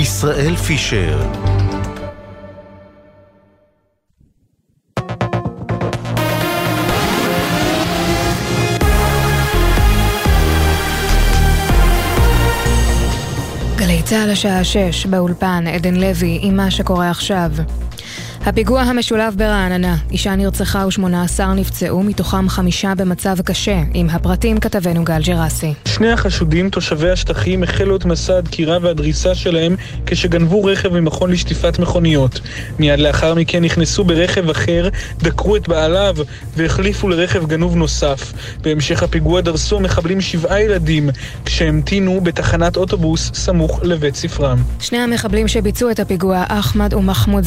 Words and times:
ישראל 0.00 0.56
פישר 0.56 1.18
גלי 13.76 14.02
צה"ל 14.04 14.30
השעה 14.30 14.64
6 14.64 15.06
באולפן, 15.06 15.64
עדן 15.66 15.94
לוי 15.94 16.38
עם 16.42 16.56
מה 16.56 16.70
שקורה 16.70 17.10
עכשיו. 17.10 17.50
הפיגוע 18.46 18.80
המשולב 18.80 19.34
ברעננה, 19.36 19.96
אישה 20.10 20.36
נרצחה 20.36 20.86
ו-18 20.86 21.44
נפצעו, 21.56 22.02
מתוכם 22.02 22.48
חמישה 22.48 22.92
במצב 22.94 23.40
קשה. 23.40 23.80
עם 23.94 24.10
הפרטים 24.10 24.60
כתבנו 24.60 25.04
גל 25.04 25.22
ג'רסי. 25.22 25.74
שני 25.88 26.12
החשודים, 26.12 26.70
תושבי 26.70 27.10
השטחים, 27.10 27.62
החלו 27.62 27.96
את 27.96 28.04
מסע 28.04 28.36
הדקירה 28.36 28.78
והדריסה 28.82 29.34
שלהם 29.34 29.76
כשגנבו 30.06 30.64
רכב 30.64 30.92
ממכון 30.92 31.30
לשטיפת 31.30 31.78
מכוניות. 31.78 32.40
מיד 32.78 32.98
לאחר 32.98 33.34
מכן 33.34 33.64
נכנסו 33.64 34.04
ברכב 34.04 34.50
אחר, 34.50 34.88
דקרו 35.18 35.56
את 35.56 35.68
בעליו 35.68 36.16
והחליפו 36.56 37.08
לרכב 37.08 37.46
גנוב 37.46 37.76
נוסף. 37.76 38.32
בהמשך 38.60 39.02
הפיגוע 39.02 39.40
דרסו 39.40 39.76
המחבלים 39.76 40.20
שבעה 40.20 40.62
ילדים 40.62 41.10
כשהמתינו 41.44 42.20
בתחנת 42.20 42.76
אוטובוס 42.76 43.30
סמוך 43.34 43.80
לבית 43.82 44.14
ספרם. 44.14 44.58
שני 44.78 44.98
המחבלים 44.98 45.48
שביצעו 45.48 45.90
את 45.90 46.00
הפיגוע, 46.00 46.44
אחמד 46.48 46.94
ומחמוד 46.94 47.44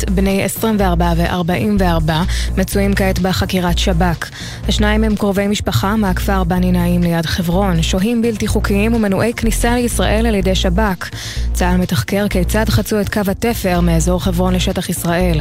סידת, 0.00 0.10
בני 0.10 0.42
24 0.42 1.12
ו-44, 1.16 2.12
מצויים 2.58 2.94
כעת 2.94 3.18
בחקירת 3.18 3.78
שב"כ. 3.78 4.30
השניים 4.68 5.04
הם 5.04 5.16
קרובי 5.16 5.46
משפחה 5.48 5.96
מהכפר 5.96 6.44
בני 6.44 6.72
נעים 6.72 7.02
ליד 7.02 7.26
חברון, 7.26 7.82
שוהים 7.82 8.22
בלתי 8.22 8.46
חוקיים 8.46 8.94
ומנועי 8.94 9.32
כניסה 9.32 9.74
לישראל 9.74 10.26
על 10.26 10.34
ידי 10.34 10.54
שב"כ. 10.54 11.10
צה"ל 11.52 11.76
מתחקר 11.76 12.28
כיצד 12.28 12.64
חצו 12.68 13.00
את 13.00 13.08
קו 13.08 13.20
התפר 13.30 13.80
מאזור 13.80 14.24
חברון 14.24 14.54
לשטח 14.54 14.88
ישראל. 14.88 15.40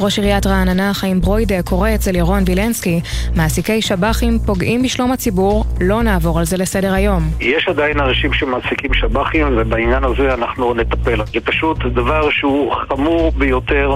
ראש 0.00 0.18
עיריית 0.18 0.46
רעננה, 0.46 0.94
חיים 0.94 1.20
ברוידה, 1.20 1.62
קורא 1.62 1.94
אצל 1.94 2.16
ירון 2.16 2.42
וילנסקי, 2.46 3.00
מעסיקי 3.36 3.82
שב"חים 3.82 4.38
פוגעים 4.46 4.82
בשלום 4.82 5.12
הציבור, 5.12 5.64
לא 5.80 6.02
נעבור 6.02 6.38
על 6.38 6.44
זה 6.44 6.56
לסדר 6.56 6.92
היום. 6.92 7.30
יש 7.40 7.68
עדיין 7.68 8.00
אנשים 8.00 8.32
שמעסיקים 8.32 8.94
שב"חים, 8.94 9.46
ובעניין 9.56 10.04
הזה 10.04 10.34
אנחנו 10.34 10.74
נטפל. 10.74 11.24
זה 11.34 11.40
פשוט 11.44 11.78
דבר 11.94 12.30
שהוא 12.30 12.74
חמור 12.88 13.32
ביותר. 13.32 13.93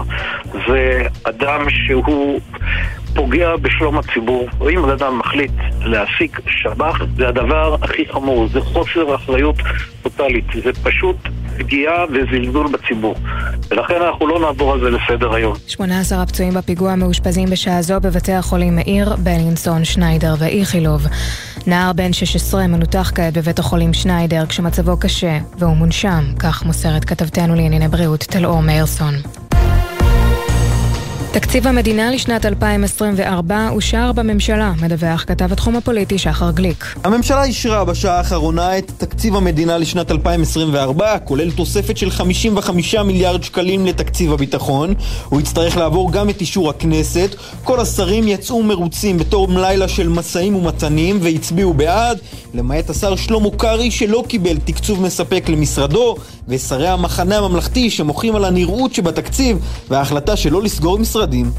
זה 0.69 1.03
אדם 1.25 1.71
שהוא 1.71 2.41
פוגע 3.15 3.57
בשלום 3.57 3.99
הציבור. 3.99 4.49
אם 4.71 4.85
אדם 4.85 5.19
מחליט 5.19 5.53
להעסיק 5.81 6.41
שב"ח, 6.47 7.03
זה 7.17 7.29
הדבר 7.29 7.77
הכי 7.83 8.05
חמור, 8.13 8.49
זה 8.49 8.61
חוסר 8.61 9.15
אחריות 9.15 9.57
טוטאלית, 10.03 10.45
זה 10.65 10.73
פשוט 10.83 11.17
פגיעה 11.59 12.05
וזלזול 12.11 12.67
בציבור. 12.73 13.15
ולכן 13.71 13.95
אנחנו 14.03 14.27
לא 14.27 14.41
נעבור 14.41 14.73
על 14.73 14.81
זה 14.81 14.91
לסדר 14.91 15.35
היום. 15.35 15.55
18 15.67 16.23
הפצועים 16.23 16.55
בפיגוע 16.55 16.95
מאושפזים 16.95 17.51
בשעה 17.51 17.83
זו 17.83 18.01
בבתי 18.01 18.33
החולים 18.33 18.77
מאיר, 18.77 19.17
בלינסון, 19.17 19.85
שניידר 19.85 20.35
ואיכילוב. 20.39 21.07
נער 21.67 21.93
בן 21.93 22.13
16 22.13 22.67
מנותח 22.67 23.13
כעת 23.15 23.37
בבית 23.39 23.59
החולים 23.59 23.93
שניידר 23.93 24.47
כשמצבו 24.47 24.97
קשה 25.01 25.39
והוא 25.59 25.77
מונשם, 25.77 26.25
כך 26.39 26.65
מוסרת 26.67 27.05
כתבתנו 27.05 27.55
לענייני 27.55 27.89
בריאות 27.89 28.21
טלאור 28.21 28.63
מאירסון. 28.63 29.15
תקציב 31.33 31.67
המדינה 31.67 32.11
לשנת 32.11 32.47
2024 32.47 33.69
אושר 33.71 34.13
בממשלה, 34.13 34.73
מדווח 34.83 35.25
כתב 35.27 35.53
התחום 35.53 35.77
הפוליטי 35.77 36.19
שחר 36.19 36.51
גליק. 36.51 36.85
הממשלה 37.05 37.45
אישרה 37.45 37.85
בשעה 37.85 38.17
האחרונה 38.17 38.79
את 38.79 38.93
תקציב 38.99 39.37
המדינה 39.37 39.79
לשנת 39.79 40.11
2024, 40.11 41.19
כולל 41.19 41.51
תוספת 41.51 41.97
של 41.97 42.11
55 42.11 42.95
מיליארד 42.95 43.43
שקלים 43.43 43.87
לתקציב 43.87 44.33
הביטחון. 44.33 44.95
הוא 45.29 45.41
יצטרך 45.41 45.77
לעבור 45.77 46.13
גם 46.13 46.31
את 46.31 46.41
אישור 46.41 46.71
הכנסת. 46.71 47.35
כל 47.65 47.81
השרים 47.81 48.29
יצאו 48.29 48.63
מרוצים 48.63 49.19
בתום 49.19 49.59
לילה 49.59 49.89
של 49.89 50.09
משאים 50.09 50.55
ומתנים 50.57 51.19
והצביעו 51.23 51.75
בעד, 51.75 52.19
למעט 52.55 52.91
השר 52.91 53.17
שלמה 53.17 53.51
קרעי 53.57 53.91
שלא 53.91 54.25
קיבל 54.29 54.57
תקצוב 54.65 55.03
מספק 55.03 55.49
למשרדו, 55.49 56.17
ושרי 56.49 56.89
המחנה 56.89 57.39
הממלכתי 57.39 57.91
שמוחים 57.91 58.37
על 58.37 58.45
הנראות 58.45 58.95
שבתקציב 58.95 59.59
וההחלטה 59.91 60.37
שלא 60.37 60.63
לסגור 60.63 60.99
משרד 60.99 61.18
משרדים. 61.19 61.51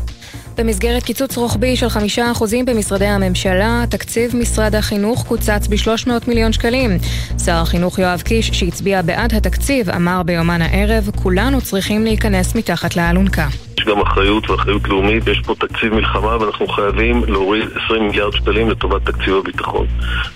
במסגרת 0.57 1.03
קיצוץ 1.03 1.37
רוחבי 1.37 1.75
של 1.75 1.89
חמישה 1.89 2.31
אחוזים 2.31 2.65
במשרדי 2.65 3.05
הממשלה, 3.05 3.83
תקציב 3.89 4.35
משרד 4.35 4.75
החינוך 4.75 5.25
קוצץ 5.27 5.67
ב-300 5.69 6.09
מיליון 6.27 6.53
שקלים. 6.53 6.97
שר 7.45 7.55
החינוך 7.55 7.99
יואב 7.99 8.21
קיש, 8.21 8.47
שהצביע 8.47 9.01
בעד 9.01 9.33
התקציב, 9.33 9.89
אמר 9.89 10.23
ביומן 10.23 10.61
הערב, 10.61 11.09
כולנו 11.23 11.61
צריכים 11.61 12.03
להיכנס 12.03 12.55
מתחת 12.55 12.95
לאלונקה. 12.95 13.47
יש 13.79 13.85
גם 13.85 14.01
אחריות 14.01 14.49
ואחריות 14.49 14.87
לאומית, 14.87 15.27
יש 15.27 15.41
פה 15.45 15.55
תקציב 15.55 15.93
מלחמה 15.93 16.37
ואנחנו 16.37 16.67
חייבים 16.67 17.23
להוריד 17.27 17.69
20 17.85 18.07
מיליארד 18.07 18.33
שקלים 18.33 18.69
לטובת 18.69 19.05
תקציב 19.05 19.35
הביטחון. 19.35 19.87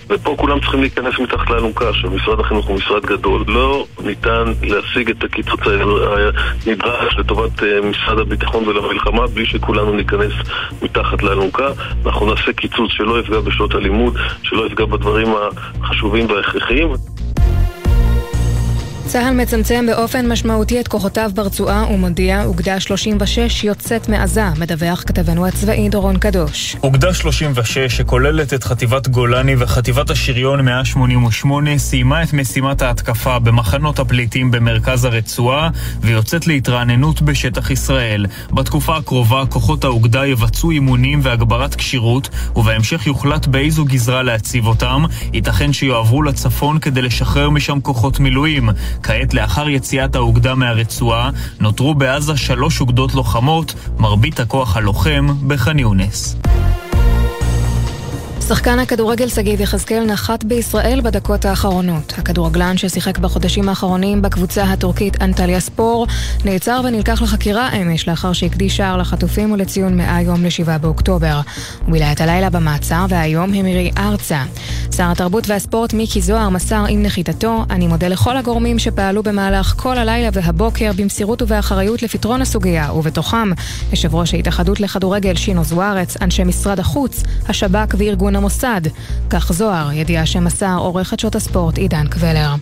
ופה 0.08 0.34
כולם 0.38 0.60
צריכים 0.60 0.80
להיכנס 0.80 1.18
מתחת 1.18 1.50
לאלונקה, 1.50 1.92
שמשרד 1.92 2.40
החינוך 2.40 2.66
הוא 2.66 2.76
משרד 2.76 3.06
גדול. 3.06 3.44
לא 3.46 3.86
ניתן 4.04 4.44
להשיג 4.62 5.10
את 5.10 5.24
הקיצוץ 5.24 5.60
הנדרש 6.66 7.16
לטובת 7.18 7.62
אה, 7.62 7.80
משרד 7.80 8.18
הביטחון 8.18 8.68
ולמלחמה 8.68 9.26
בלי 9.26 9.46
שכולנו 9.46 9.92
ניכנס 9.92 10.32
מתחת 10.82 11.22
לאלונקה. 11.22 11.68
אנחנו 12.06 12.26
נעשה 12.26 12.52
קיצוץ 12.52 12.90
שלא 12.90 13.20
יפגע 13.20 13.40
בשעות 13.40 13.74
הלימוד, 13.74 14.16
שלא 14.42 14.66
יפגע 14.66 14.84
בדברים 14.84 15.28
החשובים 15.82 16.30
וההכרחיים. 16.30 16.88
צה"ל 19.06 19.34
מצמצם 19.34 19.86
באופן 19.86 20.32
משמעותי 20.32 20.80
את 20.80 20.88
כוחותיו 20.88 21.30
ברצועה 21.34 21.86
ומודיע 21.90 22.44
אוגדה 22.44 22.80
36 22.80 23.64
יוצאת 23.64 24.08
מעזה, 24.08 24.44
מדווח 24.58 25.02
כתבנו 25.06 25.46
הצבאי 25.46 25.88
דורון 25.88 26.18
קדוש. 26.18 26.76
אוגדה 26.82 27.14
36, 27.14 27.78
שכוללת 27.78 28.54
את 28.54 28.64
חטיבת 28.64 29.08
גולני 29.08 29.54
וחטיבת 29.58 30.10
השריון 30.10 30.60
188, 30.60 31.78
סיימה 31.78 32.22
את 32.22 32.32
משימת 32.32 32.82
ההתקפה 32.82 33.38
במחנות 33.38 33.98
הפליטים 33.98 34.50
במרכז 34.50 35.04
הרצועה 35.04 35.70
ויוצאת 36.00 36.46
להתרעננות 36.46 37.22
בשטח 37.22 37.70
ישראל. 37.70 38.26
בתקופה 38.50 38.96
הקרובה 38.96 39.42
כוחות 39.48 39.84
האוגדה 39.84 40.26
יבצעו 40.26 40.70
אימונים 40.70 41.20
והגברת 41.22 41.74
כשירות, 41.74 42.28
ובהמשך 42.56 43.06
יוחלט 43.06 43.46
באיזו 43.46 43.84
גזרה 43.84 44.22
להציב 44.22 44.66
אותם. 44.66 45.04
ייתכן 45.32 45.72
שיועברו 45.72 46.22
לצפון 46.22 46.78
כדי 46.78 47.02
לשחרר 47.02 47.50
משם 47.50 47.80
כוחות 47.80 48.20
מילואים. 48.20 48.70
כעת, 49.02 49.34
לאחר 49.34 49.68
יציאת 49.68 50.14
האוגדה 50.16 50.54
מהרצועה, 50.54 51.30
נותרו 51.60 51.94
בעזה 51.94 52.36
שלוש 52.36 52.80
אוגדות 52.80 53.14
לוחמות, 53.14 53.74
מרבית 53.98 54.40
הכוח 54.40 54.76
הלוחם 54.76 55.26
בח'אן 55.46 55.78
יונס. 55.78 56.36
שחקן 58.48 58.78
הכדורגל 58.78 59.28
שגיב 59.28 59.60
יחזקאל 59.60 60.04
נחת 60.04 60.44
בישראל 60.44 61.00
בדקות 61.00 61.44
האחרונות. 61.44 62.14
הכדורגלן 62.18 62.76
ששיחק 62.76 63.18
בחודשים 63.18 63.68
האחרונים 63.68 64.22
בקבוצה 64.22 64.62
הטורקית 64.62 65.22
אנטליה 65.22 65.60
ספור 65.60 66.06
נעצר 66.44 66.80
ונלקח 66.84 67.22
לחקירה 67.22 67.68
אמש 67.72 68.08
לאחר 68.08 68.32
שהקדיש 68.32 68.76
שער 68.76 68.96
לחטופים 68.96 69.52
ולציון 69.52 69.96
100 69.96 70.20
יום 70.22 70.44
ל-7 70.44 70.78
באוקטובר. 70.78 71.40
הוא 71.84 71.92
בילה 71.92 72.12
את 72.12 72.20
הלילה 72.20 72.50
במעצר 72.50 73.06
והיום 73.08 73.54
המירי 73.54 73.90
ארצה. 73.98 74.42
שר 74.96 75.10
התרבות 75.10 75.48
והספורט 75.48 75.92
מיקי 75.92 76.20
זוהר 76.20 76.48
מסר 76.48 76.84
עם 76.88 77.02
נחיתתו 77.02 77.64
אני 77.70 77.86
מודה 77.86 78.08
לכל 78.08 78.36
הגורמים 78.36 78.78
שפעלו 78.78 79.22
במהלך 79.22 79.74
כל 79.76 79.98
הלילה 79.98 80.28
והבוקר 80.32 80.90
במסירות 80.96 81.42
ובאחריות 81.42 82.02
לפתרון 82.02 82.42
הסוגיה, 82.42 82.92
ובתוכם 82.92 83.50
יושב 83.90 84.14
ראש 84.14 84.34
ההתאחדות 84.34 84.80
לכדורגל 84.80 85.34
שינו 85.34 85.64
זוארץ, 85.64 86.16
אנשי 86.22 86.44
משרד 86.44 86.80
החוץ, 86.80 87.22
השב"כ 87.48 87.94
וארגון 87.98 88.33
ארגון 88.34 88.42
המוסד. 88.42 88.80
כך 89.30 89.52
זוהר, 89.52 89.92
ידיעה 89.92 90.26
שמסר 90.26 90.76
עורך 90.78 91.08
חדשות 91.08 91.36
הספורט 91.36 91.78
עידן 91.78 92.06
קבלר. 92.06 92.54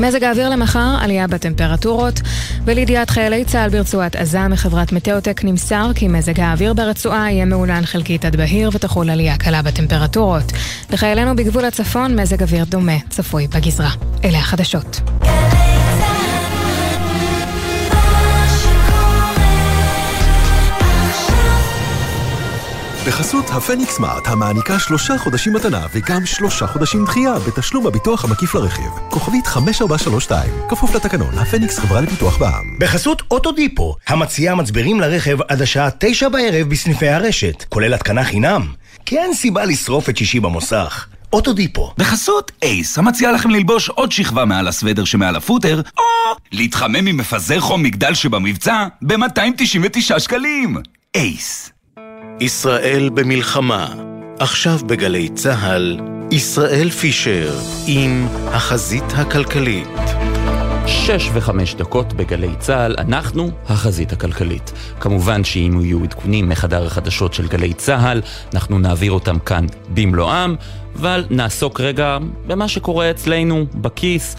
מזג 0.00 0.24
האוויר 0.24 0.48
למחר, 0.48 0.96
עלייה 1.00 1.26
בטמפרטורות, 1.26 2.20
ולידיעת 2.64 3.10
חיילי 3.10 3.44
צה"ל 3.44 3.70
ברצועת 3.70 4.16
עזה 4.16 4.48
מחברת 4.48 4.92
מטאוטק 4.92 5.40
נמסר 5.44 5.90
כי 5.94 6.08
מזג 6.08 6.40
האוויר 6.40 6.74
ברצועה 6.74 7.32
יהיה 7.32 7.44
מעונן 7.44 7.84
חלקית 7.84 8.24
עד 8.24 8.36
בהיר 8.36 8.70
ותחול 8.72 9.10
עלייה 9.10 9.36
קלה 9.36 9.62
בטמפרטורות. 9.62 10.52
לחיילינו 10.90 11.36
בגבול 11.36 11.64
הצפון 11.64 12.20
מזג 12.20 12.42
אוויר 12.42 12.64
דומה 12.64 12.98
צפוי 13.08 13.46
בגזרה. 13.48 13.90
אלה 14.24 14.38
החדשות. 14.38 15.00
בחסות 23.06 23.50
הפניקס 23.50 23.92
סמארט, 23.96 24.28
המעניקה 24.28 24.78
שלושה 24.78 25.18
חודשים 25.18 25.52
מתנה 25.52 25.86
וגם 25.92 26.26
שלושה 26.26 26.66
חודשים 26.66 27.04
דחייה 27.04 27.34
בתשלום 27.38 27.86
הביטוח 27.86 28.24
המקיף 28.24 28.54
לרכיב. 28.54 28.90
כוכבית 29.08 29.46
5432, 29.46 30.50
כפוף 30.68 30.94
לתקנון, 30.94 31.38
הפניקס 31.38 31.78
חברה 31.78 32.00
לפיתוח 32.00 32.38
בע"מ. 32.38 32.78
בחסות 32.78 33.22
אוטודיפו, 33.30 33.96
המציעה 34.06 34.54
מצברים 34.54 35.00
לרכב 35.00 35.42
עד 35.48 35.62
השעה 35.62 35.88
תשע 35.98 36.28
בערב 36.28 36.68
בסניפי 36.68 37.08
הרשת, 37.08 37.64
כולל 37.68 37.94
התקנה 37.94 38.24
חינם. 38.24 38.66
כי 39.06 39.18
אין 39.18 39.34
סיבה 39.34 39.64
לשרוף 39.64 40.08
את 40.08 40.16
שישי 40.16 40.40
במוסך. 40.40 41.06
אוטודיפו. 41.32 41.92
בחסות 41.98 42.52
אייס, 42.62 42.98
המציע 42.98 43.32
לכם 43.32 43.50
ללבוש 43.50 43.88
עוד 43.88 44.12
שכבה 44.12 44.44
מעל 44.44 44.68
הסוודר 44.68 45.04
שמעל 45.04 45.36
הפוטר, 45.36 45.80
או 45.98 46.04
להתחמם 46.52 47.06
עם 47.06 47.16
מפזר 47.16 47.60
חום 47.60 47.82
מגדל 47.82 48.14
שבמבצע 48.14 48.86
ב-299 49.02 50.18
שקלים. 50.18 50.76
אייס. 51.14 51.72
ישראל 52.42 53.10
במלחמה. 53.14 53.94
עכשיו 54.38 54.78
בגלי 54.86 55.28
צה"ל, 55.28 56.00
ישראל 56.30 56.90
פישר 56.90 57.58
עם 57.86 58.28
החזית 58.46 59.04
הכלכלית. 59.16 59.88
שש 60.86 61.28
וחמש 61.32 61.74
דקות 61.74 62.12
בגלי 62.12 62.56
צה"ל, 62.58 62.94
אנחנו 62.98 63.50
החזית 63.68 64.12
הכלכלית. 64.12 64.72
כמובן 65.00 65.44
שאם 65.44 65.80
יהיו 65.82 66.04
עדכונים 66.04 66.48
מחדר 66.48 66.86
החדשות 66.86 67.34
של 67.34 67.48
גלי 67.48 67.72
צה"ל, 67.72 68.20
אנחנו 68.54 68.78
נעביר 68.78 69.12
אותם 69.12 69.38
כאן 69.38 69.66
במלואם, 69.88 70.54
אבל 70.96 71.24
נעסוק 71.30 71.80
רגע 71.80 72.18
במה 72.46 72.68
שקורה 72.68 73.10
אצלנו, 73.10 73.66
בכיס. 73.74 74.36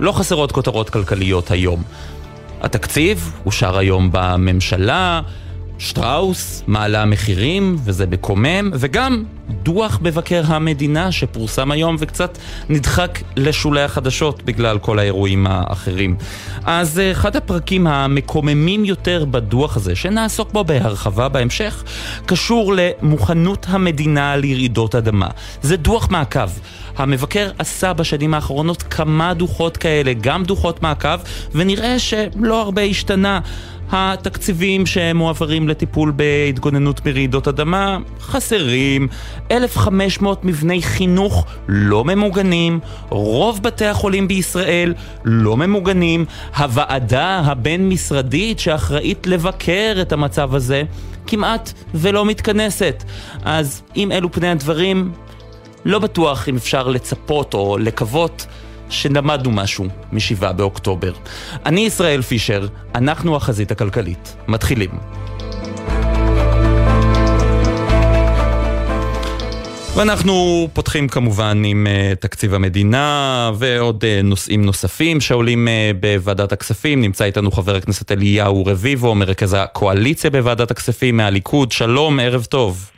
לא 0.00 0.12
חסרות 0.12 0.52
כותרות 0.52 0.90
כלכליות 0.90 1.50
היום. 1.50 1.82
התקציב 2.60 3.32
אושר 3.46 3.78
היום 3.78 4.08
בממשלה, 4.12 5.20
שטראוס 5.84 6.62
מעלה 6.66 7.04
מחירים, 7.04 7.76
וזה 7.84 8.06
מקומם, 8.06 8.70
וגם 8.74 9.24
דוח 9.62 9.98
מבקר 10.02 10.42
המדינה 10.46 11.12
שפורסם 11.12 11.70
היום 11.70 11.96
וקצת 11.98 12.38
נדחק 12.68 13.18
לשולי 13.36 13.82
החדשות 13.82 14.42
בגלל 14.42 14.78
כל 14.78 14.98
האירועים 14.98 15.46
האחרים. 15.46 16.16
אז 16.64 16.98
אה, 16.98 17.10
אחד 17.12 17.36
הפרקים 17.36 17.86
המקוממים 17.86 18.84
יותר 18.84 19.24
בדוח 19.24 19.76
הזה, 19.76 19.94
שנעסוק 19.96 20.52
בו 20.52 20.64
בהרחבה 20.64 21.28
בהמשך, 21.28 21.84
קשור 22.26 22.74
למוכנות 22.76 23.66
המדינה 23.68 24.36
לרעידות 24.36 24.94
אדמה. 24.94 25.28
זה 25.62 25.76
דוח 25.76 26.10
מעקב. 26.10 26.48
המבקר 26.96 27.50
עשה 27.58 27.92
בשנים 27.92 28.34
האחרונות 28.34 28.82
כמה 28.82 29.34
דוחות 29.34 29.76
כאלה, 29.76 30.12
גם 30.20 30.44
דוחות 30.44 30.82
מעקב, 30.82 31.16
ונראה 31.54 31.98
שלא 31.98 32.62
הרבה 32.62 32.82
השתנה. 32.82 33.40
התקציבים 33.90 34.86
שמועברים 34.86 35.68
לטיפול 35.68 36.12
בהתגוננות 36.16 37.00
ברעידות 37.00 37.48
אדמה 37.48 37.98
חסרים, 38.20 39.08
1,500 39.50 40.44
מבני 40.44 40.82
חינוך 40.82 41.46
לא 41.68 42.04
ממוגנים, 42.04 42.80
רוב 43.08 43.62
בתי 43.62 43.86
החולים 43.86 44.28
בישראל 44.28 44.94
לא 45.24 45.56
ממוגנים, 45.56 46.24
הוועדה 46.56 47.42
הבין-משרדית 47.44 48.58
שאחראית 48.58 49.26
לבקר 49.26 49.96
את 50.02 50.12
המצב 50.12 50.54
הזה 50.54 50.82
כמעט 51.26 51.72
ולא 51.94 52.24
מתכנסת. 52.24 53.04
אז 53.44 53.82
אם 53.96 54.12
אלו 54.12 54.32
פני 54.32 54.48
הדברים, 54.48 55.12
לא 55.84 55.98
בטוח 55.98 56.48
אם 56.48 56.56
אפשר 56.56 56.88
לצפות 56.88 57.54
או 57.54 57.78
לקוות 57.78 58.46
שלמדנו 58.90 59.50
משהו 59.50 59.86
מ-7 60.12 60.52
באוקטובר. 60.52 61.12
אני 61.66 61.80
ישראל 61.80 62.22
פישר, 62.22 62.66
אנחנו 62.94 63.36
החזית 63.36 63.70
הכלכלית. 63.70 64.36
מתחילים. 64.48 64.90
ואנחנו 69.96 70.68
פותחים 70.72 71.08
כמובן 71.08 71.62
עם 71.64 71.86
uh, 71.86 72.16
תקציב 72.16 72.54
המדינה 72.54 73.50
ועוד 73.54 74.04
uh, 74.04 74.26
נושאים 74.26 74.64
נוספים 74.64 75.20
שעולים 75.20 75.68
uh, 75.68 75.96
בוועדת 76.00 76.52
הכספים. 76.52 77.00
נמצא 77.00 77.24
איתנו 77.24 77.50
חבר 77.50 77.76
הכנסת 77.76 78.12
אליהו 78.12 78.66
רביבו, 78.66 79.14
מרכז 79.14 79.56
הקואליציה 79.58 80.30
בוועדת 80.30 80.70
הכספים 80.70 81.16
מהליכוד. 81.16 81.72
שלום, 81.72 82.20
ערב 82.20 82.44
טוב. 82.44 82.93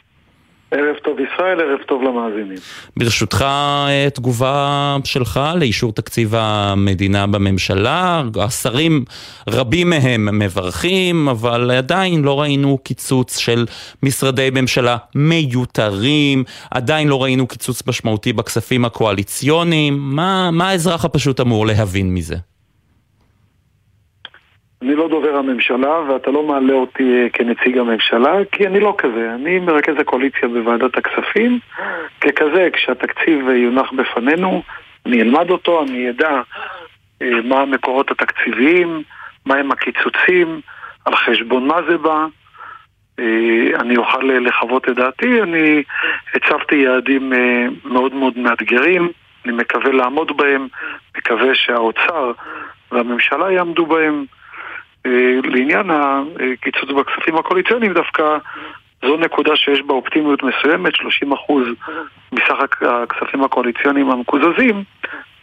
ערב 0.71 0.97
טוב 1.05 1.17
ישראל, 1.21 1.61
ערב 1.61 1.79
טוב 1.87 2.03
למאזינים. 2.03 2.59
ברשותך, 2.97 3.43
אה, 3.89 4.09
תגובה 4.15 4.97
שלך 5.05 5.41
לאישור 5.57 5.93
תקציב 5.93 6.35
המדינה 6.35 7.27
בממשלה. 7.27 8.23
השרים, 8.41 9.05
רבים 9.49 9.91
מהם 9.91 10.39
מברכים, 10.39 11.29
אבל 11.29 11.71
עדיין 11.71 12.23
לא 12.23 12.41
ראינו 12.41 12.79
קיצוץ 12.79 13.39
של 13.39 13.67
משרדי 14.03 14.51
ממשלה 14.53 14.97
מיותרים, 15.15 16.45
עדיין 16.71 17.09
לא 17.09 17.23
ראינו 17.23 17.47
קיצוץ 17.47 17.87
משמעותי 17.87 18.33
בכספים 18.33 18.85
הקואליציוניים. 18.85 19.99
מה, 19.99 20.51
מה 20.51 20.71
האזרח 20.71 21.05
הפשוט 21.05 21.41
אמור 21.41 21.67
להבין 21.67 22.15
מזה? 22.15 22.56
אני 24.83 24.95
לא 24.95 25.09
דובר 25.09 25.37
הממשלה, 25.37 26.01
ואתה 26.01 26.31
לא 26.31 26.43
מעלה 26.43 26.73
אותי 26.73 27.03
אה, 27.03 27.29
כנציג 27.33 27.79
הממשלה, 27.79 28.33
כי 28.53 28.67
אני 28.67 28.81
לא 28.81 28.95
כזה. 28.99 29.35
אני 29.35 29.59
מרכז 29.59 29.95
הקואליציה 29.99 30.49
בוועדת 30.49 30.97
הכספים. 30.97 31.59
ככזה, 32.21 32.69
כשהתקציב 32.73 33.49
יונח 33.49 33.93
בפנינו, 33.93 34.63
אני 35.07 35.23
אלמד 35.23 35.51
אותו, 35.51 35.83
אני 35.83 36.11
אדע 36.11 36.41
אה, 37.23 37.41
מה 37.45 37.61
המקורות 37.61 38.11
התקציביים, 38.11 39.03
מהם 39.47 39.73
הקיצוצים, 39.73 40.61
על 41.05 41.17
חשבון 41.17 41.67
מה 41.67 41.77
זה 41.89 41.99
בא. 41.99 42.27
אה, 43.19 43.81
אני 43.81 43.97
אוכל 43.97 44.23
לחוות 44.23 44.89
את 44.89 44.95
דעתי. 44.95 45.43
אני 45.43 45.83
הצבתי 46.35 46.75
יעדים 46.75 47.33
מאוד 47.85 48.15
מאוד 48.15 48.39
מאתגרים, 48.39 49.09
אני 49.45 49.53
מקווה 49.53 49.93
לעמוד 49.93 50.37
בהם, 50.37 50.69
מקווה 51.19 51.55
שהאוצר 51.55 52.33
והממשלה 52.93 53.53
יעמדו 53.53 53.87
בהם. 53.87 54.25
אה, 55.07 55.41
לעניין 55.45 55.91
הקיצוץ 55.91 56.91
בכספים 56.91 57.37
הקואליציוניים 57.37 57.93
דווקא 57.93 58.37
זו 59.03 59.17
נקודה 59.17 59.57
שיש 59.57 59.83
בה 59.83 59.95
אופטימיות 59.95 60.43
מסוימת, 60.43 60.95
30% 60.95 60.99
מסך 62.33 62.55
הכספים 62.81 63.45
הקואליציוניים 63.45 64.11
המקוזזים 64.11 64.85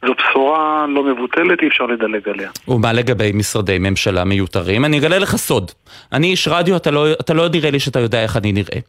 זו 0.05 0.13
בשורה 0.13 0.85
לא 0.89 1.03
מבוטלת, 1.03 1.61
אי 1.61 1.67
אפשר 1.67 1.83
לדלג 1.83 2.29
עליה. 2.29 2.49
ומה 2.67 2.93
לגבי 2.93 3.31
משרדי 3.33 3.77
ממשלה 3.79 4.23
מיותרים? 4.23 4.85
אני 4.85 4.99
אגלה 4.99 5.19
לך 5.19 5.35
סוד. 5.35 5.71
אני 6.11 6.27
איש 6.27 6.47
רדיו, 6.47 6.75
אתה 6.75 6.91
לא, 6.91 7.11
אתה 7.11 7.33
לא 7.33 7.49
נראה 7.49 7.71
לי 7.71 7.79
שאתה 7.79 7.99
יודע 7.99 8.23
איך 8.23 8.37
אני 8.37 8.51
נראה. 8.51 8.79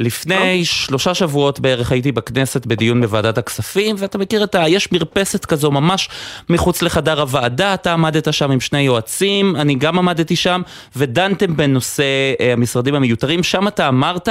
לפני 0.00 0.64
שלושה 0.64 1.14
שבועות 1.14 1.60
בערך 1.60 1.92
הייתי 1.92 2.12
בכנסת 2.12 2.66
בדיון 2.66 3.00
בוועדת 3.00 3.38
הכספים, 3.38 3.96
ואתה 3.98 4.18
מכיר 4.18 4.44
את 4.44 4.54
ה... 4.54 4.68
יש 4.68 4.92
מרפסת 4.92 5.44
כזו 5.44 5.70
ממש 5.70 6.08
מחוץ 6.50 6.82
לחדר 6.82 7.20
הוועדה, 7.20 7.74
אתה 7.74 7.92
עמדת 7.92 8.32
שם 8.32 8.50
עם 8.50 8.60
שני 8.60 8.80
יועצים, 8.80 9.56
אני 9.56 9.74
גם 9.74 9.98
עמדתי 9.98 10.36
שם, 10.36 10.62
ודנתם 10.96 11.56
בנושא 11.56 12.02
אה, 12.40 12.52
המשרדים 12.52 12.94
המיותרים. 12.94 13.42
שם 13.42 13.68
אתה 13.68 13.88
אמרת 13.88 14.28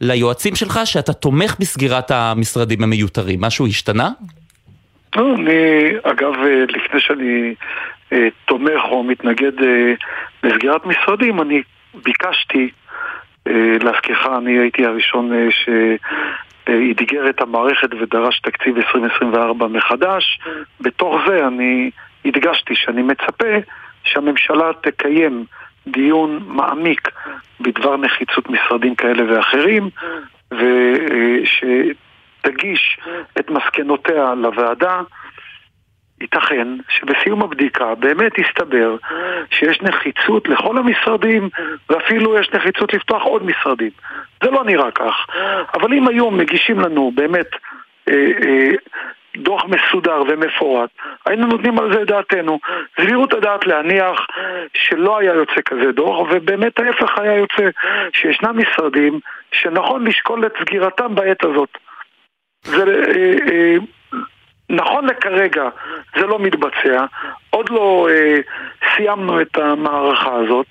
ליועצים 0.00 0.54
שלך 0.54 0.80
שאתה 0.84 1.12
תומך 1.12 1.56
בסגירת 1.58 2.10
המשרדים 2.10 2.82
המיותרים. 2.82 3.40
משהו 3.40 3.66
השתנה? 3.66 4.10
לא, 5.16 5.34
אני, 5.34 5.90
אגב, 6.02 6.34
אה, 6.34 6.64
לפני 6.68 7.00
שאני 7.00 7.54
אה, 8.12 8.28
תומך 8.44 8.84
או 8.90 9.02
מתנגד 9.02 9.52
לסגירת 10.42 10.86
משרדים, 10.86 11.40
אני 11.40 11.62
ביקשתי 11.94 12.70
אה, 13.48 13.76
להזכירך, 13.82 14.26
אני 14.38 14.58
הייתי 14.58 14.86
הראשון 14.86 15.32
אה, 15.32 15.48
שאתגר 15.50 17.30
את 17.30 17.40
המערכת 17.40 17.88
ודרש 18.00 18.40
תקציב 18.40 18.76
2024 18.76 19.66
מחדש. 19.66 20.40
בתוך 20.80 21.14
זה 21.26 21.46
אני 21.46 21.90
הדגשתי 22.24 22.74
שאני 22.76 23.02
מצפה 23.02 23.54
שהממשלה 24.04 24.70
תקיים 24.80 25.44
דיון 25.86 26.42
מעמיק 26.46 27.08
בדבר 27.60 27.96
נחיצות 27.96 28.50
משרדים 28.50 28.94
כאלה 28.94 29.22
ואחרים 29.28 29.90
ושתגיש 32.38 32.98
את 33.38 33.50
מסקנותיה 33.50 34.34
לוועדה 34.34 35.00
ייתכן 36.20 36.68
שבסיום 36.88 37.42
הבדיקה 37.42 37.94
באמת 37.94 38.32
יסתבר 38.38 38.96
שיש 39.50 39.80
נחיצות 39.82 40.48
לכל 40.48 40.78
המשרדים 40.78 41.48
ואפילו 41.90 42.38
יש 42.38 42.50
נחיצות 42.54 42.94
לפתוח 42.94 43.22
עוד 43.22 43.42
משרדים. 43.42 43.90
זה 44.42 44.50
לא 44.50 44.64
נראה 44.64 44.90
כך. 44.90 45.26
אבל 45.74 45.92
אם 45.92 46.08
היום 46.08 46.38
מגישים 46.38 46.80
לנו 46.80 47.12
באמת 47.14 47.46
אה, 48.08 48.30
אה, 48.46 48.70
דוח 49.36 49.64
מסודר 49.64 50.22
ומפורט, 50.28 50.90
היינו 51.26 51.46
נותנים 51.46 51.78
על 51.78 51.92
זה 51.92 52.02
את 52.02 52.06
דעתנו. 52.06 52.58
סבירות 53.00 53.32
הדעת 53.32 53.66
להניח 53.66 54.26
שלא 54.74 55.18
היה 55.18 55.34
יוצא 55.34 55.60
כזה 55.64 55.92
דוח, 55.92 56.28
ובאמת 56.30 56.78
ההפך 56.78 57.18
היה 57.18 57.36
יוצא, 57.36 57.68
שישנם 58.12 58.58
משרדים 58.58 59.20
שנכון 59.52 60.06
לשקול 60.06 60.46
את 60.46 60.52
סגירתם 60.60 61.14
בעת 61.14 61.44
הזאת. 61.44 61.78
זה... 62.70 62.84
אה, 62.84 63.52
אה, 63.52 63.76
נכון 64.70 65.06
לכרגע 65.06 65.68
זה 66.18 66.26
לא 66.26 66.38
מתבצע, 66.38 67.04
עוד 67.50 67.70
לא 67.70 68.08
אה, 68.10 68.36
סיימנו 68.94 69.40
את 69.40 69.56
המערכה 69.56 70.34
הזאת, 70.34 70.66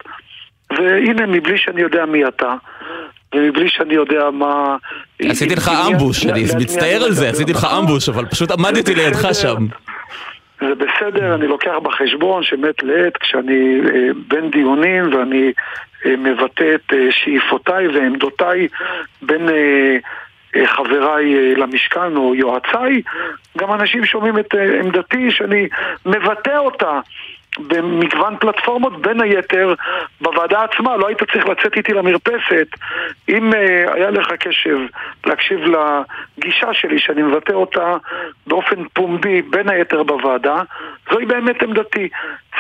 והנה 0.72 1.26
מבלי 1.26 1.58
שאני 1.58 1.82
יודע 1.82 2.06
מי 2.06 2.28
אתה, 2.28 2.54
ומבלי 3.36 3.70
שאני 3.70 3.94
יודע 3.94 4.30
מה... 4.32 4.78
עשיתי 5.20 5.56
לך 5.56 5.72
אמבוש, 5.88 6.26
אני 6.26 6.44
מצטער 6.60 7.04
על 7.04 7.12
זה, 7.12 7.30
עשיתי 7.30 7.54
לך 7.54 7.68
אמבוש, 7.80 8.10
אבל 8.10 8.26
פשוט 8.26 8.52
עמדתי 8.52 8.96
לידך 8.96 9.28
שם. 9.34 9.66
זה 10.60 10.76
בסדר, 10.76 11.36
אני 11.36 11.48
לוקח 11.48 11.74
בחשבון 11.84 12.44
שמעת 12.44 12.84
לעת 12.84 13.18
כשאני 13.18 13.80
אה, 13.86 14.10
בין 14.28 14.50
דיונים 14.52 15.14
ואני 15.14 15.52
אה, 16.06 16.16
מבטא 16.18 16.76
את 16.76 16.94
אה, 16.94 17.08
שאיפותיי 17.12 17.88
ועמדותיי 17.88 18.68
בין 19.22 19.50
חבריי 20.66 21.56
למשכן 21.56 22.18
או 22.18 22.36
יועציי, 22.36 23.02
גם 23.58 23.74
אנשים 23.74 24.06
שומעים 24.06 24.40
את 24.40 24.54
עמדתי 24.84 25.32
שאני 25.32 25.68
מבטא 26.06 26.58
אותה 26.58 27.00
במגוון 27.60 28.38
פלטפורמות, 28.40 29.02
בין 29.02 29.22
היתר 29.22 29.74
בוועדה 30.22 30.64
עצמה, 30.64 30.98
לא 30.98 31.08
היית 31.08 31.24
צריך 31.32 31.48
לצאת 31.48 31.78
איתי 31.78 31.94
למרפסת. 31.94 32.68
אם 33.30 33.54
uh, 33.54 33.94
היה 33.94 34.10
לך 34.10 34.32
קשב 34.40 34.78
להקשיב 35.26 35.60
לגישה 35.60 36.74
שלי, 36.74 37.00
שאני 37.00 37.22
מבטא 37.22 37.52
אותה 37.54 37.98
באופן 38.48 38.84
פומבי, 38.94 39.42
בין 39.42 39.70
היתר 39.70 40.04
בוועדה, 40.04 40.62
זוהי 41.12 41.26
באמת 41.26 41.64
עמדתי. 41.64 42.10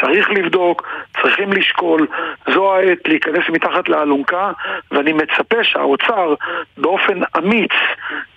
צריך 0.01 0.29
לבדוק, 0.29 0.87
צריכים 1.21 1.53
לשקול, 1.53 2.07
זו 2.53 2.75
העת 2.75 3.07
להיכנס 3.07 3.49
מתחת 3.49 3.89
לאלונקה, 3.89 4.51
ואני 4.91 5.13
מצפה 5.13 5.63
שהאוצר 5.63 6.33
באופן 6.77 7.19
אמיץ 7.37 7.71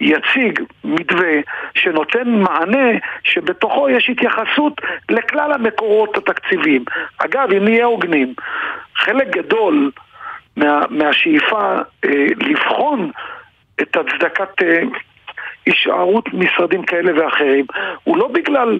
יציג 0.00 0.60
מתווה 0.84 1.32
שנותן 1.74 2.28
מענה 2.28 2.98
שבתוכו 3.24 3.88
יש 3.88 4.10
התייחסות 4.10 4.80
לכלל 5.10 5.52
המקורות 5.52 6.16
התקציביים. 6.16 6.84
אגב, 7.18 7.52
אם 7.52 7.64
נהיה 7.64 7.84
הוגנים, 7.84 8.34
חלק 8.96 9.36
גדול 9.36 9.90
מה, 10.56 10.80
מהשאיפה 10.90 11.78
אה, 12.04 12.26
לבחון 12.36 13.10
את 13.82 13.96
הצדקת 13.96 14.62
אה, 14.62 14.82
הישארות 15.66 16.34
משרדים 16.34 16.82
כאלה 16.82 17.12
ואחרים 17.16 17.66
הוא 18.04 18.16
לא 18.16 18.28
בגלל 18.28 18.78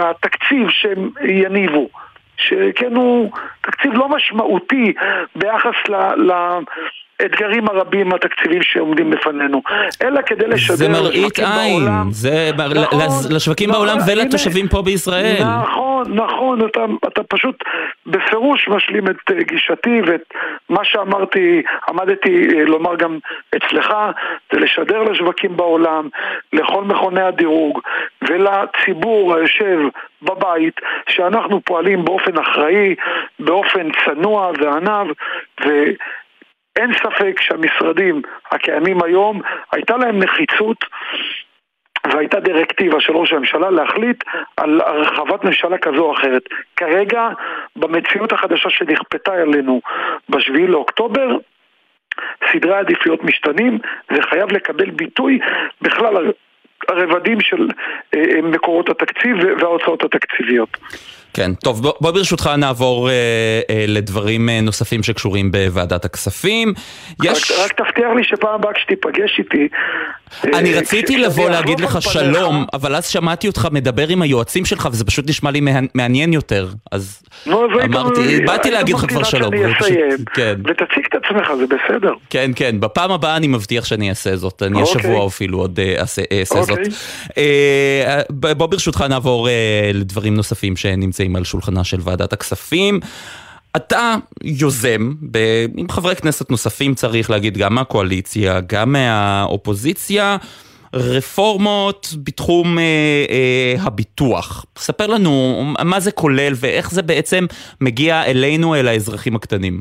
התקציב 0.00 0.68
שהם 0.70 1.10
יניבו. 1.24 1.88
שכן 2.36 2.94
הוא 2.94 3.30
תקציב 3.60 3.92
לא 3.94 4.08
משמעותי 4.08 4.92
ביחס 5.36 5.74
ל... 5.88 5.94
ל 6.16 6.32
האתגרים 7.20 7.68
הרבים 7.68 8.14
התקציביים 8.14 8.62
שעומדים 8.62 9.10
בפנינו, 9.10 9.62
אלא 10.02 10.20
כדי 10.26 10.46
לשדר 10.46 10.76
זה 10.76 10.88
מראית 10.88 11.38
עין, 11.38 11.80
בעולם. 11.80 12.06
זה 12.10 12.50
נכון, 12.56 13.32
לשווקים 13.32 13.70
נכון, 13.70 13.86
בעולם 13.86 13.98
ולתושבים 14.06 14.68
פה 14.68 14.82
בישראל. 14.82 15.42
נכון, 15.62 15.84
נכון, 16.14 16.66
אתה, 16.66 16.84
אתה 17.06 17.22
פשוט 17.22 17.64
בפירוש 18.06 18.68
משלים 18.68 19.06
את 19.08 19.16
אה, 19.30 19.42
גישתי 19.42 20.00
ואת 20.06 20.34
מה 20.68 20.84
שאמרתי, 20.84 21.62
עמדתי 21.88 22.46
אה, 22.54 22.64
לומר 22.64 22.96
גם 22.96 23.18
אצלך, 23.56 23.94
זה 24.52 24.60
לשדר 24.60 25.02
לשווקים 25.02 25.56
בעולם, 25.56 26.08
לכל 26.52 26.84
מכוני 26.84 27.22
הדירוג 27.22 27.80
ולציבור 28.28 29.34
היושב 29.34 29.78
בבית, 30.22 30.80
שאנחנו 31.08 31.60
פועלים 31.64 32.04
באופן 32.04 32.38
אחראי, 32.38 32.94
באופן 33.38 33.88
צנוע 34.04 34.50
וענב, 34.60 35.06
ו... 35.66 35.68
אין 36.76 36.92
ספק 36.94 37.40
שהמשרדים 37.40 38.22
הקיימים 38.50 39.02
היום, 39.02 39.40
הייתה 39.72 39.96
להם 39.96 40.22
נחיצות 40.22 40.84
והייתה 42.12 42.40
דירקטיבה 42.40 43.00
של 43.00 43.12
ראש 43.12 43.32
הממשלה 43.32 43.70
להחליט 43.70 44.24
על 44.56 44.80
הרחבת 44.80 45.44
ממשלה 45.44 45.78
כזו 45.78 46.04
או 46.04 46.14
אחרת. 46.14 46.42
כרגע, 46.76 47.28
במציאות 47.76 48.32
החדשה 48.32 48.70
שנכפתה 48.70 49.32
עלינו 49.32 49.80
בשביעי 50.28 50.66
לאוקטובר, 50.66 51.36
סדרי 52.52 52.74
העדיפויות 52.74 53.24
משתנים, 53.24 53.78
זה 54.14 54.22
חייב 54.22 54.52
לקבל 54.52 54.90
ביטוי 54.90 55.38
בכלל 55.82 56.32
הרבדים 56.88 57.40
של 57.40 57.68
אה, 58.14 58.24
אה, 58.34 58.42
מקורות 58.42 58.88
התקציב 58.88 59.36
וההוצאות 59.58 60.04
התקציביות. 60.04 60.68
כן, 61.34 61.54
טוב, 61.54 61.82
בוא, 61.82 61.92
בוא 62.00 62.10
ברשותך 62.10 62.50
נעבור 62.58 63.08
אה, 63.08 63.14
אה, 63.70 63.84
לדברים 63.88 64.48
אה, 64.48 64.60
נוספים 64.60 65.02
שקשורים 65.02 65.52
בוועדת 65.52 66.04
הכספים. 66.04 66.74
יש... 67.24 67.50
רק, 67.50 67.58
רק 67.64 67.72
תבטיח 67.72 68.08
לי 68.16 68.24
שפעם 68.24 68.54
הבאה 68.54 68.72
כשתיפגש 68.72 69.38
איתי... 69.38 69.68
אני 70.44 70.74
אה, 70.74 70.78
רציתי 70.78 71.18
לבוא 71.18 71.50
להגיד 71.50 71.80
לך 71.80 72.02
שלום, 72.02 72.64
אבל 72.72 72.94
אז 72.94 73.06
שמעתי 73.06 73.48
אותך 73.48 73.68
מדבר 73.72 74.08
עם 74.08 74.22
היועצים 74.22 74.64
שלך 74.64 74.88
וזה 74.92 75.04
פשוט 75.04 75.28
נשמע 75.28 75.50
לי 75.50 75.60
מעניין 75.94 76.32
יותר. 76.32 76.68
אז 76.92 77.22
לא, 77.46 77.68
אמרתי, 77.84 78.40
באתי 78.46 78.70
להגיד 78.70 78.94
לך 78.94 79.04
כבר 79.08 79.22
שלום. 79.22 79.50
כן. 80.34 80.54
ותציג 80.64 81.04
את 81.08 81.14
עצמך, 81.24 81.52
זה 81.58 81.64
בסדר. 81.66 82.12
כן, 82.30 82.50
כן, 82.56 82.80
בפעם 82.80 83.10
הבאה 83.10 83.36
אני 83.36 83.46
מבטיח 83.46 83.84
שאני 83.84 84.10
אעשה 84.10 84.36
זאת. 84.36 84.62
אני 84.62 84.82
אוקיי. 84.82 85.00
השבוע 85.00 85.26
אפילו 85.26 85.58
עוד 85.58 85.80
אה, 85.80 85.94
אעשה, 86.00 86.22
אעשה 86.40 86.58
אוקיי. 86.58 86.84
זאת. 86.84 86.94
אה, 87.38 88.20
בוא 88.30 88.66
ברשותך 88.66 89.04
נעבור 89.08 89.48
לדברים 89.94 90.34
נוספים 90.34 90.76
שנמצאים. 90.76 91.23
נמצאים 91.24 91.36
על 91.36 91.44
שולחנה 91.44 91.84
של 91.84 91.96
ועדת 92.00 92.32
הכספים. 92.32 93.00
אתה 93.76 94.14
יוזם. 94.42 95.12
עם 95.76 95.88
חברי 95.88 96.16
כנסת 96.16 96.50
נוספים 96.50 96.94
צריך 96.94 97.30
להגיד, 97.30 97.58
גם 97.58 97.74
מהקואליציה, 97.74 98.60
גם 98.60 98.92
מהאופוזיציה, 98.92 100.36
רפורמות 100.94 102.14
בתחום 102.24 102.78
אה, 102.78 102.82
אה, 103.30 103.74
הביטוח. 103.86 104.64
ספר 104.76 105.06
לנו 105.06 105.64
מה 105.84 106.00
זה 106.00 106.12
כולל 106.12 106.52
ואיך 106.60 106.90
זה 106.90 107.02
בעצם 107.02 107.44
מגיע 107.80 108.24
אלינו, 108.24 108.74
אל 108.74 108.88
האזרחים 108.88 109.36
הקטנים. 109.36 109.80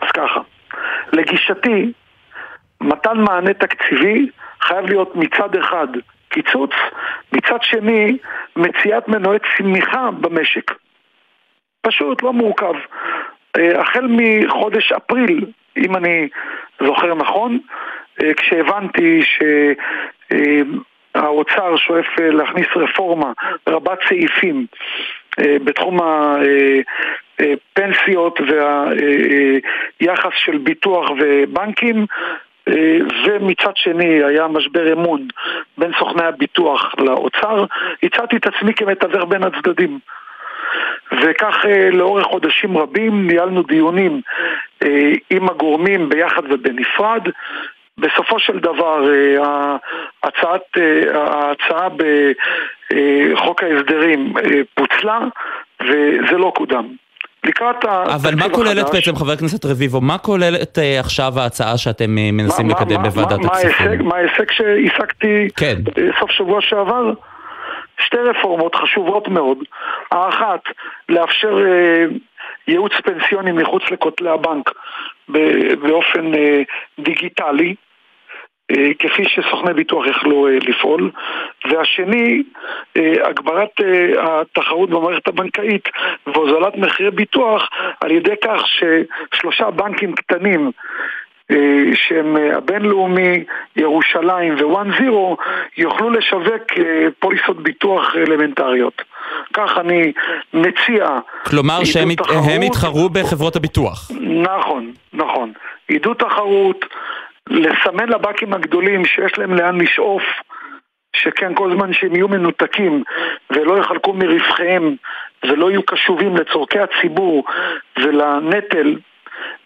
אז 0.00 0.08
ככה, 0.14 0.40
לגישתי, 1.12 1.92
מתן 2.80 3.16
מענה 3.16 3.54
תקציבי 3.54 4.28
חייב 4.60 4.86
להיות 4.86 5.16
מצד 5.16 5.56
אחד 5.60 5.88
קיצוץ, 6.34 6.70
מצד 7.32 7.62
שני 7.62 8.18
מציאת 8.56 9.08
מנועי 9.08 9.38
צמיחה 9.56 10.10
במשק. 10.20 10.70
פשוט, 11.82 12.22
לא 12.22 12.32
מורכב. 12.32 12.74
אה, 13.58 13.80
החל 13.80 14.06
מחודש 14.08 14.92
אפריל, 14.92 15.46
אם 15.76 15.96
אני 15.96 16.28
זוכר 16.80 17.14
נכון, 17.14 17.58
אה, 18.22 18.34
כשהבנתי 18.34 19.20
שהאוצר 21.14 21.72
אה, 21.72 21.78
שואף 21.78 22.06
להכניס 22.18 22.66
רפורמה 22.76 23.32
רבת 23.68 23.98
סעיפים 24.08 24.66
בתחום 25.38 25.98
הפנסיות 27.38 28.40
והיחס 28.40 30.32
של 30.36 30.58
ביטוח 30.58 31.10
ובנקים, 31.20 32.06
ומצד 33.26 33.72
שני 33.74 34.24
היה 34.24 34.48
משבר 34.48 34.92
אמון 34.92 35.28
בין 35.78 35.92
סוכני 35.98 36.24
הביטוח 36.24 36.94
לאוצר, 36.98 37.64
הצעתי 38.02 38.36
את 38.36 38.46
עצמי 38.46 38.74
כמתווך 38.74 39.24
בין 39.28 39.42
הצדדים. 39.42 39.98
וכך 41.22 41.66
אה, 41.68 41.90
לאורך 41.90 42.26
חודשים 42.26 42.78
רבים 42.78 43.26
ניהלנו 43.26 43.62
דיונים 43.62 44.20
אה, 44.82 45.12
עם 45.30 45.48
הגורמים 45.48 46.08
ביחד 46.08 46.42
ובנפרד. 46.50 47.22
בסופו 47.98 48.38
של 48.38 48.58
דבר 48.58 49.08
ההצעת, 50.22 50.62
ההצעה 51.14 51.88
בחוק 51.88 53.62
ההסדרים 53.62 54.32
פוצלה 54.74 55.18
וזה 55.80 56.38
לא 56.38 56.52
קודם. 56.56 57.03
לקראת 57.44 57.84
אבל 58.14 58.34
מה 58.34 58.48
כוללת 58.48 58.86
בעצם, 58.92 59.16
חבר 59.16 59.32
הכנסת 59.32 59.64
רביבו, 59.64 60.00
מה 60.00 60.18
כוללת 60.18 60.78
אה, 60.78 61.00
עכשיו 61.00 61.32
ההצעה 61.40 61.78
שאתם 61.78 62.18
אה, 62.18 62.30
מנסים 62.32 62.66
מה, 62.66 62.72
לקדם 62.74 63.02
מה, 63.02 63.08
בוועדת 63.08 63.38
מה, 63.38 63.46
הכספים? 63.46 64.08
מה 64.08 64.16
ההישג 64.16 64.52
שהשגתי 64.52 65.48
כן. 65.56 65.76
אה, 65.98 66.08
סוף 66.20 66.30
שבוע 66.30 66.60
שעבר? 66.60 67.12
שתי 67.98 68.16
רפורמות 68.16 68.74
חשובות 68.74 69.28
מאוד. 69.28 69.58
האחת, 70.10 70.60
לאפשר 71.08 71.66
אה, 71.66 72.04
ייעוץ 72.68 72.92
פנסיוני 73.04 73.52
מחוץ 73.52 73.82
לכותלי 73.90 74.30
הבנק 74.30 74.70
באופן 75.82 76.34
אה, 76.34 76.62
דיגיטלי. 76.98 77.74
אה, 78.70 78.90
כפי 78.98 79.22
שסוכני 79.24 79.74
ביטוח 79.74 80.06
יכלו 80.06 80.48
אה, 80.48 80.52
לפעול, 80.68 81.10
והשני, 81.70 82.42
אה, 82.96 83.28
הגברת 83.28 83.80
התחרות 84.20 84.90
במערכת 84.90 85.28
הבנקאית 85.28 85.88
והוזלת 86.26 86.76
מחירי 86.76 87.10
ביטוח 87.10 87.68
על 88.00 88.10
ידי 88.10 88.34
כך 88.44 88.62
ששלושה 88.66 89.70
בנקים 89.70 90.14
קטנים 90.14 90.70
שהם 91.94 92.36
הבינלאומי, 92.56 93.44
ירושלים 93.76 94.54
ווואן 94.54 94.90
זירו, 94.98 95.36
יוכלו 95.76 96.10
לשווק 96.10 96.62
פוליסות 97.18 97.62
ביטוח 97.62 98.16
אלמנטריות. 98.16 99.02
כך 99.52 99.78
אני 99.78 100.12
מציע... 100.54 101.08
כלומר 101.46 101.84
שהם 101.84 102.62
יתחרו 102.62 103.08
בחברות 103.08 103.56
הביטוח. 103.56 104.10
נכון, 104.42 104.92
נכון. 105.12 105.52
עידוד 105.88 106.16
תחרות, 106.16 106.84
לסמן 107.48 108.08
לבנקים 108.08 108.52
הגדולים 108.52 109.04
שיש 109.04 109.38
להם 109.38 109.54
לאן 109.54 109.80
לשאוף, 109.80 110.22
שכן 111.16 111.54
כל 111.54 111.72
זמן 111.72 111.92
שהם 111.92 112.14
יהיו 112.14 112.28
מנותקים 112.28 113.02
ולא 113.50 113.78
יחלקו 113.78 114.12
מרווחיהם 114.12 114.96
ולא 115.44 115.70
יהיו 115.70 115.82
קשובים 115.82 116.36
לצורכי 116.36 116.78
הציבור 116.78 117.44
ולנטל 117.98 118.96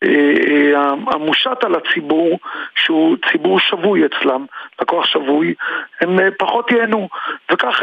אה, 0.02 0.34
אה, 0.48 0.90
המושת 1.06 1.64
על 1.64 1.74
הציבור, 1.74 2.38
שהוא 2.74 3.16
ציבור 3.30 3.60
שבוי 3.60 4.06
אצלם, 4.06 4.46
לקוח 4.80 5.06
שבוי, 5.06 5.54
הם 6.00 6.20
אה, 6.20 6.28
פחות 6.38 6.70
ייהנו, 6.70 7.08
וכך 7.52 7.82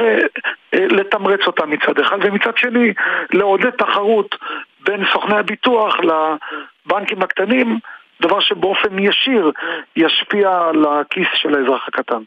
לתמרץ 0.73 1.47
אותם 1.47 1.69
מצד 1.69 1.99
אחד, 1.99 2.17
ומצד 2.21 2.57
שני 2.57 2.93
לעודד 3.33 3.69
תחרות 3.69 4.35
בין 4.79 5.05
סוכני 5.11 5.37
הביטוח 5.37 5.95
לבנקים 5.99 7.23
הקטנים 7.23 7.79
דבר 8.21 8.39
שבאופן 8.39 8.99
ישיר 8.99 9.51
ישפיע 9.95 10.49
על 10.69 10.85
הכיס 10.85 11.27
של 11.35 11.55
האזרח 11.55 11.81
הקטן. 11.87 12.23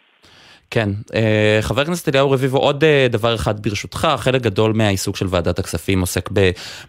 כן, 0.71 0.88
אה, 1.14 1.59
חבר 1.61 1.83
הכנסת 1.83 2.09
אליהו 2.09 2.30
רביבו, 2.30 2.59
עוד 2.59 2.85
אה, 2.85 3.07
דבר 3.11 3.35
אחד 3.35 3.61
ברשותך, 3.61 4.09
חלק 4.18 4.42
גדול 4.42 4.73
מהעיסוק 4.73 5.16
של 5.16 5.26
ועדת 5.28 5.59
הכספים 5.59 6.00
עוסק 6.00 6.28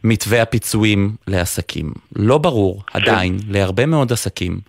במתווה 0.04 0.42
הפיצויים 0.42 1.16
לעסקים. 1.28 1.94
לא 2.16 2.38
ברור 2.38 2.84
עדיין 2.94 3.38
להרבה 3.50 3.86
מאוד 3.86 4.12
עסקים. 4.12 4.60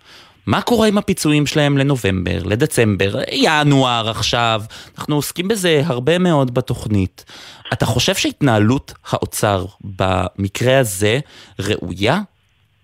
מה 0.45 0.61
קורה 0.61 0.87
עם 0.87 0.97
הפיצויים 0.97 1.45
שלהם 1.45 1.77
לנובמבר, 1.77 2.43
לדצמבר, 2.45 3.15
ינואר 3.31 4.09
עכשיו? 4.09 4.61
אנחנו 4.97 5.15
עוסקים 5.15 5.47
בזה 5.47 5.81
הרבה 5.85 6.17
מאוד 6.17 6.53
בתוכנית. 6.53 7.25
אתה 7.73 7.85
חושב 7.85 8.15
שהתנהלות 8.15 8.93
האוצר 9.09 9.65
במקרה 9.81 10.79
הזה 10.79 11.19
ראויה? 11.59 12.19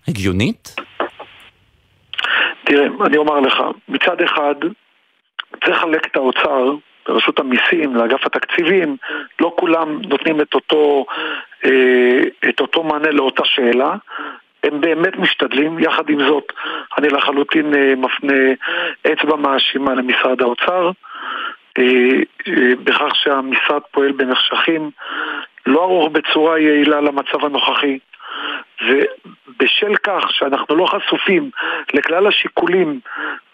הגיונית? 0.08 0.76
תראה, 2.68 2.86
אני 3.06 3.16
אומר 3.16 3.40
לך, 3.40 3.62
מצד 3.88 4.22
אחד 4.22 4.54
צריך 5.64 5.78
לחלק 5.78 6.06
את 6.06 6.16
האוצר 6.16 6.74
לרשות 7.08 7.38
המיסים, 7.38 7.96
לאגף 7.96 8.26
התקציבים, 8.26 8.96
לא 9.40 9.54
כולם 9.56 10.00
נותנים 10.08 10.40
את 10.40 10.54
אותו, 10.54 11.06
אה, 11.64 12.20
את 12.48 12.60
אותו 12.60 12.82
מענה 12.82 13.10
לאותה 13.10 13.44
שאלה. 13.44 13.94
הם 14.64 14.80
באמת 14.80 15.16
משתדלים, 15.16 15.78
יחד 15.78 16.10
עם 16.10 16.26
זאת, 16.28 16.52
אני 16.98 17.08
לחלוטין 17.08 17.74
אה, 17.74 17.94
מפנה 17.96 18.52
אצבע 19.12 19.36
מאשימה 19.36 19.94
למשרד 19.94 20.42
האוצר, 20.42 20.90
אה, 21.78 21.84
בכך 22.84 23.14
שהמשרד 23.14 23.82
פועל 23.90 24.12
במחשכים, 24.12 24.90
לא 25.66 25.82
ערוך 25.82 26.08
בצורה 26.12 26.58
יעילה 26.58 27.00
למצב 27.00 27.44
הנוכחי. 27.44 27.98
ובשל 28.82 29.94
כך 30.02 30.30
שאנחנו 30.30 30.76
לא 30.76 30.86
חשופים 30.86 31.50
לכלל 31.94 32.26
השיקולים 32.26 33.00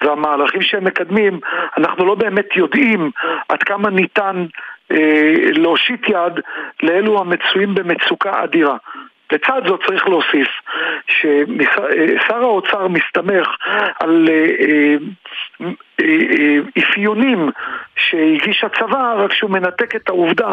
והמהלכים 0.03 0.63
שהם 0.63 0.85
מקדמים, 0.85 1.41
אנחנו 1.79 2.07
לא 2.07 2.15
באמת 2.15 2.57
יודעים 2.57 3.11
עד 3.49 3.63
כמה 3.63 3.91
ניתן 3.91 4.47
אה, 4.91 5.35
להושיט 5.53 6.09
יד 6.09 6.41
לאלו 6.83 7.21
המצויים 7.21 7.75
במצוקה 7.75 8.45
אדירה. 8.45 8.77
לצד 9.33 9.63
זאת 9.67 9.81
צריך 9.87 10.07
להוסיף 10.07 10.49
ששר 11.07 12.37
האוצר 12.37 12.89
מסתמך 12.89 13.49
על 14.01 14.29
אה, 14.31 14.55
אה, 14.61 14.97
אה, 16.01 16.59
אפיונים 16.79 17.51
שהגיש 17.97 18.65
הצבא, 18.65 19.15
רק 19.17 19.33
שהוא 19.33 19.51
מנתק 19.51 19.97
את 19.97 20.09
העובדה 20.09 20.51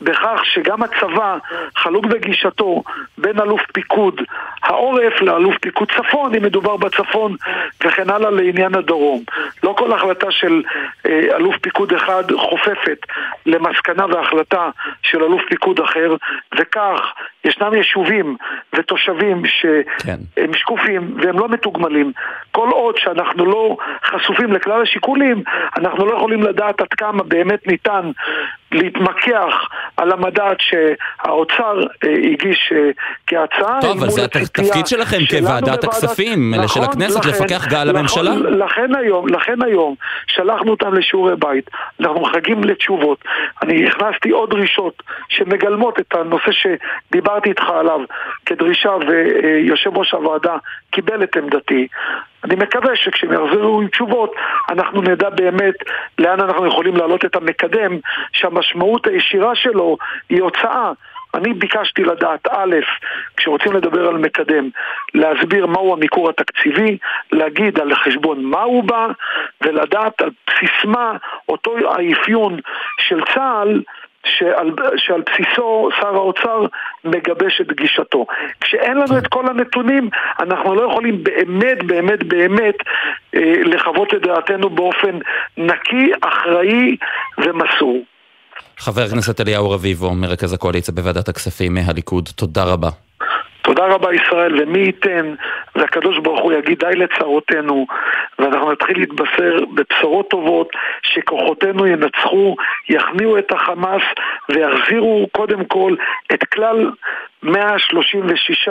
בכך 0.00 0.40
שגם 0.44 0.82
הצבא 0.82 1.38
חלוק 1.76 2.06
בגישתו 2.06 2.82
בין 3.18 3.40
אלוף 3.40 3.60
פיקוד 3.72 4.20
העורף 4.62 5.20
לאלוף 5.20 5.58
פיקוד 5.58 5.92
צפון, 5.92 6.34
אם 6.34 6.42
מדובר 6.42 6.76
בצפון, 6.76 7.36
וכן 7.84 8.10
הלאה 8.10 8.30
לעניין 8.30 8.74
הדרום. 8.74 9.22
לא 9.62 9.74
כל 9.78 9.92
החלטה 9.92 10.30
של 10.30 10.62
אלוף 11.06 11.56
פיקוד 11.60 11.92
אחד 11.92 12.24
חופפת 12.32 12.98
למסקנה 13.46 14.06
והחלטה 14.06 14.70
של 15.02 15.22
אלוף 15.22 15.42
פיקוד 15.48 15.80
אחר, 15.80 16.16
וכך 16.58 17.12
ישנם 17.44 17.74
יישובים 18.02 18.36
ותושבים 18.78 19.42
שהם 19.46 19.82
כן. 19.98 20.52
שקופים 20.52 21.16
והם 21.22 21.38
לא 21.38 21.48
מתוגמלים. 21.48 22.12
כל 22.52 22.68
עוד 22.72 22.94
שאנחנו 22.98 23.46
לא 23.46 23.76
חשופים 24.04 24.52
לכלל 24.52 24.82
השיקולים, 24.82 25.42
אנחנו 25.76 26.06
לא 26.06 26.16
יכולים 26.16 26.42
לדעת 26.42 26.80
עד 26.80 26.88
כמה 26.88 27.22
באמת 27.22 27.66
ניתן 27.66 28.10
להתמקח 28.72 29.54
על 29.96 30.12
המדד 30.12 30.54
שהאוצר 30.58 31.80
אה, 32.04 32.12
הגיש 32.32 32.72
אה, 32.72 32.90
כהצעה. 33.26 33.80
טוב, 33.80 33.98
אבל 33.98 34.10
זה 34.10 34.24
התפקיד 34.24 34.86
שלכם 34.86 35.18
כוועדת 35.30 35.84
הכספים 35.84 36.54
נכון, 36.54 36.68
של 36.68 36.82
הכנסת, 36.82 37.24
לכן, 37.24 37.44
לפקח 37.44 37.72
על 37.72 37.96
הממשלה. 37.96 38.30
נכון, 38.30 38.58
לכן 38.58 38.94
היום, 38.94 39.28
לכן 39.28 39.62
היום 39.62 39.94
שלחנו 40.34 40.70
אותם 40.70 40.94
לשיעורי 40.94 41.36
בית, 41.36 41.70
אנחנו 42.00 42.20
מחכים 42.20 42.64
לתשובות. 42.64 43.24
אני 43.62 43.86
הכנסתי 43.86 44.30
עוד 44.30 44.50
דרישות 44.50 45.02
שמגלמות 45.28 46.00
את 46.00 46.14
הנושא 46.14 46.50
שדיברתי 46.52 47.48
איתך 47.48 47.70
עליו 47.70 48.00
כדרישה 48.46 48.90
ויושב 49.06 49.96
ראש 49.96 50.12
הוועדה 50.12 50.56
קיבל 50.90 51.22
את 51.22 51.36
עמדתי. 51.36 51.86
אני 52.44 52.54
מקווה 52.54 52.96
שכשהם 52.96 53.32
יחזרו 53.32 53.80
עם 53.80 53.88
תשובות, 53.88 54.34
אנחנו 54.70 55.02
נדע 55.02 55.30
באמת 55.30 55.74
לאן 56.18 56.40
אנחנו 56.40 56.66
יכולים 56.66 56.96
להעלות 56.96 57.24
את 57.24 57.36
המקדם, 57.36 57.98
שהמשמעות 58.32 59.06
הישירה 59.06 59.54
שלו 59.54 59.96
היא 60.28 60.42
הוצאה. 60.42 60.92
אני 61.34 61.52
ביקשתי 61.52 62.04
לדעת, 62.04 62.48
א', 62.50 62.76
כשרוצים 63.36 63.72
לדבר 63.72 64.08
על 64.08 64.18
מקדם, 64.18 64.68
להסביר 65.14 65.66
מהו 65.66 65.92
המיקור 65.92 66.30
התקציבי, 66.30 66.98
להגיד 67.32 67.80
על 67.80 67.94
חשבון 67.94 68.44
מה 68.44 68.62
הוא 68.62 68.84
בא, 68.84 69.06
ולדעת 69.60 70.22
על 70.22 70.30
בסיס 70.46 70.84
מה 70.84 71.16
אותו 71.48 71.76
האפיון 71.88 72.60
של 72.98 73.20
צה"ל 73.34 73.82
שעל, 74.26 74.70
שעל 74.96 75.20
בסיסו 75.20 75.88
שר 76.00 76.14
האוצר 76.14 76.66
מגבש 77.04 77.60
את 77.60 77.72
גישתו. 77.72 78.26
כשאין 78.60 78.96
לנו 78.96 79.18
את 79.18 79.26
כל 79.26 79.46
הנתונים, 79.48 80.08
אנחנו 80.40 80.74
לא 80.74 80.82
יכולים 80.82 81.24
באמת, 81.24 81.82
באמת, 81.82 82.22
באמת 82.22 82.74
אה, 83.34 83.54
לחוות 83.64 84.14
את 84.14 84.22
דעתנו 84.22 84.70
באופן 84.70 85.18
נקי, 85.56 86.12
אחראי 86.20 86.96
ומסור. 87.38 88.02
חבר 88.84 89.02
הכנסת 89.02 89.40
אליהו 89.40 89.70
רביבו, 89.70 90.14
מרכז 90.14 90.52
הקואליציה 90.52 90.94
בוועדת 90.94 91.28
הכספים 91.28 91.74
מהליכוד, 91.74 92.28
תודה 92.36 92.64
רבה. 92.64 92.88
תודה 93.62 93.86
רבה 93.86 94.14
ישראל, 94.14 94.62
ומי 94.62 94.78
ייתן 94.78 95.34
והקדוש 95.76 96.18
ברוך 96.18 96.40
הוא 96.40 96.52
יגיד 96.52 96.78
די 96.78 96.94
לצרותינו 96.96 97.86
ואנחנו 98.38 98.72
נתחיל 98.72 98.98
להתבשר 98.98 99.64
בבשורות 99.74 100.30
טובות 100.30 100.68
שכוחותינו 101.02 101.86
ינצחו, 101.86 102.56
יכניעו 102.88 103.38
את 103.38 103.52
החמאס 103.52 104.02
ויחזירו 104.48 105.26
קודם 105.32 105.64
כל 105.64 105.94
את 106.34 106.44
כלל 106.44 106.90
136 107.42 108.68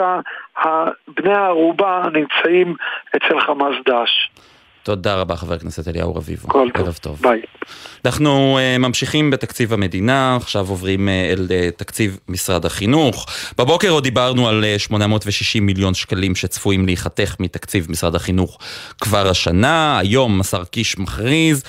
בני 1.08 1.34
הערובה 1.34 2.02
הנמצאים 2.04 2.74
אצל 3.16 3.40
חמאס 3.40 3.74
דאעש. 3.86 4.28
תודה 4.82 5.14
רבה 5.14 5.36
חבר 5.36 5.54
הכנסת 5.54 5.88
אליהו 5.88 6.14
רביבו. 6.14 6.48
כל 6.48 6.68
טוב. 6.74 6.84
ערב 6.84 6.98
טוב. 7.00 7.18
ביי. 7.22 7.40
אנחנו 8.04 8.58
uh, 8.58 8.78
ממשיכים 8.78 9.30
בתקציב 9.30 9.72
המדינה, 9.72 10.36
עכשיו 10.36 10.68
עוברים 10.68 11.08
uh, 11.08 11.10
אל 11.32 11.46
uh, 11.48 11.78
תקציב 11.78 12.18
משרד 12.28 12.64
החינוך. 12.64 13.26
בבוקר 13.58 13.90
עוד 13.90 14.02
דיברנו 14.02 14.48
על 14.48 14.64
uh, 14.76 14.78
860 14.78 15.66
מיליון 15.66 15.94
שקלים 15.94 16.34
שצפויים 16.34 16.86
להיחתך 16.86 17.36
מתקציב 17.40 17.86
משרד 17.90 18.14
החינוך 18.14 18.58
כבר 19.00 19.28
השנה. 19.28 19.98
היום 19.98 20.40
השר 20.40 20.64
קיש 20.64 20.98
מכריז 20.98 21.62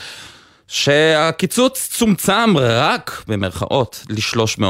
שהקיצוץ 0.68 1.90
צומצם 1.92 2.54
רק, 2.58 3.24
במרכאות, 3.28 4.06
ל-300 4.10 4.66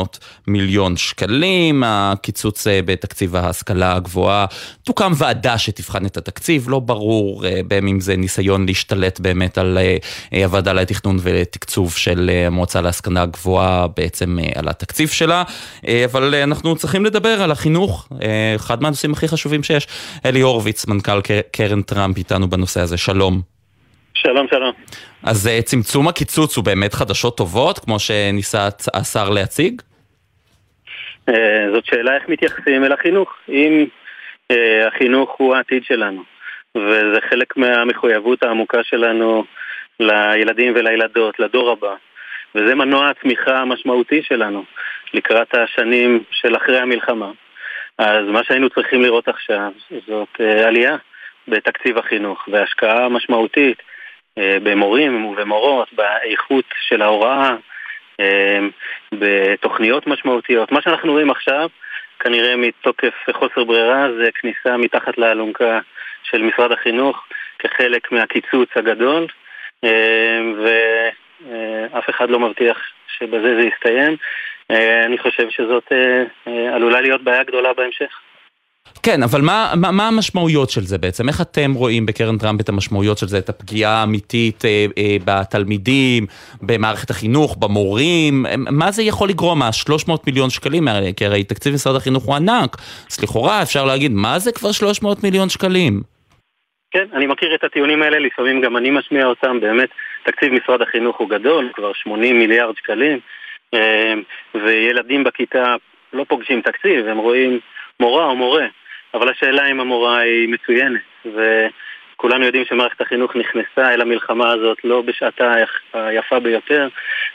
מיליון 0.47 0.97
שקלים. 0.97 1.83
הקיצוץ 1.85 2.67
אה, 2.67 2.79
בתקציב 2.85 3.35
ההשכלה 3.35 3.95
הגבוהה, 3.95 4.45
תוקם 4.83 5.11
ועדה 5.15 5.57
שתבחן 5.57 6.05
את 6.05 6.17
התקציב, 6.17 6.69
לא 6.69 6.79
ברור 6.79 7.45
אה, 7.45 7.61
בין 7.67 7.87
אם 7.87 7.99
זה 7.99 8.15
ניסיון 8.15 8.65
להשתלט 8.65 9.19
באמת 9.19 9.57
על 9.57 9.77
אה, 9.77 10.45
הוועדה 10.45 10.73
לתכנון 10.73 11.17
ולתקצוב 11.21 11.93
של 11.95 12.31
המועצה 12.47 12.81
להשכלה 12.81 13.25
גבוהה, 13.25 13.87
בעצם 13.87 14.37
על 14.55 14.67
התקציב 14.69 15.09
שלה, 15.09 15.43
אבל 16.05 16.35
אנחנו 16.35 16.75
צריכים 16.75 17.05
לדבר 17.05 17.41
על 17.41 17.51
החינוך, 17.51 18.09
אחד 18.55 18.81
מהנושאים 18.81 19.13
הכי 19.13 19.27
חשובים 19.27 19.63
שיש. 19.63 19.87
אלי 20.25 20.41
הורוביץ, 20.41 20.85
מנכ"ל 20.85 21.21
קרן 21.51 21.81
טראמפ, 21.81 22.17
איתנו 22.17 22.49
בנושא 22.49 22.81
הזה, 22.81 22.97
שלום. 22.97 23.52
שלום, 24.13 24.47
שלום. 24.47 24.73
אז 25.23 25.47
uh, 25.47 25.63
צמצום 25.63 26.07
הקיצוץ 26.07 26.57
הוא 26.57 26.65
באמת 26.65 26.93
חדשות 26.93 27.37
טובות, 27.37 27.79
כמו 27.79 27.99
שניסה 27.99 28.67
השר 28.93 29.29
להציג? 29.29 29.81
Uh, 31.29 31.33
זאת 31.73 31.85
שאלה 31.85 32.15
איך 32.15 32.29
מתייחסים 32.29 32.83
אל 32.83 32.91
החינוך. 32.91 33.33
אם 33.49 33.85
uh, 34.53 34.55
החינוך 34.87 35.35
הוא 35.37 35.55
העתיד 35.55 35.83
שלנו, 35.83 36.23
וזה 36.75 37.19
חלק 37.29 37.57
מהמחויבות 37.57 38.43
העמוקה 38.43 38.83
שלנו 38.83 39.43
לילדים 39.99 40.73
ולילדות, 40.75 41.39
לדור 41.39 41.71
הבא, 41.71 41.95
וזה 42.55 42.75
מנוע 42.75 43.09
הצמיחה 43.09 43.57
המשמעותי 43.57 44.21
שלנו 44.23 44.63
לקראת 45.13 45.55
השנים 45.55 46.23
של 46.31 46.57
אחרי 46.57 46.79
המלחמה. 46.79 47.31
אז 47.97 48.25
מה 48.27 48.43
שהיינו 48.43 48.69
צריכים 48.69 49.01
לראות 49.01 49.27
עכשיו 49.27 49.71
זאת 50.07 50.41
עלייה 50.67 50.95
בתקציב 51.47 51.97
החינוך 51.97 52.47
והשקעה 52.51 53.09
משמעותית 53.09 53.77
אה, 53.79 53.92
במורים 54.39 55.25
ובמורות, 55.25 55.93
באיכות 55.93 56.65
של 56.87 57.01
ההוראה, 57.01 57.55
אה, 58.19 58.59
בתוכניות 59.13 60.07
משמעותיות. 60.07 60.71
מה 60.71 60.81
שאנחנו 60.81 61.11
רואים 61.11 61.29
עכשיו, 61.29 61.69
כנראה 62.19 62.55
מתוקף 62.55 63.13
חוסר 63.31 63.63
ברירה, 63.63 64.07
זה 64.17 64.29
כניסה 64.41 64.77
מתחת 64.77 65.17
לאלונקה 65.17 65.79
של 66.23 66.41
משרד 66.41 66.71
החינוך 66.71 67.27
כחלק 67.59 68.11
מהקיצוץ 68.11 68.69
הגדול, 68.75 69.27
אה, 69.83 70.39
ואף 70.63 72.09
אחד 72.09 72.29
לא 72.29 72.39
מבטיח 72.39 72.77
שבזה 73.17 73.55
זה 73.55 73.67
יסתיים. 73.67 74.17
אני 75.05 75.17
חושב 75.17 75.49
שזאת 75.49 75.91
עלולה 76.73 77.01
להיות 77.01 77.21
בעיה 77.23 77.43
גדולה 77.43 77.73
בהמשך. 77.73 78.19
כן, 79.03 79.23
אבל 79.23 79.41
מה, 79.41 79.73
מה, 79.77 79.91
מה 79.91 80.07
המשמעויות 80.07 80.69
של 80.69 80.81
זה 80.81 80.97
בעצם? 80.97 81.29
איך 81.29 81.41
אתם 81.41 81.73
רואים 81.73 82.05
בקרן 82.05 82.37
טראמפ 82.37 82.61
את 82.61 82.69
המשמעויות 82.69 83.17
של 83.17 83.27
זה, 83.27 83.37
את 83.37 83.49
הפגיעה 83.49 83.91
האמיתית 83.91 84.65
אה, 84.65 84.85
אה, 84.97 85.17
בתלמידים, 85.25 86.25
במערכת 86.61 87.09
החינוך, 87.09 87.57
במורים? 87.59 88.45
מה 88.57 88.91
זה 88.91 89.03
יכול 89.03 89.29
לגרום? 89.29 89.59
מה, 89.59 89.71
300 89.71 90.27
מיליון 90.27 90.49
שקלים? 90.49 90.87
כי 91.17 91.25
הרי 91.25 91.43
תקציב 91.43 91.73
משרד 91.73 91.95
החינוך 91.95 92.23
הוא 92.23 92.35
ענק, 92.35 92.75
אז 93.11 93.23
לכאורה 93.23 93.61
אפשר 93.61 93.85
להגיד, 93.85 94.11
מה 94.11 94.39
זה 94.39 94.51
כבר 94.51 94.71
300 94.71 95.23
מיליון 95.23 95.49
שקלים? 95.49 96.01
כן, 96.91 97.05
אני 97.13 97.25
מכיר 97.25 97.55
את 97.55 97.63
הטיעונים 97.63 98.01
האלה, 98.01 98.19
לפעמים 98.19 98.61
גם 98.61 98.77
אני 98.77 98.91
משמיע 98.91 99.25
אותם, 99.25 99.59
באמת, 99.59 99.89
תקציב 100.23 100.53
משרד 100.53 100.81
החינוך 100.81 101.17
הוא 101.17 101.29
גדול, 101.29 101.69
כבר 101.73 101.93
80 101.93 102.39
מיליארד 102.39 102.75
שקלים, 102.77 103.19
אה, 103.73 104.13
וילדים 104.55 105.23
בכיתה 105.23 105.75
לא 106.13 106.25
פוגשים 106.27 106.61
תקציב, 106.61 107.07
הם 107.07 107.17
רואים 107.17 107.59
מורה 107.99 108.25
או 108.25 108.35
מורה, 108.35 108.65
אבל 109.13 109.29
השאלה 109.29 109.71
אם 109.71 109.79
המורה 109.79 110.17
היא 110.17 110.49
מצוינת, 110.49 111.01
וכולנו 111.25 112.45
יודעים 112.45 112.65
שמערכת 112.65 113.01
החינוך 113.01 113.35
נכנסה 113.35 113.93
אל 113.93 114.01
המלחמה 114.01 114.51
הזאת 114.51 114.77
לא 114.83 115.01
בשעתה 115.01 115.53
היפה 115.93 116.39
ביותר, 116.39 116.87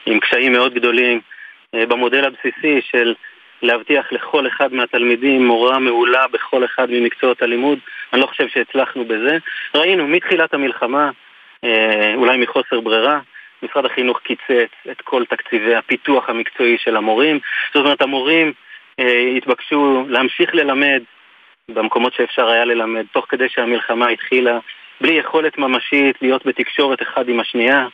עם 0.06 0.20
קשיים 0.20 0.52
מאוד 0.52 0.74
גדולים 0.74 1.20
אה, 1.74 1.86
במודל 1.86 2.24
הבסיסי 2.24 2.80
של 2.90 3.14
להבטיח 3.62 4.12
לכל 4.12 4.46
אחד 4.46 4.72
מהתלמידים 4.72 5.46
מורה 5.46 5.78
מעולה 5.78 6.26
בכל 6.32 6.64
אחד 6.64 6.90
ממקצועות 6.90 7.42
הלימוד. 7.42 7.78
אני 8.12 8.20
לא 8.20 8.26
חושב 8.26 8.48
שהצלחנו 8.48 9.04
בזה. 9.04 9.38
ראינו 9.74 10.08
מתחילת 10.08 10.54
המלחמה, 10.54 11.10
אה, 11.64 12.14
אולי 12.14 12.36
מחוסר 12.36 12.80
ברירה, 12.80 13.20
משרד 13.62 13.84
החינוך 13.84 14.20
קיצץ 14.20 14.72
את 14.90 15.00
כל 15.00 15.24
תקציבי 15.24 15.74
הפיתוח 15.74 16.28
המקצועי 16.28 16.76
של 16.78 16.96
המורים. 16.96 17.38
זאת 17.74 17.84
אומרת, 17.84 18.02
המורים 18.02 18.52
אה, 19.00 19.32
התבקשו 19.36 20.04
להמשיך 20.08 20.54
ללמד 20.54 21.02
במקומות 21.70 22.14
שאפשר 22.14 22.48
היה 22.48 22.64
ללמד, 22.64 23.04
תוך 23.12 23.26
כדי 23.28 23.48
שהמלחמה 23.48 24.08
התחילה, 24.08 24.58
בלי 25.00 25.12
יכולת 25.14 25.58
ממשית 25.58 26.16
להיות 26.22 26.46
בתקשורת 26.46 27.02
אחד 27.02 27.28
עם 27.28 27.40
השנייה, 27.40 27.86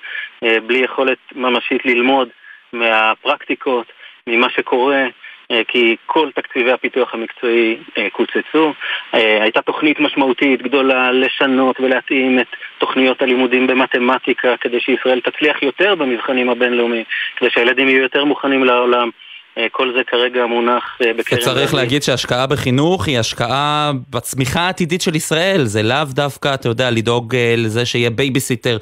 אה, 0.45 0.61
בלי 0.61 0.79
יכולת 0.79 1.19
ממשית 1.35 1.85
ללמוד 1.85 2.29
מהפרקטיקות, 2.73 3.87
ממה 4.27 4.51
שקורה. 4.51 5.07
אה, 5.51 5.63
כי 5.69 5.97
כל 6.07 6.31
תקציבי 6.35 6.73
הפיתוח 6.73 7.15
המקצועי 7.15 7.77
אה, 7.99 8.09
קוצצו. 8.13 8.73
הייתה 9.13 9.63
תוכנית 9.63 10.01
משמעותית 10.01 10.63
גדולה 10.63 11.13
לשנות 11.13 11.81
ולהתאים 11.81 12.39
את 12.39 12.47
תוכניות 12.79 13.23
הלימודים 13.23 13.67
במתמטיקה 13.67 14.57
כדי 14.57 14.81
שישראל 14.81 15.21
תצליח 15.21 15.63
יותר 15.63 15.95
במבחנים 15.95 16.51
הבינלאומיים, 16.51 17.05
כדי 17.37 17.51
שהילדים 17.51 17.89
יהיו 17.89 18.03
יותר 18.03 18.25
מוכנים 18.25 18.65
לעולם. 18.65 19.11
אה, 19.59 19.67
כל 19.71 19.93
זה 19.97 20.05
כרגע 20.05 20.47
מונח 20.47 20.99
אה, 21.05 21.13
בקרן... 21.13 21.39
וצריך 21.39 21.75
להגיד 21.75 22.03
שהשקעה 22.03 22.47
בחינוך 22.47 23.07
היא 23.07 23.19
השקעה 23.19 23.93
בצמיחה 24.11 24.61
העתידית 24.61 25.03
של 25.03 25.15
ישראל, 25.15 25.65
זה 25.65 25.83
לאו 25.83 26.05
דווקא, 26.11 26.55
אתה 26.55 26.69
יודע, 26.69 26.91
לדאוג 26.91 27.35
אה, 27.35 27.55
לזה 27.57 27.87
שיהיה 27.87 28.11
בייביסיטר 28.11 28.77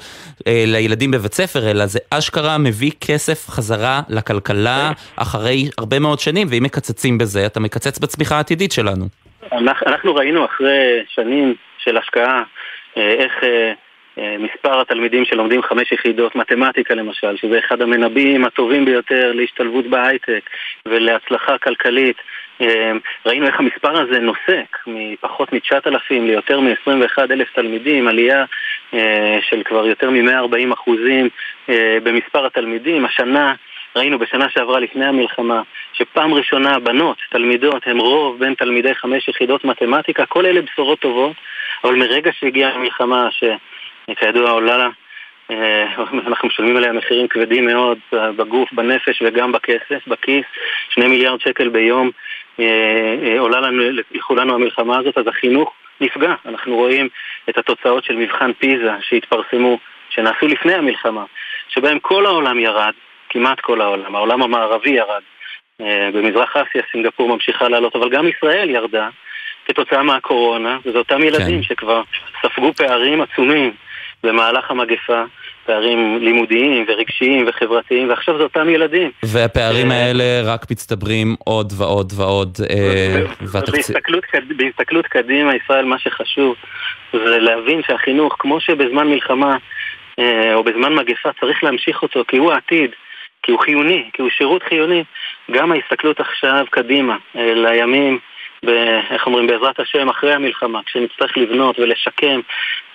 לילדים 0.47 1.11
בבית 1.11 1.33
ספר, 1.33 1.71
אלא 1.71 1.85
זה 1.85 1.99
אשכרה 2.09 2.57
מביא 2.57 2.91
כסף 3.07 3.49
חזרה 3.49 4.01
לכלכלה 4.09 4.91
אחרי 5.15 5.69
הרבה 5.77 5.99
מאוד 5.99 6.19
שנים, 6.19 6.47
ואם 6.49 6.63
מקצצים 6.63 7.17
בזה, 7.17 7.45
אתה 7.45 7.59
מקצץ 7.59 7.99
בצמיחה 7.99 8.35
העתידית 8.37 8.71
שלנו. 8.71 9.05
אנחנו 9.87 10.15
ראינו 10.15 10.45
אחרי 10.45 11.03
שנים 11.07 11.55
של 11.77 11.97
השקעה 11.97 12.43
איך 12.95 13.31
מספר 14.17 14.81
התלמידים 14.81 15.25
שלומדים 15.25 15.61
חמש 15.61 15.91
יחידות 15.91 16.35
מתמטיקה 16.35 16.93
למשל, 16.93 17.37
שזה 17.37 17.59
אחד 17.59 17.81
המנבאים 17.81 18.45
הטובים 18.45 18.85
ביותר 18.85 19.31
להשתלבות 19.33 19.87
בהייטק 19.87 20.49
ולהצלחה 20.87 21.57
כלכלית. 21.57 22.17
אה, 22.61 22.91
ראינו 23.25 23.47
איך 23.47 23.59
המספר 23.59 24.01
הזה 24.01 24.19
נוסק 24.19 24.77
מפחות 24.87 25.53
מ-9,000 25.53 25.97
ליותר 26.09 26.59
מ-21,000 26.59 27.55
תלמידים, 27.55 28.07
עלייה 28.07 28.45
אה, 28.93 29.39
של 29.49 29.61
כבר 29.65 29.87
יותר 29.87 30.09
מ-140 30.09 30.73
אחוזים 30.73 31.29
במספר 32.03 32.45
התלמידים. 32.45 33.05
השנה 33.05 33.53
ראינו 33.95 34.19
בשנה 34.19 34.49
שעברה 34.49 34.79
לפני 34.79 35.05
המלחמה, 35.05 35.61
שפעם 35.93 36.33
ראשונה 36.33 36.79
בנות, 36.79 37.17
תלמידות, 37.29 37.87
הן 37.87 37.97
רוב 37.97 38.39
בין 38.39 38.53
תלמידי 38.53 38.95
חמש 38.95 39.27
יחידות 39.27 39.65
מתמטיקה, 39.65 40.25
כל 40.25 40.45
אלה 40.45 40.61
בשורות 40.61 40.99
טובות, 40.99 41.35
אבל 41.83 41.95
מרגע 41.95 42.31
שהגיעה 42.33 42.71
המלחמה, 42.71 43.27
ש... 43.31 43.43
כידוע 44.15 44.51
עולה 44.51 44.77
לה, 44.77 44.89
אה, 45.51 45.85
אנחנו 46.27 46.47
משלמים 46.47 46.77
עליה 46.77 46.93
מחירים 46.93 47.27
כבדים 47.27 47.65
מאוד 47.65 47.97
בגוף, 48.11 48.73
בנפש 48.73 49.21
וגם 49.25 49.51
בכסף, 49.51 50.07
בכיס, 50.07 50.45
שני 50.89 51.07
מיליארד 51.07 51.41
שקל 51.41 51.69
ביום 51.69 52.11
אה, 52.59 53.15
אה, 53.23 53.39
עולה 53.39 53.59
לנו, 53.59 53.83
לכולנו 54.11 54.55
המלחמה 54.55 54.97
הזאת, 54.97 55.17
אז 55.17 55.27
החינוך 55.27 55.73
נפגע. 56.01 56.33
אנחנו 56.45 56.75
רואים 56.75 57.09
את 57.49 57.57
התוצאות 57.57 58.03
של 58.03 58.15
מבחן 58.15 58.53
פיזה 58.53 58.91
שהתפרסמו, 59.01 59.77
שנעשו 60.09 60.47
לפני 60.47 60.73
המלחמה, 60.73 61.23
שבהם 61.69 61.99
כל 61.99 62.25
העולם 62.25 62.59
ירד, 62.59 62.93
כמעט 63.29 63.59
כל 63.59 63.81
העולם, 63.81 64.15
העולם 64.15 64.41
המערבי 64.41 64.89
ירד. 64.89 65.21
במזרח 66.13 66.57
אסיה 66.57 66.81
סינגפור 66.91 67.29
ממשיכה 67.29 67.69
לעלות, 67.69 67.95
אבל 67.95 68.09
גם 68.09 68.27
ישראל 68.27 68.69
ירדה 68.69 69.09
כתוצאה 69.65 70.03
מהקורונה, 70.03 70.77
וזה 70.85 70.97
אותם 70.97 71.23
ילדים 71.23 71.61
כן. 71.61 71.63
שכבר 71.63 72.01
ספגו 72.41 72.73
פערים 72.73 73.21
עצומים 73.21 73.73
במהלך 74.23 74.71
המגפה, 74.71 75.23
פערים 75.65 76.17
לימודיים 76.21 76.85
ורגשיים 76.87 77.45
וחברתיים, 77.47 78.09
ועכשיו 78.09 78.37
זה 78.37 78.43
אותם 78.43 78.69
ילדים. 78.69 79.11
והפערים 79.23 79.91
אה, 79.91 79.97
האלה 79.97 80.41
רק 80.53 80.71
מצטברים 80.71 81.35
עוד 81.45 81.73
ועוד 81.77 82.13
ועוד. 82.15 82.57
אה, 82.69 83.23
בהסתכלות, 83.71 84.23
בהסתכלות 84.57 85.07
קדימה, 85.07 85.55
ישראל, 85.55 85.85
מה 85.85 85.99
שחשוב 85.99 86.55
זה 87.13 87.39
להבין 87.39 87.81
שהחינוך, 87.87 88.35
כמו 88.39 88.59
שבזמן 88.59 89.07
מלחמה 89.07 89.57
אה, 90.19 90.53
או 90.53 90.63
בזמן 90.63 90.93
מגפה 90.93 91.29
צריך 91.39 91.63
להמשיך 91.63 92.01
אותו, 92.01 92.23
כי 92.27 92.37
הוא 92.37 92.51
העתיד. 92.51 92.91
כי 93.45 93.51
הוא 93.51 93.59
חיוני, 93.59 94.09
כי 94.13 94.21
הוא 94.21 94.29
שירות 94.29 94.63
חיוני. 94.63 95.03
גם 95.51 95.71
ההסתכלות 95.71 96.19
עכשיו 96.19 96.65
קדימה, 96.69 97.17
לימים 97.35 98.19
איך 99.11 99.25
אומרים, 99.25 99.47
בעזרת 99.47 99.79
השם, 99.79 100.09
אחרי 100.09 100.33
המלחמה, 100.33 100.79
כשנצטרך 100.85 101.37
לבנות 101.37 101.79
ולשקם 101.79 102.39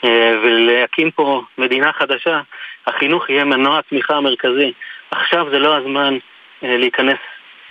אה, 0.04 0.34
ולהקים 0.44 1.10
פה 1.10 1.42
מדינה 1.58 1.92
חדשה, 1.92 2.40
החינוך 2.86 3.30
יהיה 3.30 3.44
מנוע 3.44 3.78
הצמיחה 3.78 4.14
המרכזי. 4.14 4.72
עכשיו 5.10 5.46
זה 5.50 5.58
לא 5.58 5.76
הזמן 5.76 6.18
אה, 6.64 6.76
להיכנס 6.76 7.18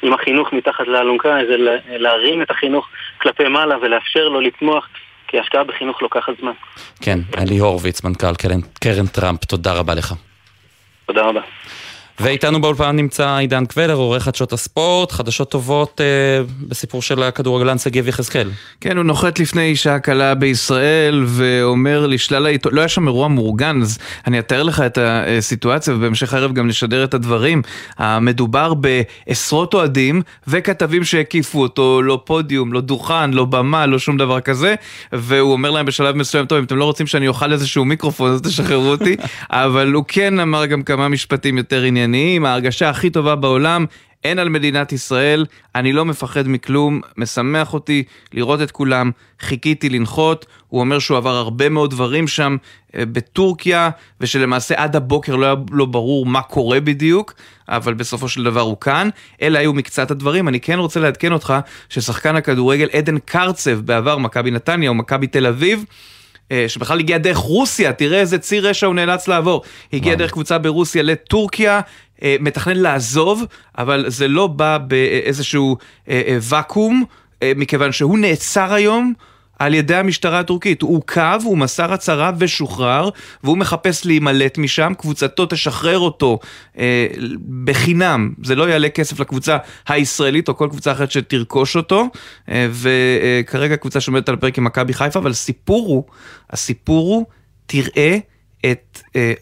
עם 0.02 0.14
החינוך 0.14 0.54
מתחת 0.54 0.88
לאלונקה, 0.88 1.38
זה 1.50 1.56
להרים 1.88 2.42
את 2.42 2.52
החינוך 2.52 2.90
כלפי 3.22 3.48
מעלה 3.48 3.78
ולאפשר 3.82 4.28
לו 4.30 4.42
לצמוח. 4.42 4.88
כי 5.28 5.40
השקעה 5.40 5.64
בחינוך 5.64 6.02
לוקחת 6.02 6.34
זמן. 6.40 6.52
כן, 7.02 7.20
אלי 7.38 7.58
הורוביץ, 7.58 8.04
מנכ"ל 8.04 8.36
קרן, 8.36 8.62
קרן 8.84 9.08
טראמפ, 9.08 9.46
תודה 9.46 9.74
רבה 9.74 9.96
לך. 9.96 10.14
תודה 11.06 11.22
רבה. 11.22 11.42
ואיתנו 12.20 12.62
באולפן 12.62 12.96
נמצא 12.96 13.36
עידן 13.36 13.66
קבלר, 13.66 13.94
עורך 13.94 14.24
חדשות 14.24 14.54
הספורט, 14.54 15.12
חדשות 15.12 15.52
טובות 15.52 16.02
אה, 16.02 16.44
בסיפור 16.68 17.02
של 17.02 17.24
הכדורגלן 17.24 17.78
שגיב 17.78 18.08
יחזקאל. 18.08 18.50
כן, 18.82 18.98
הוא 18.98 19.06
נוחת 19.06 19.40
לפני 19.40 19.76
שעה 19.76 20.00
קלה 20.00 20.36
בישראל 20.36 21.24
ואומר 21.28 22.08
לשלל 22.08 22.46
העיתון, 22.46 22.74
לא 22.74 22.82
היה 22.82 22.88
שם 22.88 23.08
אירוע 23.08 23.28
מאורגן, 23.28 23.82
אז 23.82 23.98
אני 24.28 24.40
אתאר 24.40 24.64
לך 24.64 24.80
את 24.80 24.98
הסיטואציה 25.02 25.94
ובהמשך 25.94 26.34
הערב 26.34 26.54
גם 26.54 26.68
נשדר 26.68 27.04
את 27.04 27.14
הדברים. 27.14 27.62
המדובר 27.98 28.74
בעשרות 28.74 29.74
אוהדים 29.74 30.22
וכתבים 30.48 31.04
שהקיפו 31.04 31.62
אותו, 31.62 32.02
לא 32.02 32.22
פודיום, 32.26 32.74
לא 32.74 32.82
דוכן, 32.82 33.32
לא 33.32 33.46
במה, 33.46 33.86
לא 33.86 34.00
שום 34.00 34.18
דבר 34.18 34.40
כזה, 34.40 34.76
והוא 35.14 35.52
אומר 35.52 35.72
להם 35.72 35.86
בשלב 35.86 36.16
מסוים, 36.16 36.46
טוב, 36.46 36.58
אם 36.58 36.64
אתם 36.64 36.78
לא 36.78 36.86
רוצים 36.86 37.08
שאני 37.08 37.28
אוכל 37.28 37.54
איזשהו 37.54 37.86
מיקרופון 37.86 38.32
אז 38.32 38.42
תשחררו 38.42 38.90
אותי, 38.90 39.16
אבל 39.50 39.94
הוא 39.94 40.04
כן 40.08 40.40
אמר 40.40 40.66
גם 40.66 40.84
כמה 40.84 41.08
משפטים 41.08 41.58
יותר 41.58 41.84
ענייניים. 41.84 42.07
ענייניים, 42.08 42.46
ההרגשה 42.46 42.90
הכי 42.90 43.10
טובה 43.10 43.36
בעולם, 43.36 43.86
אין 44.24 44.40
על 44.40 44.50
מדינת 44.50 44.92
ישראל, 44.92 45.46
אני 45.76 45.94
לא 45.94 46.06
מפחד 46.06 46.48
מכלום, 46.48 47.02
משמח 47.18 47.74
אותי 47.74 48.04
לראות 48.34 48.62
את 48.62 48.72
כולם, 48.72 49.12
חיכיתי 49.40 49.90
לנחות, 49.90 50.46
הוא 50.68 50.80
אומר 50.80 51.00
שהוא 51.00 51.18
עבר 51.18 51.36
הרבה 51.36 51.70
מאוד 51.70 51.90
דברים 51.90 52.28
שם 52.28 52.58
אה, 52.96 53.06
בטורקיה, 53.06 53.90
ושלמעשה 54.22 54.76
עד 54.78 54.96
הבוקר 54.96 55.36
לא 55.36 55.46
היה 55.46 55.56
לא 55.72 55.86
ברור 55.86 56.26
מה 56.26 56.42
קורה 56.42 56.80
בדיוק, 56.80 57.34
אבל 57.70 57.94
בסופו 57.94 58.30
של 58.30 58.44
דבר 58.44 58.62
הוא 58.62 58.78
כאן. 58.78 59.10
אלה 59.42 59.60
היו 59.60 59.74
מקצת 59.74 60.12
הדברים, 60.12 60.48
אני 60.48 60.60
כן 60.60 60.80
רוצה 60.80 61.00
לעדכן 61.00 61.32
אותך 61.32 61.54
ששחקן 61.90 62.36
הכדורגל 62.36 62.90
עדן 62.94 63.20
קרצב 63.20 63.80
בעבר 63.80 64.18
מכבי 64.18 64.52
נתניה 64.52 64.90
או 64.90 64.94
מכבי 64.96 65.28
תל 65.28 65.46
אביב, 65.46 65.86
שבכלל 66.68 67.00
הגיע 67.00 67.18
דרך 67.18 67.38
רוסיה, 67.38 67.94
תראה 67.94 68.20
איזה 68.20 68.38
ציר 68.38 68.70
רשע 68.70 68.88
הוא 68.88 68.96
נאלץ 68.96 69.28
לעבור. 69.28 69.64
הגיע 69.94 70.16
דרך 70.16 70.32
קבוצה 70.32 70.58
ברוסיה 70.58 71.04
לטורקיה, 71.04 71.82
אה, 72.24 72.36
מתכנן 72.40 72.78
לעזוב, 72.78 73.44
אבל 73.78 74.06
זה 74.08 74.28
לא 74.28 74.48
בא 74.48 74.78
באיזשהו 74.78 75.78
אה, 76.10 76.38
ואקום, 76.42 77.04
מכיוון 77.44 77.92
שהוא 77.92 78.20
נעצר 78.20 78.74
היום. 78.74 79.14
על 79.60 79.74
ידי 79.74 79.96
המשטרה 79.96 80.40
הטורקית. 80.40 80.82
הוא 80.82 80.98
עוכב, 80.98 81.40
הוא 81.44 81.58
מסר 81.58 81.94
הצהרה 81.94 82.32
ושוחרר, 82.38 83.10
והוא 83.44 83.58
מחפש 83.58 84.06
להימלט 84.06 84.58
משם, 84.58 84.94
קבוצתו 84.98 85.46
תשחרר 85.46 86.00
אותו 86.00 86.40
אה, 86.78 87.08
בחינם, 87.64 88.34
זה 88.44 88.56
לא 88.56 88.70
יעלה 88.70 88.90
כסף 88.90 89.20
לקבוצה 89.20 89.58
הישראלית 89.88 90.48
או 90.48 90.58
כל 90.58 90.68
קבוצה 90.72 90.92
אחרת 90.92 91.12
שתרכוש 91.12 91.76
אותו, 91.76 92.06
אה, 92.50 92.68
וכרגע 92.72 93.72
אה, 93.72 93.78
קבוצה 93.78 94.00
שעומדת 94.00 94.30
על 94.30 94.36
הפרק 94.36 94.58
עם 94.58 94.64
מכבי 94.64 94.94
חיפה, 94.94 95.20
אבל 95.20 95.32
הסיפור 95.32 95.88
הוא, 95.88 96.04
הסיפור 96.50 97.16
הוא, 97.16 97.26
תראה 97.66 98.18
את... 98.72 99.00
אה, 99.16 99.34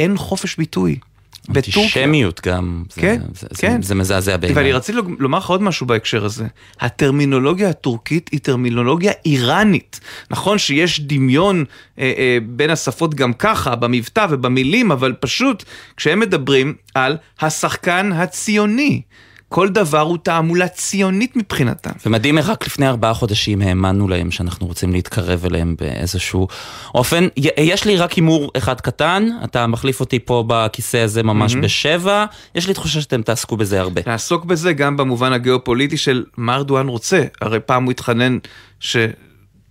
אין 0.00 0.16
חופש 0.16 0.56
ביטוי. 0.56 0.98
בטורקיה. 1.48 1.82
אנטישמיות 1.82 2.40
גם, 2.46 2.84
כן, 2.96 3.20
זה, 3.34 3.46
כן. 3.58 3.82
זה, 3.82 3.88
זה 3.88 3.94
מזעזע 3.94 4.36
בעיניי. 4.36 4.56
ואני 4.56 4.72
רציתי 4.72 4.98
לומר 5.18 5.38
לך 5.38 5.50
עוד 5.50 5.62
משהו 5.62 5.86
בהקשר 5.86 6.24
הזה. 6.24 6.46
הטרמינולוגיה 6.80 7.68
הטורקית 7.68 8.28
היא 8.32 8.40
טרמינולוגיה 8.40 9.12
איראנית. 9.24 10.00
נכון 10.30 10.58
שיש 10.58 11.00
דמיון 11.00 11.64
אה, 11.98 12.12
אה, 12.18 12.38
בין 12.46 12.70
השפות 12.70 13.14
גם 13.14 13.32
ככה, 13.32 13.76
במבטא 13.76 14.26
ובמילים, 14.30 14.92
אבל 14.92 15.12
פשוט 15.20 15.64
כשהם 15.96 16.20
מדברים 16.20 16.74
על 16.94 17.16
השחקן 17.40 18.10
הציוני. 18.14 19.02
כל 19.50 19.68
דבר 19.68 20.00
הוא 20.00 20.18
תעמולה 20.22 20.68
ציונית 20.68 21.36
מבחינתם. 21.36 21.90
ומדהים 22.06 22.38
איך 22.38 22.48
רק 22.48 22.66
לפני 22.66 22.88
ארבעה 22.88 23.14
חודשים 23.14 23.62
האמנו 23.62 24.08
להם 24.08 24.30
שאנחנו 24.30 24.66
רוצים 24.66 24.92
להתקרב 24.92 25.44
אליהם 25.44 25.74
באיזשהו 25.80 26.48
אופן. 26.94 27.28
יש 27.56 27.84
לי 27.84 27.96
רק 27.96 28.12
הימור 28.12 28.50
אחד 28.56 28.80
קטן, 28.80 29.28
אתה 29.44 29.66
מחליף 29.66 30.00
אותי 30.00 30.18
פה 30.18 30.44
בכיסא 30.46 30.96
הזה 30.96 31.22
ממש 31.22 31.54
mm-hmm. 31.54 31.58
בשבע, 31.58 32.24
יש 32.54 32.68
לי 32.68 32.74
תחושה 32.74 33.00
שאתם 33.00 33.22
תעסקו 33.22 33.56
בזה 33.56 33.80
הרבה. 33.80 34.00
נעסוק 34.06 34.44
בזה 34.44 34.72
גם 34.72 34.96
במובן 34.96 35.32
הגיאופוליטי 35.32 35.96
של 35.96 36.24
מה 36.36 36.54
ארדואן 36.54 36.88
רוצה. 36.88 37.22
הרי 37.40 37.60
פעם 37.60 37.84
הוא 37.84 37.90
התחנן 37.90 38.38
ש... 38.80 38.96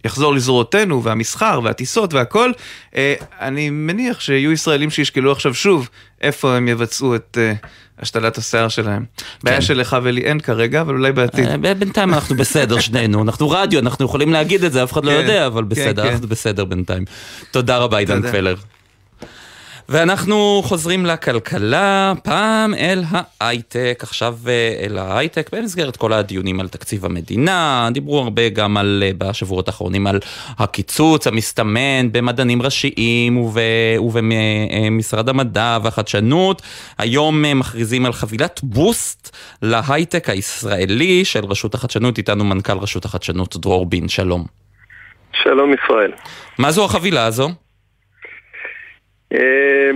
יחזור 0.06 0.34
לזרועותינו, 0.34 1.04
והמסחר, 1.04 1.60
והטיסות 1.64 2.14
והכל, 2.14 2.52
אה, 2.96 3.14
אני 3.40 3.70
מניח 3.70 4.20
שיהיו 4.20 4.52
ישראלים 4.52 4.90
שישקלו 4.90 5.32
עכשיו 5.32 5.54
שוב 5.54 5.90
איפה 6.22 6.56
הם 6.56 6.68
יבצעו 6.68 7.16
את 7.16 7.38
אה, 7.42 7.54
השתלת 8.00 8.38
השיער 8.38 8.68
שלהם. 8.68 9.06
כן. 9.18 9.26
בעיה 9.44 9.62
שלך 9.62 9.98
ולי 10.04 10.22
אין 10.22 10.40
כרגע, 10.40 10.82
אבל 10.82 10.94
אולי 10.94 11.12
בעתיד. 11.12 11.48
אה, 11.66 11.74
בינתיים 11.74 12.14
אנחנו 12.14 12.36
בסדר 12.36 12.80
שנינו, 12.90 13.24
אנחנו 13.24 13.50
רדיו, 13.50 13.80
אנחנו 13.80 14.06
יכולים 14.06 14.34
להגיד 14.34 14.64
את 14.64 14.72
זה, 14.72 14.84
אף 14.84 14.94
אחד 14.94 15.06
לא 15.06 15.12
כן. 15.12 15.18
יודע, 15.18 15.48
אבל 15.48 15.64
כן, 15.64 15.70
בסדר, 15.70 16.10
אנחנו 16.10 16.28
בסדר 16.28 16.66
בינתיים. 16.66 17.06
תודה 17.52 17.78
רבה, 17.78 17.98
עידן 17.98 18.22
קפלר. 18.22 18.56
ואנחנו 19.92 20.62
חוזרים 20.66 21.06
לכלכלה, 21.06 22.14
פעם 22.24 22.74
אל 22.74 23.04
ההייטק, 23.12 24.00
עכשיו 24.02 24.38
אה, 24.48 24.86
אל 24.86 24.98
ההייטק 24.98 25.50
במסגרת 25.54 25.98
כל 25.98 26.14
הדיונים 26.14 26.60
על 26.60 26.68
תקציב 26.68 27.06
המדינה, 27.06 27.90
דיברו 27.92 28.20
הרבה 28.20 28.50
גם 28.50 28.78
על, 28.78 29.04
אה, 29.06 29.12
בשבועות 29.18 29.68
האחרונים 29.68 30.08
על 30.08 30.20
הקיצוץ 30.60 31.28
המסתמן 31.28 32.12
במדענים 32.12 32.62
ראשיים 32.62 33.38
וב, 33.38 33.58
ובמשרד 34.02 35.30
המדע 35.30 35.78
והחדשנות. 35.84 36.62
היום 36.98 37.46
אה, 37.46 37.54
מכריזים 37.54 38.06
על 38.06 38.14
חבילת 38.14 38.60
בוסט 38.64 39.38
להייטק 39.62 40.30
הישראלי 40.30 41.26
של 41.26 41.46
רשות 41.46 41.74
החדשנות, 41.74 42.18
איתנו 42.18 42.46
מנכ"ל 42.46 42.78
רשות 42.78 43.06
החדשנות 43.06 43.58
דרור 43.58 43.86
בין, 43.86 44.08
שלום. 44.08 44.46
שלום 45.44 45.74
ישראל. 45.74 46.12
מה 46.58 46.72
זו 46.72 46.86
החבילה 46.86 47.26
הזו? 47.26 47.50
אה, 49.34 49.92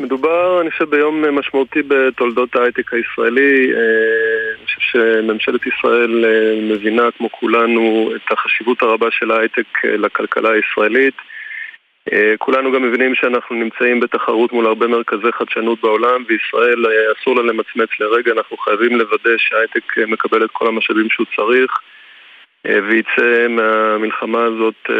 מדובר, 0.00 0.60
אני 0.60 0.70
חושב, 0.70 0.90
ביום 0.90 1.38
משמעותי 1.38 1.82
בתולדות 1.88 2.56
ההייטק 2.56 2.94
הישראלי. 2.94 3.72
אה, 3.74 4.54
אני 4.58 4.66
חושב 4.66 4.80
שממשלת 4.80 5.60
ישראל 5.66 6.24
אה, 6.24 6.74
מבינה, 6.74 7.10
כמו 7.18 7.32
כולנו, 7.32 8.12
את 8.16 8.32
החשיבות 8.32 8.82
הרבה 8.82 9.06
של 9.10 9.30
ההייטק 9.30 9.84
לכלכלה 9.84 10.50
הישראלית. 10.50 11.14
כולנו 12.38 12.72
גם 12.72 12.82
מבינים 12.82 13.14
שאנחנו 13.14 13.56
נמצאים 13.56 14.00
בתחרות 14.00 14.52
מול 14.52 14.66
הרבה 14.66 14.86
מרכזי 14.86 15.32
חדשנות 15.32 15.80
בעולם, 15.80 16.24
וישראל 16.28 16.84
אסור 17.12 17.36
לה 17.36 17.42
למצמץ 17.42 17.88
לרגע, 18.00 18.32
אנחנו 18.32 18.56
חייבים 18.56 18.98
לוודא 18.98 19.30
שההייטק 19.36 19.98
מקבל 19.98 20.44
את 20.44 20.50
כל 20.52 20.66
המשאבים 20.66 21.10
שהוא 21.10 21.26
צריך, 21.36 21.72
וייצא 22.64 23.48
מהמלחמה 23.48 24.44
הזאת 24.44 24.90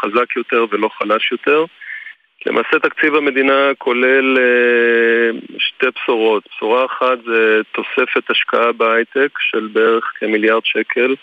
חזק 0.00 0.36
יותר 0.36 0.66
ולא 0.70 0.88
חלש 0.98 1.32
יותר. 1.32 1.64
למעשה 2.46 2.78
תקציב 2.82 3.14
המדינה 3.14 3.70
כולל 3.78 4.38
אה, 4.38 5.30
שתי 5.58 5.86
בשורות. 5.96 6.42
בשורה 6.50 6.84
אחת 6.84 7.18
זה 7.26 7.60
תוספת 7.72 8.30
השקעה 8.30 8.72
בהייטק 8.72 9.38
של 9.38 9.68
בערך 9.72 10.12
כמיליארד 10.18 10.64
שקל 10.64 11.14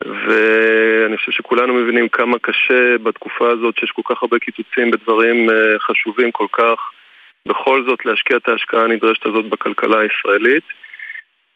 ואני 0.00 1.16
חושב 1.16 1.32
שכולנו 1.32 1.74
מבינים 1.74 2.08
כמה 2.08 2.38
קשה 2.38 2.98
בתקופה 3.02 3.50
הזאת 3.50 3.78
שיש 3.78 3.90
כל 3.90 4.02
כך 4.04 4.22
הרבה 4.22 4.38
קיצוצים 4.38 4.90
בדברים 4.90 5.50
אה, 5.50 5.78
חשובים 5.78 6.32
כל 6.32 6.46
כך 6.52 6.90
בכל 7.48 7.84
זאת 7.86 8.06
להשקיע 8.06 8.36
את 8.36 8.48
ההשקעה 8.48 8.84
הנדרשת 8.84 9.26
הזאת 9.26 9.44
בכלכלה 9.48 9.98
הישראלית 10.00 10.64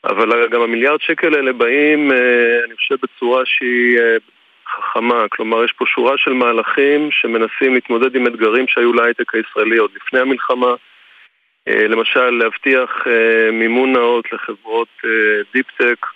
אבל 0.04 0.48
גם 0.48 0.60
המיליארד 0.60 1.00
שקל 1.00 1.34
האלה 1.34 1.52
באים, 1.52 2.12
אה, 2.12 2.64
אני 2.64 2.76
חושב, 2.76 2.94
בצורה 3.02 3.42
שהיא 3.44 3.98
חכמה, 4.76 5.28
כלומר 5.28 5.64
יש 5.64 5.72
פה 5.72 5.84
שורה 5.86 6.18
של 6.18 6.32
מהלכים 6.32 7.08
שמנסים 7.10 7.74
להתמודד 7.74 8.16
עם 8.16 8.26
אתגרים 8.26 8.68
שהיו 8.68 8.92
להייטק 8.92 9.34
הישראלי 9.34 9.76
עוד 9.76 9.90
לפני 9.96 10.20
המלחמה 10.20 10.74
אה, 11.68 11.88
למשל 11.88 12.30
להבטיח 12.30 12.90
אה, 13.06 13.50
מימון 13.52 13.92
נאות 13.92 14.32
לחברות 14.32 14.88
deep-tech 15.52 16.06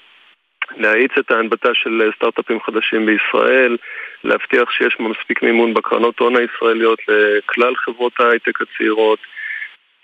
להאיץ 0.76 1.10
את 1.18 1.30
ההנבטה 1.30 1.68
של 1.74 2.10
סטארט-אפים 2.16 2.60
חדשים 2.60 3.06
בישראל, 3.06 3.76
להבטיח 4.24 4.70
שיש 4.70 4.96
מספיק 5.00 5.42
מימון 5.42 5.74
בקרנות 5.74 6.18
הון 6.18 6.36
הישראליות 6.36 6.98
לכלל 7.08 7.74
חברות 7.76 8.12
ההייטק 8.20 8.60
הצעירות. 8.60 9.18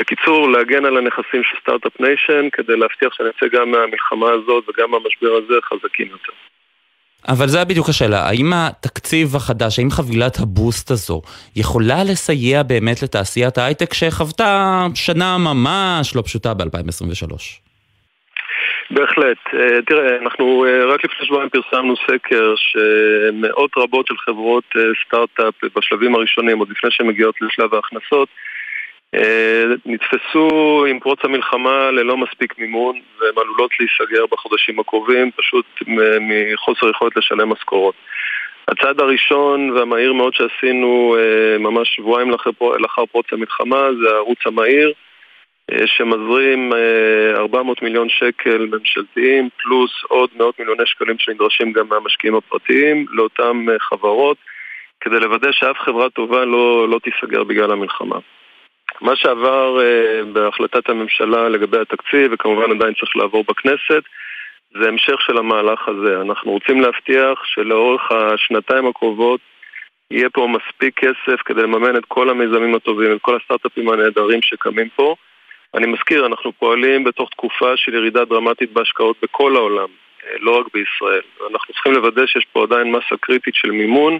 בקיצור, 0.00 0.50
להגן 0.50 0.84
על 0.84 0.96
הנכסים 0.96 1.42
של 1.42 1.56
Start-Up 1.60 2.00
Nation 2.00 2.50
כדי 2.52 2.76
להבטיח 2.76 3.14
שנצא 3.14 3.46
גם 3.56 3.70
מהמלחמה 3.70 4.30
הזאת 4.30 4.64
וגם 4.68 4.90
מהמשבר 4.90 5.32
הזה 5.36 5.54
חזקים 5.62 6.06
יותר. 6.06 6.32
אבל 7.28 7.46
זה 7.46 7.64
בדיוק 7.64 7.88
השאלה, 7.88 8.28
האם 8.28 8.52
התקציב 8.54 9.36
החדש, 9.36 9.78
האם 9.78 9.90
חבילת 9.90 10.38
ה 10.38 10.47
boost 10.47 10.90
הזו 10.90 11.22
יכולה 11.56 12.04
לסייע 12.04 12.62
באמת 12.62 13.02
לתעשיית 13.02 13.58
ההייטק 13.58 13.94
שחוותה 13.94 14.86
שנה 14.94 15.38
ממש 15.38 16.16
לא 16.16 16.22
פשוטה 16.22 16.54
ב-2023? 16.54 17.32
בהחלט. 18.90 19.38
אה, 19.54 19.82
תראה, 19.86 20.16
אנחנו 20.22 20.64
אה, 20.64 20.84
רק 20.84 21.04
לפני 21.04 21.26
שבועיים 21.26 21.50
פרסמנו 21.50 21.94
סקר 21.96 22.54
שמאות 22.56 23.70
רבות 23.76 24.06
של 24.06 24.14
חברות 24.18 24.64
אה, 24.76 24.82
סטארט-אפ 25.06 25.54
בשלבים 25.76 26.14
הראשונים, 26.14 26.58
עוד 26.58 26.70
לפני 26.70 26.90
שהן 26.90 27.06
מגיעות 27.06 27.34
לשלב 27.40 27.74
ההכנסות, 27.74 28.28
נתפסו 29.86 30.86
עם 30.90 31.00
פרוץ 31.00 31.18
המלחמה 31.22 31.90
ללא 31.90 32.16
מספיק 32.16 32.58
מימון 32.58 33.00
והן 33.20 33.32
עלולות 33.36 33.70
להיסגר 33.80 34.26
בחודשים 34.30 34.80
הקרובים 34.80 35.30
פשוט 35.36 35.66
מחוסר 36.20 36.90
יכולת 36.90 37.16
לשלם 37.16 37.48
משכורות. 37.48 37.94
הצעד 38.68 39.00
הראשון 39.00 39.70
והמהיר 39.70 40.12
מאוד 40.12 40.34
שעשינו 40.34 41.16
אה, 41.18 41.58
ממש 41.58 41.88
שבועיים 41.96 42.30
לאחר 42.78 43.06
פרוץ 43.06 43.26
המלחמה 43.32 43.88
זה 44.02 44.14
הערוץ 44.14 44.38
המהיר 44.46 44.92
אה, 45.72 45.86
שמזרים 45.86 46.72
400 47.36 47.82
מיליון 47.82 48.08
שקל 48.08 48.66
ממשלתיים 48.72 49.48
פלוס 49.62 49.90
עוד 50.08 50.30
מאות 50.36 50.58
מיליוני 50.58 50.86
שקלים 50.86 51.18
שנדרשים 51.18 51.72
גם 51.72 51.88
מהמשקיעים 51.88 52.36
הפרטיים 52.36 53.06
לאותן 53.10 53.66
חברות 53.78 54.36
כדי 55.00 55.20
לוודא 55.20 55.52
שאף 55.52 55.78
חברה 55.78 56.10
טובה 56.10 56.44
לא, 56.44 56.88
לא 56.88 56.98
תיסגר 56.98 57.44
בגלל 57.44 57.70
המלחמה. 57.70 58.18
מה 59.00 59.16
שעבר 59.16 59.78
uh, 59.78 60.24
בהחלטת 60.32 60.88
הממשלה 60.88 61.48
לגבי 61.48 61.78
התקציב, 61.78 62.32
וכמובן 62.32 62.70
עדיין 62.70 62.94
צריך 62.94 63.16
לעבור 63.16 63.44
בכנסת, 63.48 64.02
זה 64.80 64.88
המשך 64.88 65.20
של 65.20 65.38
המהלך 65.38 65.88
הזה. 65.88 66.20
אנחנו 66.20 66.52
רוצים 66.52 66.80
להבטיח 66.80 67.44
שלאורך 67.44 68.12
השנתיים 68.12 68.86
הקרובות 68.86 69.40
יהיה 70.10 70.30
פה 70.30 70.46
מספיק 70.46 70.98
כסף 70.98 71.42
כדי 71.44 71.62
לממן 71.62 71.96
את 71.96 72.04
כל 72.08 72.30
המיזמים 72.30 72.74
הטובים, 72.74 73.12
את 73.12 73.18
כל 73.20 73.36
הסטארט-אפים 73.36 73.88
הנהדרים 73.88 74.42
שקמים 74.42 74.88
פה. 74.96 75.14
אני 75.74 75.86
מזכיר, 75.86 76.26
אנחנו 76.26 76.52
פועלים 76.52 77.04
בתוך 77.04 77.30
תקופה 77.30 77.76
של 77.76 77.94
ירידה 77.94 78.24
דרמטית 78.24 78.72
בהשקעות 78.72 79.16
בכל 79.22 79.56
העולם, 79.56 79.88
אה, 80.24 80.36
לא 80.40 80.60
רק 80.60 80.66
בישראל. 80.74 81.50
אנחנו 81.52 81.74
צריכים 81.74 81.92
לוודא 81.92 82.26
שיש 82.26 82.46
פה 82.52 82.62
עדיין 82.62 82.92
מסה 82.92 83.16
קריטית 83.20 83.54
של 83.54 83.70
מימון. 83.70 84.18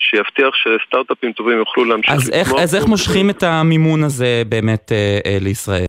שיבטיח 0.00 0.54
שסטארט-אפים 0.54 1.32
טובים 1.32 1.58
יוכלו 1.58 1.84
להמשיך 1.84 2.14
אז 2.14 2.30
איך, 2.32 2.48
אז 2.62 2.74
איך 2.74 2.84
מושכים 2.86 3.30
את 3.30 3.42
המימון 3.42 4.04
הזה 4.04 4.42
באמת 4.48 4.92
אה, 4.92 5.18
אה, 5.26 5.38
לישראל? 5.40 5.86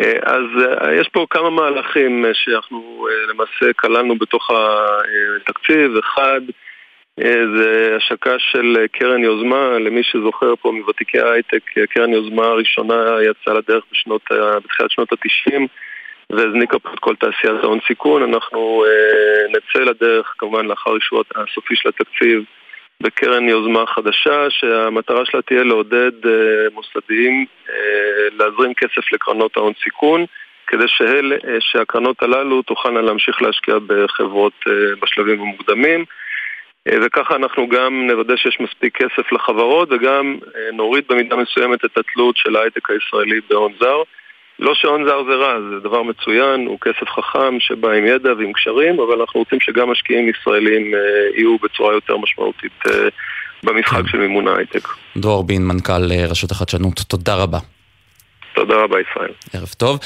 אה, 0.00 0.18
אז 0.22 0.44
אה, 0.82 0.94
יש 0.94 1.08
פה 1.08 1.26
כמה 1.30 1.50
מהלכים 1.50 2.24
שאנחנו 2.32 3.06
למעשה 3.28 3.72
כללנו 3.76 4.18
בתוך 4.18 4.50
התקציב. 5.40 5.96
אחד, 5.96 6.40
זה 7.56 7.96
השקה 7.96 8.34
של 8.38 8.76
קרן 8.92 9.22
יוזמה, 9.24 9.78
למי 9.78 10.00
שזוכר 10.02 10.56
פה 10.56 10.72
מוותיקי 10.72 11.20
ההייטק, 11.20 11.62
קרן 11.90 12.12
יוזמה 12.12 12.46
הראשונה 12.46 13.16
יצאה 13.30 13.54
לדרך 13.54 13.84
בשנות, 13.92 14.22
בתחילת 14.64 14.90
שנות 14.90 15.12
התשעים 15.12 15.66
והזניקה 16.36 16.78
פה 16.78 16.90
את 16.94 16.98
כל 16.98 17.14
תעשיית 17.16 17.64
ההון 17.64 17.78
סיכון. 17.86 18.22
אנחנו 18.22 18.84
אה, 18.84 19.48
נצא 19.48 19.90
לדרך, 19.90 20.34
כמובן 20.38 20.66
לאחר 20.66 20.94
אישור 20.96 21.22
הסופי 21.34 21.76
של 21.76 21.88
התקציב, 21.88 22.44
בקרן 23.00 23.48
יוזמה 23.48 23.86
חדשה, 23.86 24.50
שהמטרה 24.50 25.24
שלה 25.24 25.42
תהיה 25.42 25.62
לעודד 25.62 26.26
אה, 26.26 26.66
מוסדיים 26.72 27.46
אה, 27.70 27.74
להזרים 28.32 28.74
כסף 28.74 29.12
לקרנות 29.12 29.56
ההון 29.56 29.72
סיכון, 29.84 30.24
כדי 30.66 30.88
שאל, 30.88 31.32
אה, 31.32 31.56
שהקרנות 31.60 32.22
הללו 32.22 32.62
תוכלנה 32.62 33.02
להמשיך 33.02 33.42
להשקיע 33.42 33.74
בחברות 33.86 34.52
אה, 34.68 34.72
בשלבים 35.02 35.40
המוקדמים. 35.40 36.04
אה, 36.88 36.96
וככה 37.02 37.36
אנחנו 37.36 37.68
גם 37.68 38.06
נוודא 38.06 38.36
שיש 38.36 38.60
מספיק 38.60 38.96
כסף 38.96 39.32
לחברות 39.32 39.88
וגם 39.92 40.38
אה, 40.56 40.72
נוריד 40.72 41.04
במידה 41.08 41.36
מסוימת 41.36 41.84
את 41.84 41.98
התלות 41.98 42.36
של 42.36 42.56
ההייטק 42.56 42.90
הישראלי 42.90 43.40
בהון 43.50 43.72
זר. 43.80 44.02
לא 44.58 44.72
שהון 44.74 45.04
זר 45.08 45.24
זה 45.24 45.34
רע, 45.34 45.54
זה 45.70 45.88
דבר 45.88 46.02
מצוין, 46.02 46.66
הוא 46.66 46.78
כסף 46.80 47.08
חכם 47.16 47.60
שבא 47.60 47.90
עם 47.90 48.06
ידע 48.06 48.32
ועם 48.38 48.52
קשרים, 48.52 49.00
אבל 49.00 49.20
אנחנו 49.20 49.40
רוצים 49.40 49.60
שגם 49.60 49.90
משקיעים 49.90 50.28
ישראלים 50.28 50.94
אה, 50.94 51.00
יהיו 51.36 51.56
בצורה 51.62 51.94
יותר 51.94 52.16
משמעותית 52.16 52.82
במשחק 53.62 54.02
של 54.06 54.18
מימון 54.18 54.48
ההייטק. 54.48 54.88
דרור 55.16 55.44
בין, 55.44 55.66
מנכ"ל 55.66 56.12
רשות 56.28 56.50
החדשנות, 56.50 57.00
תודה 57.08 57.34
רבה. 57.34 57.58
תודה 58.54 58.74
רבה 58.74 58.96
ישראל. 59.00 59.32
ערב 59.52 59.68
טוב. 59.76 59.98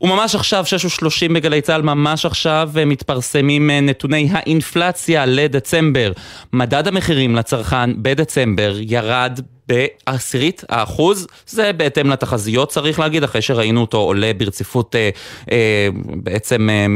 וממש 0.00 0.34
עכשיו, 0.34 0.64
6:30 0.64 1.32
בגלי 1.34 1.60
צה"ל, 1.60 1.82
ממש 1.82 2.26
עכשיו 2.26 2.68
מתפרסמים 2.86 3.70
נתוני 3.70 4.28
האינפלציה 4.32 5.26
לדצמבר. 5.26 6.12
מדד 6.52 6.88
המחירים 6.88 7.36
לצרכן 7.36 8.02
בדצמבר 8.02 8.72
ירד 8.80 9.40
בעשירית 9.68 10.64
האחוז, 10.68 11.26
זה 11.46 11.72
בהתאם 11.72 12.10
לתחזיות 12.10 12.68
צריך 12.68 12.98
להגיד, 12.98 13.24
אחרי 13.24 13.42
שראינו 13.42 13.80
אותו 13.80 13.98
עולה 13.98 14.32
ברציפות 14.36 14.96
אה, 14.96 15.10
אה, 15.52 15.88
בעצם 15.94 16.68
אה, 16.70 16.86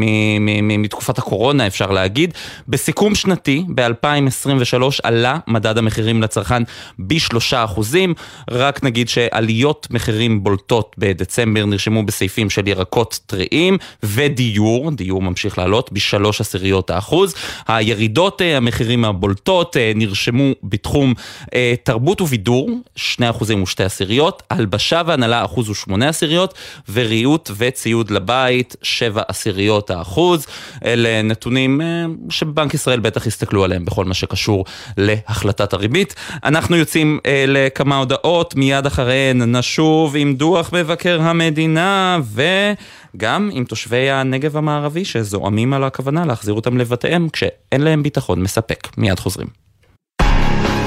מתקופת 0.63 1.19
הקורונה 1.19 1.67
אפשר 1.67 1.91
להגיד. 1.91 2.35
בסיכום 2.69 3.15
שנתי 3.15 3.65
ב-2023 3.75 4.83
עלה 5.03 5.39
מדד 5.47 5.79
המחירים 5.79 6.23
לצרכן 6.23 6.63
בשלושה 6.99 7.65
אחוזים, 7.65 8.15
רק 8.51 8.85
נגיד 8.85 9.09
שעליות 9.09 9.87
מחירים 9.91 10.45
בולטות 10.45 10.95
בדצמבר 10.99 11.67
נרשמו 11.67 12.03
בסעיפים 12.03 12.51
של 12.51 12.69
ירקות 12.69 13.21
טריים 13.27 13.79
ודיור, 14.03 14.91
דיור 14.91 15.23
ממשיך 15.23 15.59
לעלות 15.59 15.93
בשלוש 15.93 16.41
עשיריות 16.41 16.91
האחוז. 16.91 17.35
הירידות, 17.69 18.43
אה, 18.43 18.57
המחירים 18.57 19.05
הבולטות 19.05 19.77
אה, 19.77 19.93
נרשמו 19.95 20.53
בתחום 20.63 21.15
אה, 21.55 21.75
תרבות 21.83 22.21
ובידור. 22.21 22.56
שני 22.97 23.31
אחוזים 23.31 23.62
ושתי 23.62 23.85
עשיריות, 23.85 24.42
הלבשה 24.51 25.03
והנהלה 25.07 25.45
אחוז 25.45 25.71
ושמונה 25.71 26.09
עשיריות, 26.09 26.55
וריהוט 26.92 27.51
וציוד 27.57 28.11
לבית, 28.11 28.77
שבע 28.83 29.23
עשיריות 29.29 29.90
האחוז. 29.90 30.47
אלה 30.85 31.23
נתונים 31.23 31.81
אה, 31.81 32.05
שבנק 32.31 32.75
ישראל 32.75 33.01
בטח 33.01 33.27
יסתכלו 33.27 33.64
עליהם 33.64 33.85
בכל 33.85 34.05
מה 34.05 34.14
שקשור 34.14 34.64
להחלטת 34.97 35.73
הריבית. 35.73 36.14
אנחנו 36.45 36.77
יוצאים 36.77 37.19
אה, 37.27 37.45
לכמה 37.49 37.97
הודעות, 37.97 38.55
מיד 38.55 38.87
אחריהן 38.87 39.57
נשוב 39.57 40.16
עם 40.16 40.35
דוח 40.35 40.71
מבקר 40.73 41.21
המדינה, 41.23 42.19
וגם 42.35 43.51
עם 43.53 43.64
תושבי 43.64 44.11
הנגב 44.11 44.57
המערבי 44.57 45.05
שזועמים 45.05 45.73
על 45.73 45.85
הכוונה 45.85 46.25
להחזיר 46.25 46.55
אותם 46.55 46.79
לבתיהם 46.79 47.29
כשאין 47.29 47.81
להם 47.81 48.03
ביטחון 48.03 48.42
מספק. 48.42 48.88
מיד 48.97 49.19
חוזרים. 49.19 49.66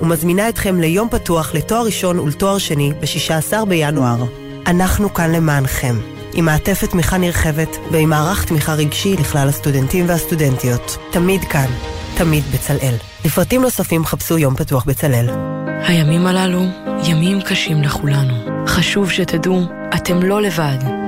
ומזמינה 0.00 0.48
אתכם 0.48 0.80
ליום 0.80 1.08
פתוח 1.10 1.54
לתואר 1.54 1.84
ראשון 1.84 2.18
ולתואר 2.18 2.58
שני 2.58 2.92
ב-16 3.00 3.64
בינואר. 3.64 4.24
אנחנו 4.66 5.14
כאן 5.14 5.32
למענכם, 5.32 5.96
עם 6.34 6.44
מעטפת 6.44 6.90
תמיכה 6.90 7.18
נרחבת 7.18 7.76
ועם 7.90 8.10
מערך 8.10 8.44
תמיכה 8.44 8.74
רגשי 8.74 9.16
לכלל 9.16 9.48
הסטודנטים 9.48 10.08
והסטודנטיות. 10.08 10.96
תמיד 11.10 11.44
כאן, 11.44 11.70
תמיד 12.16 12.44
בצלאל. 12.54 12.94
לפרטים 13.24 13.62
נוספים 13.62 14.04
חפשו 14.04 14.38
יום 14.38 14.56
פתוח 14.56 14.84
בצלאל. 14.84 15.30
הימים 15.82 16.26
הללו 16.26 16.62
ימים 17.04 17.40
קשים 17.40 17.82
לכולנו. 17.82 18.34
חשוב 18.66 19.10
שתדעו, 19.10 19.60
אתם 19.94 20.22
לא 20.22 20.42
לבד. 20.42 21.07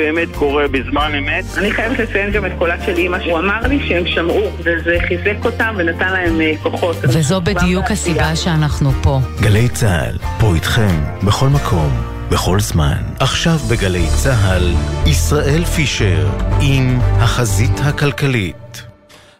באמת 0.01 0.35
קורה 0.35 0.67
בזמן 0.67 1.11
אמת. 1.17 1.45
אני 1.57 1.71
חייבת 1.71 1.99
לציין 1.99 2.31
גם 2.31 2.45
את 2.45 2.51
קולה 2.57 2.85
של 2.85 2.97
אימא, 2.97 3.17
הוא 3.25 3.39
אמר 3.39 3.61
לי 3.67 3.87
שהם 3.87 4.07
שמעו, 4.07 4.51
וזה 4.57 4.97
חיזק 5.07 5.45
אותם 5.45 5.75
ונתן 5.77 6.13
להם 6.13 6.41
אה, 6.41 6.53
כוחות. 6.63 6.95
וזו 7.03 7.41
בדיוק 7.41 7.91
הסיבה 7.91 8.35
שאנחנו 8.35 8.91
פה. 9.03 9.19
גלי 9.41 9.69
צה"ל, 9.69 10.17
פה 10.39 10.55
איתכם, 10.55 11.01
בכל 11.27 11.47
מקום. 11.47 11.91
בכל 12.31 12.59
זמן. 12.59 13.03
עכשיו 13.19 13.57
בגלי 13.71 14.05
צה"ל, 14.23 14.73
ישראל 15.05 15.65
פישר 15.65 16.29
עם 16.61 16.99
החזית 17.01 17.79
הכלכלית. 17.83 18.83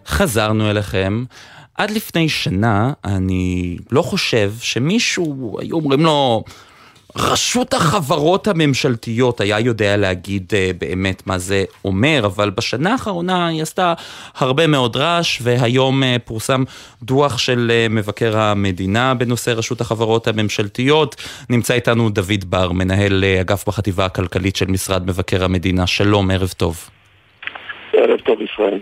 חזרנו 0.08 0.70
אליכם. 0.70 1.24
עד 1.76 1.92
לפני 1.92 2.30
שנה 2.30 2.94
אני 3.06 3.78
לא 3.92 4.02
חושב 4.02 4.52
שמישהו, 4.60 5.58
היו 5.62 5.76
אומרים 5.76 6.00
לו, 6.00 6.44
רשות 7.16 7.74
החברות 7.74 8.48
הממשלתיות 8.48 9.42
היה 9.42 9.60
יודע 9.60 9.98
להגיד 9.98 10.52
uh, 10.52 10.78
באמת 10.80 11.28
מה 11.28 11.38
זה 11.38 11.64
אומר, 11.86 12.22
אבל 12.26 12.50
בשנה 12.50 12.92
האחרונה 12.92 13.48
היא 13.48 13.62
עשתה 13.62 13.94
הרבה 14.38 14.68
מאוד 14.68 14.96
רעש, 14.96 15.40
והיום 15.42 16.04
uh, 16.04 16.06
פורסם 16.26 16.64
דוח 17.04 17.38
של 17.38 17.72
uh, 17.72 17.94
מבקר 17.94 18.38
המדינה 18.38 19.14
בנושא 19.14 19.50
רשות 19.50 19.82
החברות 19.82 20.28
הממשלתיות. 20.28 21.16
נמצא 21.50 21.74
איתנו 21.74 22.10
דוד 22.10 22.46
בר, 22.46 22.72
מנהל 22.72 23.24
אגף 23.42 23.68
בחטיבה 23.68 24.06
הכלכלית 24.06 24.56
של 24.56 24.68
משרד 24.68 25.08
מבקר 25.08 25.44
המדינה. 25.44 25.88
שלום, 25.88 26.32
ערב 26.32 26.54
טוב. 26.58 26.90
ערב 27.94 28.20
טוב, 28.20 28.38
ישראל. 28.42 28.80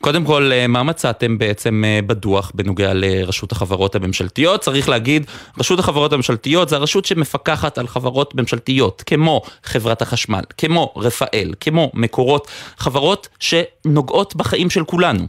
קודם 0.00 0.24
כל, 0.24 0.50
אה, 0.52 0.66
מה 0.66 0.82
מצאתם 0.82 1.38
בעצם 1.38 1.82
אה, 1.84 2.00
בדוח 2.06 2.52
בנוגע 2.54 2.90
לרשות 2.94 3.52
החברות 3.52 3.94
הממשלתיות? 3.94 4.60
צריך 4.60 4.88
להגיד, 4.88 5.22
רשות 5.58 5.78
החברות 5.78 6.12
הממשלתיות 6.12 6.68
זה 6.68 6.76
הרשות 6.76 7.04
שמפקחת 7.04 7.78
על 7.78 7.86
חברות 7.86 8.34
ממשלתיות, 8.34 9.02
כמו 9.06 9.42
חברת 9.62 10.02
החשמל, 10.02 10.40
כמו 10.58 10.92
רפאל, 10.96 11.50
כמו 11.60 11.90
מקורות, 11.94 12.46
חברות 12.78 13.28
שנוגעות 13.40 14.36
בחיים 14.36 14.70
של 14.70 14.84
כולנו. 14.84 15.24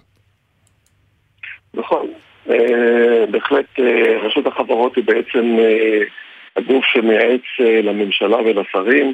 נכון. 1.73 2.07
אה, 2.49 3.25
בהחלט 3.31 3.79
רשות 4.23 4.47
החברות 4.47 4.95
היא 4.95 5.03
בעצם 5.03 5.57
הגוף 6.55 6.85
שמייעץ 6.85 7.41
לממשלה 7.83 8.37
ולשרים 8.37 9.13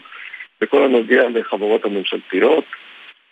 בכל 0.62 0.84
הנוגע 0.84 1.30
לחברות 1.30 1.86
הממשלתיות. 1.86 2.64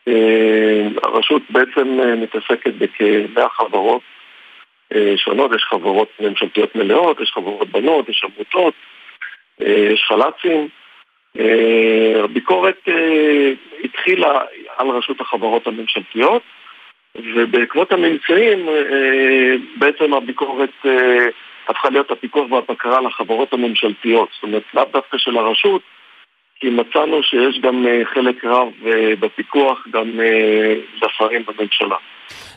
אה, 0.08 0.88
הרשות 1.04 1.42
בעצם 1.50 2.00
אה, 2.00 2.16
מתעסקת 2.16 2.74
בכ-100 2.74 3.50
חברות 3.50 4.02
אה, 4.94 5.14
שונות, 5.18 5.52
יש 5.56 5.64
חברות 5.64 6.10
ממשלתיות 6.20 6.76
מלאות, 6.76 7.20
יש 7.20 7.32
חברות 7.34 7.70
בנות, 7.70 8.10
יש 8.10 8.26
עמותות, 8.26 8.74
יש 9.60 10.04
חל"צים. 10.08 10.68
הביקורת 12.24 12.88
התחילה 13.84 14.42
על 14.78 14.90
רשות 14.90 15.22
החברות 15.22 15.68
הממשלתיות, 15.68 16.42
ובעקבות 17.16 17.92
הממצאים 17.92 18.70
בעצם 19.76 20.14
הביקורת 20.14 20.70
הפכה 21.68 21.90
להיות 21.90 22.12
הפיקוח 22.12 22.52
והבקרה 22.52 23.02
לחברות 23.02 23.54
הממשלתיות, 23.54 24.30
זאת 24.34 24.44
אומרת 24.44 24.64
לאו 24.74 24.86
דווקא 24.94 25.18
של 25.18 25.38
הרשות, 25.38 25.82
כי 26.64 26.70
מצאנו 26.70 27.24
שיש 27.24 27.60
גם 27.62 27.86
חלק 28.14 28.46
רב 28.46 28.68
בפיקוח 29.20 29.88
גם 29.92 30.12
לשרים 31.02 31.44
בממשלה. 31.48 31.96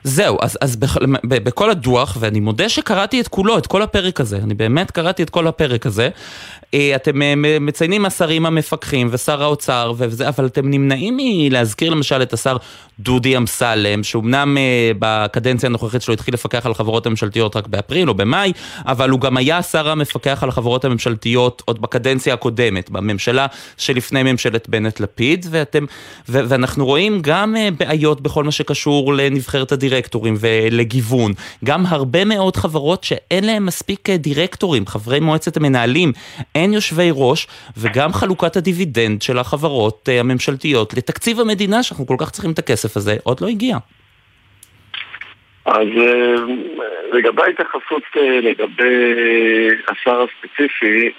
זהו, 0.06 0.38
אז, 0.40 0.58
אז 0.60 0.76
בכ, 0.76 0.96
בכל 1.24 1.70
הדוח, 1.70 2.16
ואני 2.20 2.40
מודה 2.40 2.68
שקראתי 2.68 3.20
את 3.20 3.28
כולו, 3.28 3.58
את 3.58 3.66
כל 3.66 3.82
הפרק 3.82 4.20
הזה, 4.20 4.36
אני 4.36 4.54
באמת 4.54 4.90
קראתי 4.90 5.22
את 5.22 5.30
כל 5.30 5.46
הפרק 5.46 5.86
הזה, 5.86 6.08
אה, 6.74 6.92
אתם 6.96 7.22
אה, 7.22 7.34
מציינים 7.60 8.06
השרים 8.06 8.46
המפקחים 8.46 9.08
ושר 9.10 9.42
האוצר 9.42 9.92
וזה, 9.96 10.28
אבל 10.28 10.46
אתם 10.46 10.70
נמנעים 10.70 11.16
מלהזכיר 11.16 11.90
למשל 11.90 12.22
את 12.22 12.32
השר 12.32 12.56
דודי 13.00 13.36
אמסלם, 13.36 14.02
שאומנם 14.02 14.56
אה, 14.58 14.90
בקדנציה 14.98 15.66
הנוכחית 15.66 16.02
שלו 16.02 16.14
התחיל 16.14 16.34
לפקח 16.34 16.66
על 16.66 16.72
החברות 16.72 17.06
הממשלתיות 17.06 17.56
רק 17.56 17.66
באפריל 17.66 18.08
או 18.08 18.14
במאי, 18.14 18.52
אבל 18.86 19.10
הוא 19.10 19.20
גם 19.20 19.36
היה 19.36 19.58
השר 19.58 19.88
המפקח 19.88 20.42
על 20.42 20.48
החברות 20.48 20.84
הממשלתיות 20.84 21.62
עוד 21.64 21.82
בקדנציה 21.82 22.34
הקודמת, 22.34 22.90
בממשלה 22.90 23.46
שלפני 23.76 24.22
ממשלת 24.22 24.68
בנט-לפיד, 24.68 25.46
ואתם, 25.50 25.84
ואנחנו 26.28 26.86
רואים 26.86 27.18
גם 27.22 27.54
בעיות 27.78 28.20
בכל 28.20 28.44
מה 28.44 28.52
שקשור 28.52 29.14
לנבחרת 29.14 29.72
הדירקטורים 29.72 29.95
ולגיוון, 30.40 31.32
גם 31.64 31.80
הרבה 31.88 32.24
מאוד 32.24 32.56
חברות 32.56 33.04
שאין 33.04 33.44
להם 33.44 33.66
מספיק 33.66 34.10
דירקטורים, 34.10 34.86
חברי 34.86 35.20
מועצת 35.20 35.56
המנהלים, 35.56 36.12
אין 36.54 36.72
יושבי 36.72 37.10
ראש, 37.12 37.46
וגם 37.76 38.12
חלוקת 38.12 38.56
הדיבידנד 38.56 39.22
של 39.22 39.38
החברות 39.38 40.08
אה, 40.08 40.20
הממשלתיות 40.20 40.94
לתקציב 40.94 41.40
המדינה, 41.40 41.82
שאנחנו 41.82 42.06
כל 42.06 42.16
כך 42.18 42.30
צריכים 42.30 42.50
את 42.50 42.58
הכסף 42.58 42.96
הזה, 42.96 43.16
עוד 43.24 43.40
לא 43.40 43.46
הגיע. 43.46 43.76
אז 45.64 45.88
אה, 45.98 46.34
לגבי 47.12 47.42
ההתייחסות 47.42 48.02
אה, 48.16 48.40
לגבי 48.40 48.94
השר 49.88 50.24
הספציפי, 50.24 51.10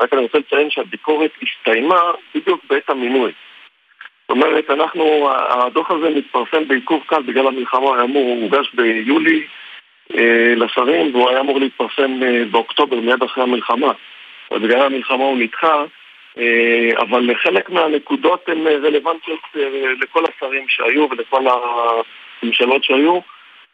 רק 0.00 0.12
אני 0.12 0.22
רוצה 0.22 0.38
לציין 0.38 0.70
שהביקורת 0.70 1.30
הסתיימה 1.42 2.00
בדיוק 2.34 2.60
בעת 2.70 2.90
המינוי. 2.90 3.32
אומרת, 4.32 4.70
אנחנו, 4.70 5.30
הדוח 5.48 5.90
הזה 5.90 6.10
מתפרסם 6.10 6.68
בעיכוב 6.68 7.02
קל 7.06 7.22
בגלל 7.22 7.46
המלחמה, 7.46 7.80
הוא 7.80 8.00
אמור, 8.02 8.22
הוא 8.22 8.42
הוגש 8.42 8.74
ביולי 8.74 9.46
לשרים 10.56 11.14
והוא 11.14 11.30
היה 11.30 11.40
אמור 11.40 11.60
להתפרסם 11.60 12.20
באוקטובר 12.50 13.00
מיד 13.00 13.22
אחרי 13.22 13.42
המלחמה. 13.42 13.92
בגלל 14.52 14.82
המלחמה 14.82 15.24
הוא 15.24 15.38
נדחה, 15.38 15.84
אה, 16.38 16.90
אבל 17.00 17.34
חלק 17.34 17.70
מהנקודות 17.70 18.48
הן 18.48 18.66
רלוונטיות 18.66 19.40
אה, 19.56 19.92
לכל 20.00 20.24
השרים 20.24 20.64
שהיו 20.68 21.08
ולכל 21.10 21.42
הממשלות 22.42 22.84
שהיו, 22.84 23.20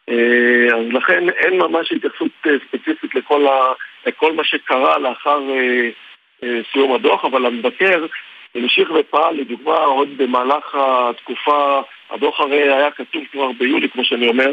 אה, 0.09 0.77
אז 0.77 0.93
לכן 0.93 1.29
אין 1.29 1.59
ממש 1.59 1.93
התייחסות 1.93 2.31
ספציפית 2.69 3.15
לכל, 3.15 3.47
ה, 3.47 3.73
לכל 4.07 4.33
מה 4.33 4.45
שקרה 4.45 4.99
לאחר 4.99 5.41
סיום 6.73 6.95
הדוח, 6.95 7.25
אבל 7.25 7.47
המבקר 7.47 8.07
המשיך 8.55 8.91
ופעל, 8.95 9.35
לדוגמה, 9.35 9.77
עוד 9.77 10.09
במהלך 10.17 10.75
התקופה, 10.75 11.81
הדוח 12.11 12.41
הרי 12.41 12.73
היה 12.73 12.91
כתוב 12.91 13.23
כבר 13.33 13.53
ביולי, 13.59 13.89
כמו 13.89 14.05
שאני 14.05 14.29
אומר, 14.29 14.53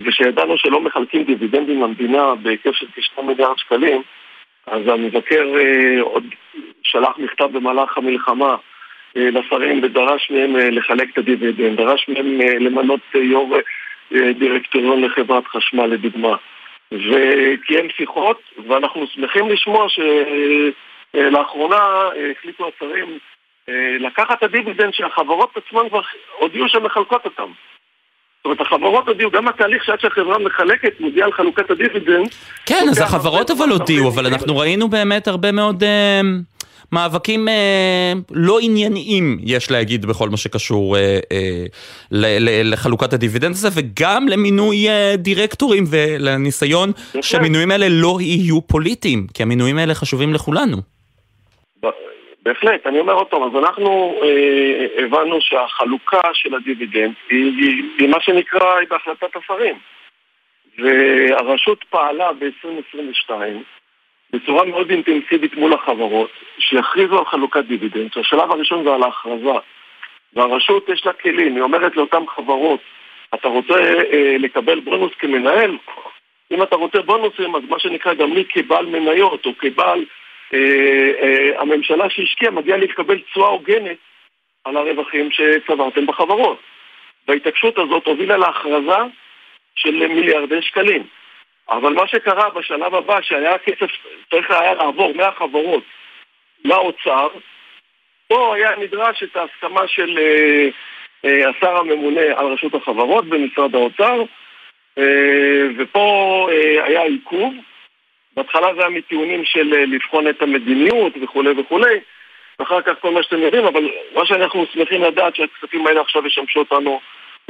ושידענו 0.00 0.58
שלא 0.58 0.80
מחלקים 0.80 1.24
דיבידנדים 1.24 1.82
למדינה 1.82 2.34
בהיקף 2.34 2.72
של 2.74 2.86
כ-2 2.94 3.22
מיליארד 3.22 3.58
שקלים, 3.58 4.02
אז 4.66 4.80
המבקר 4.88 5.44
אה, 5.56 6.02
עוד 6.02 6.24
שלח 6.82 7.18
מכתב 7.18 7.48
במהלך 7.52 7.98
המלחמה 7.98 8.56
אה, 9.16 9.30
לשרים 9.30 9.80
ודרש 9.82 10.30
מהם 10.30 10.56
אה, 10.56 10.70
לחלק 10.70 11.10
את 11.12 11.18
הדיבידנד, 11.18 11.76
דרש 11.76 12.08
מהם 12.08 12.40
אה, 12.40 12.58
למנות 12.58 13.00
אה, 13.14 13.20
יו"ר 13.20 13.56
אה, 14.14 14.32
דירקטוריון 14.32 15.04
לחברת 15.04 15.46
חשמל 15.46 15.86
לדוגמה. 15.86 16.36
וקיים 16.92 17.90
שיחות, 17.96 18.40
ואנחנו 18.68 19.06
שמחים 19.06 19.48
לשמוע 19.48 19.86
שלאחרונה 21.14 21.76
אה, 21.76 22.16
אה, 22.16 22.30
החליטו 22.30 22.70
השרים 22.76 23.18
לקחת 24.00 24.38
את 24.38 24.42
הדיבידנד 24.42 24.92
שהחברות 24.92 25.50
עצמן 25.56 25.88
כבר 25.88 26.00
הודיעו 26.40 26.68
שהן 26.68 26.82
מחלקות 26.82 27.24
אותם. 27.24 27.52
זאת 28.44 28.44
אומרת, 28.44 28.60
החברות 28.60 29.08
הודיעו, 29.08 29.30
גם 29.30 29.48
התהליך 29.48 29.84
שעד 29.84 30.00
שהחברה 30.00 30.38
מחלקת, 30.38 31.00
מודיעה 31.00 31.26
על 31.26 31.32
חלוקת 31.32 31.70
הדיבידנד. 31.70 32.28
כן, 32.66 32.86
אז 32.90 33.00
החברות 33.00 33.50
אבל 33.50 33.68
הודיעו, 33.68 34.08
אבל 34.08 34.26
אנחנו 34.26 34.56
ראינו 34.56 34.88
באמת 34.88 35.28
הרבה 35.28 35.52
מאוד 35.52 35.82
אה, 35.82 36.20
מאבקים 36.92 37.48
אה, 37.48 38.12
לא 38.30 38.58
ענייניים, 38.62 39.38
יש 39.42 39.70
להגיד, 39.70 40.06
בכל 40.06 40.28
מה 40.28 40.36
שקשור 40.36 40.96
אה, 40.96 41.18
אה, 41.32 41.64
לחלוקת 42.64 43.12
הדיבידנד 43.12 43.52
הזה, 43.52 43.68
וגם 43.74 44.28
למינוי 44.28 44.88
אה, 44.88 45.14
דירקטורים 45.16 45.84
ולניסיון 45.90 46.92
שהמינויים 47.20 47.70
האלה 47.70 47.86
לא 47.88 48.18
יהיו 48.20 48.62
פוליטיים, 48.62 49.26
כי 49.34 49.42
המינויים 49.42 49.78
האלה 49.78 49.94
חשובים 49.94 50.34
לכולנו. 50.34 50.76
בהחלט, 52.44 52.86
אני 52.86 53.00
אומר 53.00 53.12
עוד 53.12 53.26
פעם, 53.26 53.42
אז 53.42 53.64
אנחנו 53.64 54.20
אה, 54.22 55.04
הבנו 55.04 55.40
שהחלוקה 55.40 56.20
של 56.32 56.54
הדיבידנד 56.54 57.14
היא, 57.30 57.52
היא, 57.58 57.82
היא 57.98 58.08
מה 58.08 58.20
שנקרא, 58.20 58.76
היא 58.78 58.88
בהחלטת 58.88 59.36
השרים. 59.36 59.78
והרשות 60.78 61.84
פעלה 61.90 62.32
ב-2022 62.32 63.30
בצורה 64.32 64.64
מאוד 64.64 64.90
אינטנסיבית 64.90 65.54
מול 65.54 65.72
החברות, 65.72 66.30
שיכריזו 66.58 67.18
על 67.18 67.24
חלוקת 67.24 67.64
דיבידנד, 67.64 68.12
שהשלב 68.12 68.50
הראשון 68.50 68.84
זה 68.84 68.94
על 68.94 69.02
ההכרזה. 69.02 69.58
והרשות 70.32 70.88
יש 70.88 71.06
לה 71.06 71.12
כלים, 71.12 71.54
היא 71.54 71.62
אומרת 71.62 71.96
לאותן 71.96 72.26
חברות, 72.36 72.80
אתה 73.34 73.48
רוצה 73.48 73.74
אה, 74.12 74.36
לקבל 74.38 74.80
בונוס 74.80 75.12
כמנהל? 75.18 75.76
אם 76.50 76.62
אתה 76.62 76.76
רוצה 76.76 77.02
בונוסים, 77.02 77.56
אז 77.56 77.62
מה 77.68 77.78
שנקרא 77.78 78.14
גם 78.14 78.32
לי 78.32 78.44
כבעל 78.48 78.86
מניות 78.86 79.46
או 79.46 79.58
כבעל 79.58 80.04
הממשלה 81.58 82.10
שהשקיעה 82.10 82.50
מגיעה 82.52 82.78
להתקבל 82.78 83.18
תשואה 83.18 83.48
הוגנת 83.48 83.96
על 84.64 84.76
הרווחים 84.76 85.28
שצברתם 85.30 86.06
בחברות. 86.06 86.58
וההתעקשות 87.28 87.78
הזאת 87.78 88.06
הובילה 88.06 88.36
להכרזה 88.36 89.02
של 89.76 90.06
מיליארדי 90.06 90.62
שקלים. 90.62 91.02
אבל 91.68 91.92
מה 91.92 92.06
שקרה 92.06 92.50
בשלב 92.50 92.94
הבא, 92.94 93.20
שהיה 93.22 93.58
כסף, 93.58 93.86
צריך 94.30 94.50
היה 94.50 94.74
לעבור 94.74 95.14
מהחברות 95.14 95.82
לאוצר, 96.64 97.28
פה 98.28 98.54
היה 98.54 98.76
נדרש 98.76 99.22
את 99.22 99.36
ההסכמה 99.36 99.88
של 99.88 100.18
אה, 100.18 100.68
אה, 101.24 101.50
השר 101.50 101.76
הממונה 101.76 102.20
על 102.20 102.46
רשות 102.46 102.74
החברות 102.74 103.24
במשרד 103.24 103.74
האוצר, 103.74 104.22
אה, 104.98 105.62
ופה 105.78 106.48
אה, 106.52 106.84
היה 106.84 107.02
עיכוב. 107.02 107.54
בהתחלה 108.36 108.74
זה 108.74 108.80
היה 108.80 108.90
מטיעונים 108.90 109.44
של 109.44 109.74
אה, 109.74 109.86
לבחון 109.86 110.28
את 110.28 110.42
המדיניות 110.42 111.12
וכולי 111.22 111.50
וכולי, 111.60 112.00
ואחר 112.58 112.82
כך 112.82 112.92
כל 113.00 113.10
מה 113.10 113.22
שאתם 113.22 113.38
יודעים, 113.38 113.64
אבל 113.64 113.90
מה 114.14 114.26
שאנחנו 114.26 114.66
שמחים 114.72 115.02
לדעת 115.02 115.36
שהכספים 115.36 115.86
האלה 115.86 116.00
עכשיו 116.00 116.26
ישמשו 116.26 116.58
אותנו 116.58 117.00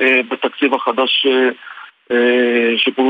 אה, 0.00 0.20
בתקציב 0.28 0.74
החדש 0.74 1.26
אה, 1.26 1.48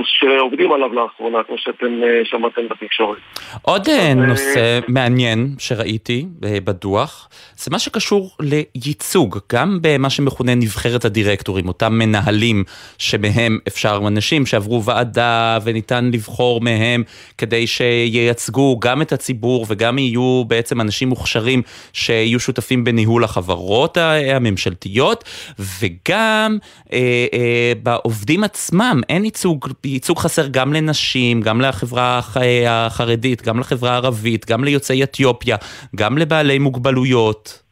שעובדים 0.05 0.73
עליו 0.73 0.93
לאחרונה, 0.95 1.39
כמו 1.47 1.57
שאתם 1.59 2.03
אה, 2.03 2.21
שמעתם 2.25 2.63
בתקשורת. 2.71 3.19
עוד 3.63 3.89
אה, 3.89 4.15
נושא 4.15 4.79
מעניין 4.89 5.49
שראיתי 5.59 6.27
בדוח, 6.41 7.29
זה 7.57 7.71
מה 7.71 7.79
שקשור 7.79 8.31
לייצוג, 8.41 9.39
גם 9.53 9.79
במה 9.83 10.11
שמכונה 10.11 10.55
נבחרת 10.55 11.05
הדירקטורים, 11.05 11.69
אותם 11.69 11.93
מנהלים 11.93 12.65
שמהם 12.99 13.59
אפשר, 13.69 14.01
אנשים 14.07 14.47
שעברו 14.47 14.85
ועדה 14.85 15.59
וניתן 15.65 16.11
לבחור 16.13 16.61
מהם 16.61 17.03
כדי 17.39 17.67
שייצגו 17.67 18.79
גם 18.81 19.03
את 19.03 19.13
הציבור 19.13 19.67
וגם 19.69 19.99
יהיו 19.99 20.45
בעצם 20.47 20.81
אנשים 20.81 21.09
מוכשרים 21.09 21.63
שיהיו 21.93 22.41
שותפים 22.41 22.85
בניהול 22.85 23.25
החברות 23.25 23.99
הממשלתיות, 24.35 25.25
וגם 25.59 26.59
אה, 26.93 27.27
אה, 27.35 27.73
בעובדים 27.83 28.45
עצמם. 28.45 28.84
עצמם, 28.85 29.01
אין 29.09 29.25
ייצוג, 29.25 29.67
ייצוג 29.85 30.19
חסר 30.19 30.43
גם 30.51 30.73
לנשים, 30.73 31.41
גם 31.41 31.61
לחברה 31.61 32.21
החרדית, 32.69 33.43
גם 33.43 33.61
לחברה 33.61 33.91
הערבית, 33.91 34.51
גם 34.51 34.65
ליוצאי 34.65 35.03
אתיופיה, 35.05 35.57
גם 35.97 36.19
לבעלי 36.19 36.59
מוגבלויות. 36.59 37.63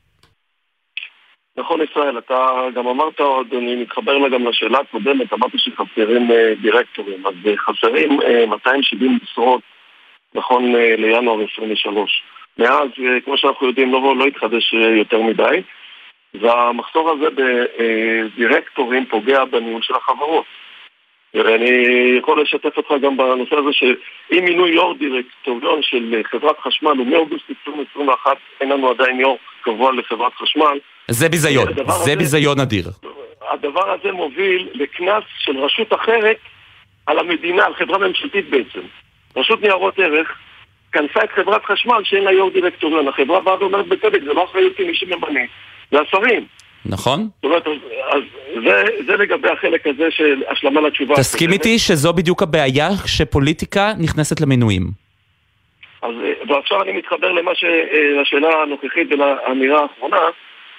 נכון 1.56 1.80
ישראל, 1.90 2.18
אתה 2.18 2.46
גם 2.74 2.86
אמרת 2.86 3.20
עוד, 3.20 3.46
אני 3.54 3.82
מתחבר 3.82 4.18
לה 4.18 4.28
גם 4.28 4.46
לשאלה 4.46 4.78
הקודמת, 4.78 5.32
אמרתי 5.32 5.58
שחסרים 5.58 6.30
אה, 6.30 6.52
דירקטורים, 6.62 7.26
אז 7.26 7.34
אה, 7.46 7.56
חסרים 7.56 8.18
270 8.48 9.10
אה, 9.10 9.16
משרות 9.22 9.60
נכון 10.34 10.72
לינואר 10.98 11.44
23. 11.52 12.22
מאז, 12.58 12.88
כמו 13.24 13.38
שאנחנו 13.38 13.66
יודעים, 13.66 13.92
לא, 13.92 14.16
לא 14.16 14.24
התחדש 14.26 14.74
יותר 14.98 15.22
מדי, 15.22 15.62
והמחסור 16.34 17.10
הזה 17.10 17.26
בדירקטורים 17.36 19.06
פוגע 19.06 19.44
בניהול 19.44 19.82
של 19.82 19.94
החברות. 19.94 20.44
ואני 21.34 21.70
יכול 22.18 22.42
לשתף 22.42 22.76
אותך 22.76 22.90
גם 23.02 23.16
בנושא 23.16 23.56
הזה 23.56 23.72
שאם 23.72 24.44
מינוי 24.44 24.70
יו"ר 24.70 24.94
דירקטוריון 24.98 25.82
של 25.82 26.22
חברת 26.24 26.58
חשמל 26.58 26.90
הוא 26.98 27.06
מאוגוסט 27.06 27.50
2021, 27.50 28.36
אין 28.60 28.68
לנו 28.68 28.90
עדיין 28.90 29.20
יו"ר 29.20 29.36
קבוע 29.62 29.92
לחברת 29.92 30.32
חשמל. 30.34 30.78
זה 31.08 31.28
ביזיון, 31.28 31.66
זה 32.04 32.16
ביזיון 32.16 32.60
אדיר. 32.60 32.84
הדבר 33.50 33.90
הזה 33.90 34.12
מוביל 34.12 34.68
לקנס 34.74 35.24
של 35.38 35.58
רשות 35.58 35.92
אחרת 35.92 36.36
על 37.06 37.18
המדינה, 37.18 37.64
על 37.64 37.74
חברה 37.74 37.98
ממשלתית 37.98 38.50
בעצם. 38.50 38.80
רשות 39.36 39.62
ניירות 39.62 39.98
ערך 39.98 40.38
כנסה 40.92 41.24
את 41.24 41.30
חברת 41.30 41.64
חשמל 41.64 42.00
שאין 42.04 42.24
לה 42.24 42.32
יו"ר 42.32 42.50
דירקטוריון. 42.50 43.08
החברה 43.08 43.40
באה 43.40 43.60
ואומרת 43.60 43.86
בצדק, 43.86 44.22
זה 44.24 44.32
לא 44.32 44.44
אחריותי 44.44 44.84
מי 44.84 44.94
שממנה, 44.94 45.40
זה 45.90 46.00
השרים. 46.00 46.46
נכון. 46.86 47.20
זאת 47.20 47.44
אומרת, 47.44 47.66
אז 48.12 48.22
זה, 48.64 48.84
זה 49.06 49.16
לגבי 49.16 49.48
החלק 49.48 49.86
הזה 49.86 50.10
של 50.10 50.42
השלמה 50.48 50.80
לתשובה. 50.80 51.14
תסכים 51.14 51.52
איתי 51.52 51.78
שזו 51.78 52.12
בדיוק 52.12 52.42
הבעיה 52.42 52.88
שפוליטיקה 53.06 53.92
נכנסת 53.98 54.40
למינויים. 54.40 54.82
אז 56.02 56.14
ועכשיו 56.48 56.82
אני 56.82 56.92
מתחבר 56.92 57.32
למה 57.32 57.54
ש... 57.54 57.64
לשאלה 58.20 58.62
הנוכחית 58.62 59.08
ולאמירה 59.10 59.82
האחרונה. 59.82 60.20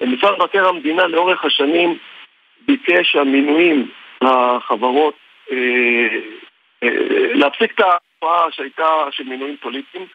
משרד 0.01 0.34
מבקר 0.39 0.68
המדינה 0.68 1.08
לאורך 1.08 1.45
השנים 1.45 1.97
ביקש 2.68 3.12
שהמינויים 3.12 3.89
לחברות, 4.22 5.14
אה, 5.51 5.58
אה, 6.84 6.89
להפסיק 7.34 7.72
את 7.72 7.80
התופעה 7.80 8.51
שהייתה 8.51 8.88
של 9.12 9.24
מינויים 9.24 9.58
פוליטיים, 9.62 10.06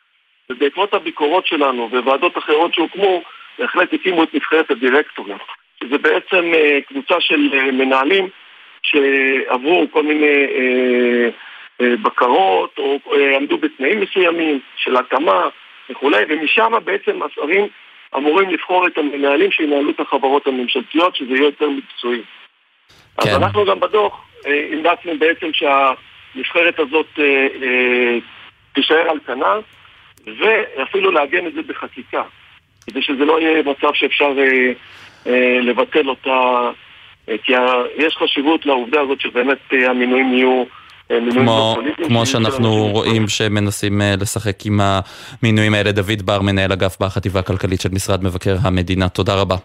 ובעקבות 0.51 0.95
הביקורות 0.95 1.47
שלנו 1.47 1.89
וועדות 1.93 2.39
אחרות 2.39 2.74
שהוקמו, 2.74 3.22
בהחלט 3.59 3.93
הקימו 3.93 4.22
את 4.22 4.34
נבחרת 4.34 4.70
הדירקטורים. 4.70 5.36
שזה 5.83 5.99
בעצם 5.99 6.55
אה, 6.55 6.79
קבוצה 6.89 7.14
של 7.20 7.51
אה, 7.55 7.70
מנהלים 7.72 8.29
שעברו 8.83 9.87
כל 9.91 10.03
מיני 10.03 10.47
אה, 10.55 11.29
בקרות 12.03 12.79
או 12.79 12.99
עמדו 13.37 13.59
בתנאים 13.59 14.01
מסוימים 14.01 14.61
של 14.76 14.97
התאמה 14.97 15.49
וכולי, 15.91 16.24
ומשם 16.29 16.72
בעצם 16.85 17.20
השרים 17.22 17.66
אמורים 18.16 18.51
לבחור 18.51 18.87
את 18.87 18.99
המנהלים 18.99 19.51
שינהלו 19.51 19.91
את 19.91 20.01
החברות 20.01 20.47
הממשלתיות, 20.47 21.16
שזה 21.16 21.35
יהיה 21.35 21.45
יותר 21.45 21.68
מקצועי. 21.68 22.22
כן. 23.20 23.29
אז 23.29 23.37
אנחנו 23.37 23.64
גם 23.64 23.81
בדוח 23.81 24.24
המלצנו 24.45 25.18
בעצם 25.18 25.47
שהנבחרת 25.53 26.79
הזאת 26.79 27.18
תישאר 28.72 29.11
על 29.11 29.18
כנה, 29.26 29.55
ואפילו 30.39 31.11
לעגן 31.11 31.47
את 31.47 31.55
זה 31.55 31.62
בחקיקה, 31.62 32.22
כדי 32.87 33.03
שזה 33.03 33.24
לא 33.24 33.41
יהיה 33.41 33.62
מצב 33.62 33.95
שאפשר 33.95 34.33
לבטל 35.62 36.09
אותה, 36.09 36.71
אה, 37.29 37.35
כי 37.43 37.53
יש 37.97 38.16
חשיבות 38.16 38.66
לעובדה 38.66 39.01
הזאת 39.01 39.21
שבאמת 39.21 39.59
אה, 39.73 39.91
המינויים 39.91 40.35
יהיו... 40.35 40.64
כמו, 41.31 41.77
כמו 42.07 42.27
שאנחנו 42.27 42.87
רואים 42.87 43.29
שמנסים 43.29 44.01
לשחק 44.21 44.66
עם 44.66 44.81
המינויים 45.43 45.75
האלה. 45.75 45.93
דוד 45.93 46.23
בר, 46.25 46.43
מנהל 46.43 46.73
אגף 46.73 46.97
בחטיבה 47.01 47.41
הכלכלית 47.41 47.81
של 47.81 47.89
משרד 47.93 48.25
מבקר 48.25 48.57
המדינה, 48.62 49.09
תודה 49.09 49.35
רבה. 49.35 49.57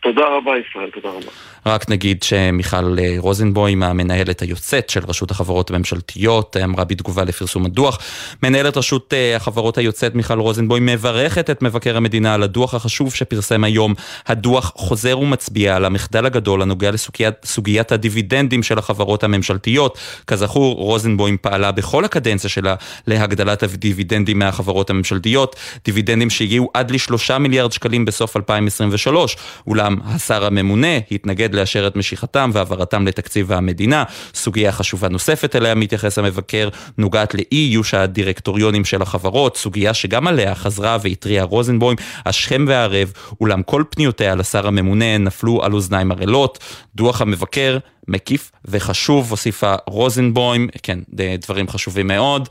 תודה 0.00 0.22
רבה 0.36 0.52
ישראל, 0.58 0.90
תודה 0.90 1.08
רבה. 1.08 1.30
רק 1.66 1.90
נגיד 1.90 2.22
שמיכל 2.22 2.96
רוזנבוים, 3.18 3.82
המנהלת 3.82 4.42
היוצאת 4.42 4.90
של 4.90 5.00
רשות 5.08 5.30
החברות 5.30 5.70
הממשלתיות, 5.70 6.56
אמרה 6.64 6.84
בתגובה 6.84 7.24
לפרסום 7.24 7.66
הדוח. 7.66 7.98
מנהלת 8.42 8.76
רשות 8.76 9.14
החברות 9.36 9.78
היוצאת 9.78 10.14
מיכל 10.14 10.38
רוזנבוים 10.38 10.86
מברכת 10.86 11.50
את 11.50 11.62
מבקר 11.62 11.96
המדינה 11.96 12.34
על 12.34 12.42
הדוח 12.42 12.74
החשוב 12.74 13.14
שפרסם 13.14 13.64
היום. 13.64 13.94
הדוח 14.26 14.72
חוזר 14.76 15.18
ומצביע 15.18 15.76
על 15.76 15.84
המחדל 15.84 16.26
הגדול 16.26 16.62
הנוגע 16.62 16.90
לסוגיית 16.90 17.92
הדיבידנדים 17.92 18.62
של 18.62 18.78
החברות 18.78 19.24
הממשלתיות. 19.24 19.98
כזכור, 20.26 20.76
רוזנבוים 20.76 21.36
פעלה 21.40 21.72
בכל 21.72 22.04
הקדנציה 22.04 22.50
שלה 22.50 22.74
להגדלת 23.06 23.62
הדיבידנדים 23.62 24.38
מהחברות 24.38 24.90
הממשלתיות, 24.90 25.56
דיבידנדים 25.84 26.30
שהגיעו 26.30 26.70
עד 26.74 26.90
לשלושה 26.90 27.38
מיליארד 27.38 27.72
שקלים 27.72 28.04
בסוף 28.04 28.36
2023. 28.36 29.36
אולם 29.66 29.96
השר 30.04 30.44
הממונה 30.44 30.98
התנגד 31.10 31.49
לאשר 31.54 31.86
את 31.86 31.96
משיכתם 31.96 32.50
והעברתם 32.52 33.06
לתקציב 33.06 33.52
המדינה. 33.52 34.04
סוגיה 34.34 34.72
חשובה 34.72 35.08
נוספת 35.08 35.56
אליה 35.56 35.74
מתייחס 35.74 36.18
המבקר 36.18 36.68
נוגעת 36.98 37.34
לאי 37.34 37.70
איוש 37.70 37.94
הדירקטוריונים 37.94 38.84
של 38.84 39.02
החברות, 39.02 39.56
סוגיה 39.56 39.94
שגם 39.94 40.26
עליה 40.26 40.54
חזרה 40.54 40.98
והתריעה 41.02 41.44
רוזנבוים 41.44 41.96
השכם 42.26 42.64
והערב, 42.68 43.12
אולם 43.40 43.62
כל 43.62 43.84
פניותיה 43.90 44.34
לשר 44.34 44.66
הממונה 44.66 45.18
נפלו 45.18 45.64
על 45.64 45.72
אוזניים 45.72 46.12
ערלות. 46.12 46.58
דוח 46.94 47.20
המבקר 47.20 47.78
מקיף 48.08 48.52
וחשוב, 48.64 49.30
הוסיפה 49.30 49.74
רוזנבוים, 49.86 50.68
כן, 50.82 50.98
דברים 51.38 51.68
חשובים 51.68 52.06
מאוד. 52.06 52.48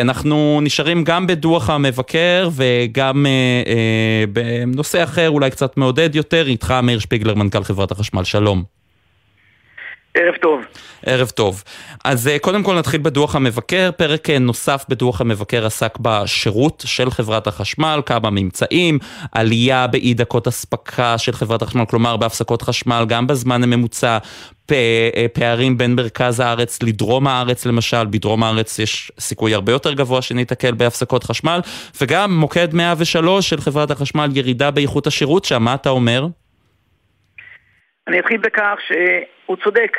אנחנו 0.00 0.60
נשארים 0.62 1.04
גם 1.04 1.26
בדוח 1.26 1.70
המבקר 1.70 2.48
וגם 2.52 3.26
בנושא 4.32 5.04
אחר, 5.04 5.30
אולי 5.30 5.50
קצת 5.50 5.76
מעודד 5.76 6.14
יותר, 6.14 6.46
איתך 6.46 6.74
מאיר 6.82 6.98
שפיגלר, 6.98 7.34
מנכ"ל 7.34 7.64
חברת 7.64 7.90
החשמל, 7.90 8.24
שלום. 8.24 8.83
ערב 10.14 10.34
טוב. 10.36 10.60
ערב 11.06 11.28
טוב. 11.28 11.62
אז 12.04 12.30
קודם 12.40 12.62
כל 12.62 12.78
נתחיל 12.78 13.00
בדוח 13.00 13.36
המבקר, 13.36 13.90
פרק 13.96 14.30
נוסף 14.30 14.84
בדוח 14.88 15.20
המבקר 15.20 15.66
עסק 15.66 15.98
בשירות 16.00 16.82
של 16.86 17.10
חברת 17.10 17.46
החשמל, 17.46 18.00
כמה 18.06 18.30
ממצאים, 18.30 18.98
עלייה 19.32 19.86
באי 19.86 20.14
דקות 20.14 20.46
אספקה 20.46 21.18
של 21.18 21.32
חברת 21.32 21.62
החשמל, 21.62 21.84
כלומר 21.84 22.16
בהפסקות 22.16 22.62
חשמל, 22.62 23.04
גם 23.08 23.26
בזמן 23.26 23.62
הממוצע, 23.62 24.18
פערים 25.32 25.78
בין 25.78 25.94
מרכז 25.94 26.40
הארץ 26.40 26.82
לדרום 26.82 27.26
הארץ 27.26 27.66
למשל, 27.66 28.06
בדרום 28.10 28.42
הארץ 28.42 28.78
יש 28.78 29.12
סיכוי 29.20 29.54
הרבה 29.54 29.72
יותר 29.72 29.92
גבוה 29.92 30.22
שניתקל 30.22 30.74
בהפסקות 30.74 31.24
חשמל, 31.24 31.60
וגם 32.00 32.38
מוקד 32.38 32.74
103 32.74 33.50
של 33.50 33.60
חברת 33.60 33.90
החשמל, 33.90 34.28
ירידה 34.34 34.70
באיכות 34.70 35.06
השירות 35.06 35.44
שם, 35.44 35.62
מה 35.62 35.74
אתה 35.74 35.88
אומר? 35.88 36.26
אני 38.08 38.20
אתחיל 38.20 38.36
בכך 38.36 38.78
שהוא 39.44 39.56
צודק. 39.64 39.96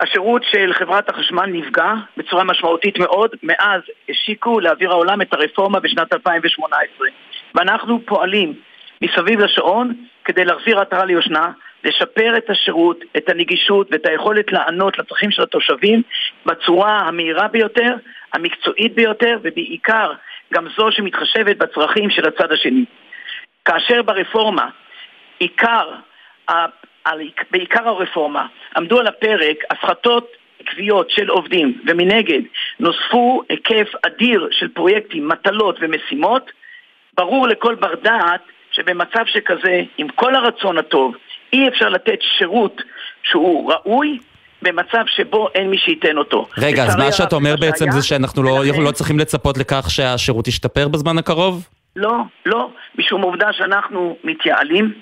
השירות 0.00 0.42
של 0.50 0.72
חברת 0.72 1.08
החשמל 1.08 1.46
נפגע 1.46 1.92
בצורה 2.16 2.44
משמעותית 2.44 2.98
מאוד 2.98 3.30
מאז 3.42 3.80
השיקו 4.08 4.60
לאוויר 4.60 4.90
העולם 4.90 5.22
את 5.22 5.32
הרפורמה 5.32 5.80
בשנת 5.80 6.12
2018 6.12 7.08
ואנחנו 7.54 8.00
פועלים 8.06 8.52
מסביב 9.02 9.40
לשעון 9.40 9.94
כדי 10.24 10.44
להחזיר 10.44 10.80
עטרה 10.80 11.04
ליושנה, 11.04 11.50
לשפר 11.84 12.36
את 12.36 12.50
השירות, 12.50 13.00
את 13.16 13.28
הנגישות 13.28 13.88
ואת 13.90 14.06
היכולת 14.06 14.52
לענות 14.52 14.98
לצרכים 14.98 15.30
של 15.30 15.42
התושבים 15.42 16.02
בצורה 16.46 16.98
המהירה 16.98 17.48
ביותר, 17.48 17.94
המקצועית 18.32 18.94
ביותר 18.94 19.38
ובעיקר 19.42 20.12
גם 20.54 20.66
זו 20.76 20.92
שמתחשבת 20.92 21.56
בצרכים 21.56 22.10
של 22.10 22.28
הצד 22.28 22.52
השני. 22.52 22.84
כאשר 23.64 24.02
ברפורמה 24.02 24.68
עיקר 25.38 25.90
על, 27.04 27.20
בעיקר 27.50 27.88
הרפורמה, 27.88 28.46
עמדו 28.76 29.00
על 29.00 29.06
הפרק 29.06 29.56
הפחתות 29.70 30.32
עקביות 30.60 31.10
של 31.10 31.28
עובדים, 31.28 31.82
ומנגד 31.86 32.40
נוספו 32.80 33.42
היקף 33.48 33.88
אדיר 34.06 34.48
של 34.50 34.68
פרויקטים, 34.68 35.28
מטלות 35.28 35.76
ומשימות, 35.80 36.50
ברור 37.16 37.48
לכל 37.48 37.74
בר 37.74 37.94
דעת 38.02 38.40
שבמצב 38.72 39.24
שכזה, 39.26 39.82
עם 39.98 40.08
כל 40.08 40.34
הרצון 40.34 40.78
הטוב, 40.78 41.14
אי 41.52 41.68
אפשר 41.68 41.88
לתת 41.88 42.18
שירות 42.38 42.82
שהוא 43.22 43.72
ראוי 43.72 44.18
במצב 44.62 45.04
שבו 45.06 45.48
אין 45.54 45.70
מי 45.70 45.78
שייתן 45.78 46.18
אותו. 46.18 46.46
רגע, 46.58 46.84
אז 46.84 46.96
מה 46.96 47.12
שאתה 47.12 47.36
אומר 47.36 47.54
בעצם 47.60 47.90
זה 47.90 48.02
שאנחנו 48.02 48.42
לא, 48.42 48.62
לא 48.84 48.90
צריכים 48.90 49.18
לצפות 49.18 49.58
לכך 49.58 49.90
שהשירות 49.90 50.48
ישתפר 50.48 50.88
בזמן 50.88 51.18
הקרוב? 51.18 51.68
לא, 51.96 52.16
לא, 52.46 52.70
משום 52.98 53.22
עובדה 53.22 53.52
שאנחנו 53.52 54.16
מתייעלים, 54.24 54.92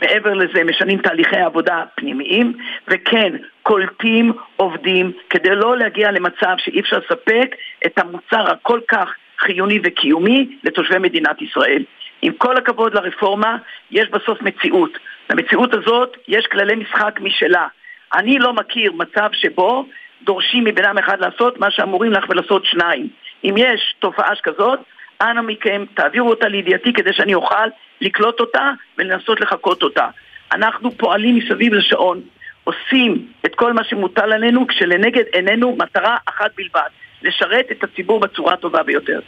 מעבר 0.00 0.34
לזה 0.34 0.64
משנים 0.64 0.98
תהליכי 0.98 1.36
עבודה 1.36 1.84
פנימיים, 1.94 2.52
וכן, 2.88 3.32
קולטים 3.62 4.32
עובדים 4.56 5.12
כדי 5.30 5.54
לא 5.54 5.76
להגיע 5.76 6.10
למצב 6.10 6.54
שאי 6.58 6.80
אפשר 6.80 6.98
לספק 6.98 7.54
את 7.86 7.98
המוצר 7.98 8.50
הכל 8.50 8.80
כך 8.88 9.14
חיוני 9.38 9.80
וקיומי 9.84 10.56
לתושבי 10.64 10.98
מדינת 10.98 11.42
ישראל. 11.42 11.84
עם 12.22 12.32
כל 12.32 12.56
הכבוד 12.56 12.94
לרפורמה, 12.94 13.56
יש 13.90 14.08
בסוף 14.08 14.42
מציאות. 14.42 14.98
למציאות 15.30 15.74
הזאת 15.74 16.16
יש 16.28 16.46
כללי 16.46 16.74
משחק 16.74 17.20
משלה. 17.20 17.66
אני 18.14 18.38
לא 18.38 18.52
מכיר 18.52 18.92
מצב 18.92 19.28
שבו 19.32 19.86
דורשים 20.22 20.64
מבן 20.64 20.84
אדם 20.84 20.98
אחד 20.98 21.20
לעשות 21.20 21.60
מה 21.60 21.70
שאמורים 21.70 22.12
לך 22.12 22.24
ולעשות 22.28 22.64
שניים. 22.64 23.08
אם 23.44 23.54
יש 23.56 23.94
תופעה 23.98 24.36
שכזאת, 24.36 24.78
אנא 25.20 25.40
מכם, 25.40 25.84
תעבירו 25.94 26.30
אותה 26.30 26.48
לידיעתי 26.48 26.92
כדי 26.92 27.12
שאני 27.12 27.34
אוכל 27.34 27.66
לקלוט 28.00 28.40
אותה 28.40 28.70
ולנסות 28.98 29.40
לחקות 29.40 29.82
אותה. 29.82 30.06
אנחנו 30.52 30.90
פועלים 30.96 31.36
מסביב 31.36 31.74
לשעון, 31.74 32.20
עושים 32.64 33.26
את 33.46 33.54
כל 33.54 33.72
מה 33.72 33.84
שמוטל 33.84 34.32
עלינו 34.32 34.66
כשלנגד 34.66 35.24
עינינו 35.32 35.76
מטרה 35.78 36.16
אחת 36.28 36.50
בלבד, 36.56 36.88
לשרת 37.22 37.66
את 37.72 37.84
הציבור 37.84 38.20
בצורה 38.20 38.54
הטובה 38.54 38.82
ביותר. 38.82 39.20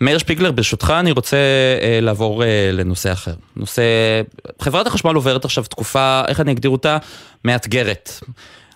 מאיר 0.00 0.18
שפיגלר, 0.18 0.52
ברשותך 0.52 0.94
אני 1.00 1.12
רוצה 1.12 1.36
אה, 1.82 1.98
לעבור 2.02 2.44
אה, 2.44 2.70
לנושא 2.72 3.12
אחר. 3.12 3.30
נושא... 3.56 3.82
חברת 4.60 4.86
החשמל 4.86 5.14
עוברת 5.14 5.44
עכשיו 5.44 5.64
תקופה, 5.64 6.22
איך 6.28 6.40
אני 6.40 6.52
אגדיר 6.52 6.70
אותה? 6.70 6.98
מאתגרת. 7.44 8.10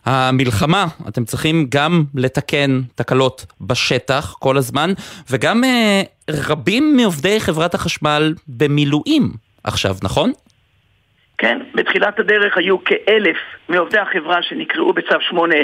המלחמה, 0.05 0.87
אתם 1.09 1.25
צריכים 1.25 1.67
גם 1.69 2.05
לתקן 2.15 2.81
תקלות 2.95 3.47
בשטח 3.61 4.35
כל 4.39 4.57
הזמן, 4.57 4.91
וגם 5.31 5.65
אה, 5.65 6.03
רבים 6.31 6.97
מעובדי 6.97 7.41
חברת 7.41 7.75
החשמל 7.75 8.35
במילואים 8.49 9.23
עכשיו, 9.65 9.95
נכון? 10.03 10.33
כן, 11.39 11.59
בתחילת 11.75 12.19
הדרך 12.19 12.57
היו 12.57 12.85
כאלף 12.85 13.37
מעובדי 13.69 13.99
החברה 13.99 14.43
שנקראו 14.43 14.93
בצו 14.93 15.21
8 15.21 15.55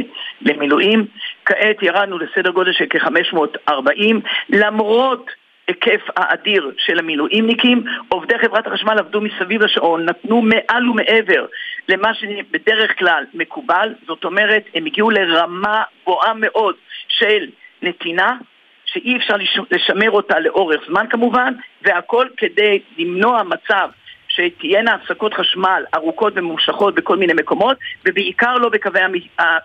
למילואים, 0.41 1.07
כעת 1.45 1.83
ירדנו 1.83 2.19
לסדר 2.19 2.51
גודל 2.51 2.73
של 2.73 2.85
כ-540, 2.91 4.03
למרות 4.49 5.31
היקף 5.69 6.03
האדיר 6.17 6.71
של 6.79 6.99
המילואימניקים, 6.99 7.85
עובדי 8.09 8.39
חברת 8.39 8.67
החשמל 8.67 8.99
עבדו 8.99 9.21
מסביב 9.21 9.63
לשעון, 9.63 10.05
נתנו 10.05 10.43
מעל 10.43 10.89
ומעבר 10.89 11.47
למה 11.89 12.15
שבדרך 12.15 12.99
כלל 12.99 13.25
מקובל, 13.35 13.95
זאת 14.07 14.25
אומרת, 14.25 14.65
הם 14.75 14.87
הגיעו 14.87 15.11
לרמה 15.11 15.83
גבוהה 16.03 16.33
מאוד 16.35 16.75
של 17.09 17.47
נתינה, 17.83 18.37
שאי 18.85 19.17
אפשר 19.17 19.35
לשמר 19.71 20.11
אותה 20.11 20.39
לאורך 20.39 20.81
זמן 20.89 21.07
כמובן, 21.11 21.55
והכל 21.83 22.27
כדי 22.37 22.81
למנוע 22.99 23.43
מצב 23.43 23.89
שתהיינה 24.29 24.95
הפסקות 24.95 25.35
חשמל 25.35 25.85
ארוכות 25.95 26.33
וממושכות 26.37 26.95
בכל 26.95 27.17
מיני 27.17 27.33
מקומות, 27.33 27.77
ובעיקר 28.07 28.55
לא 28.59 28.71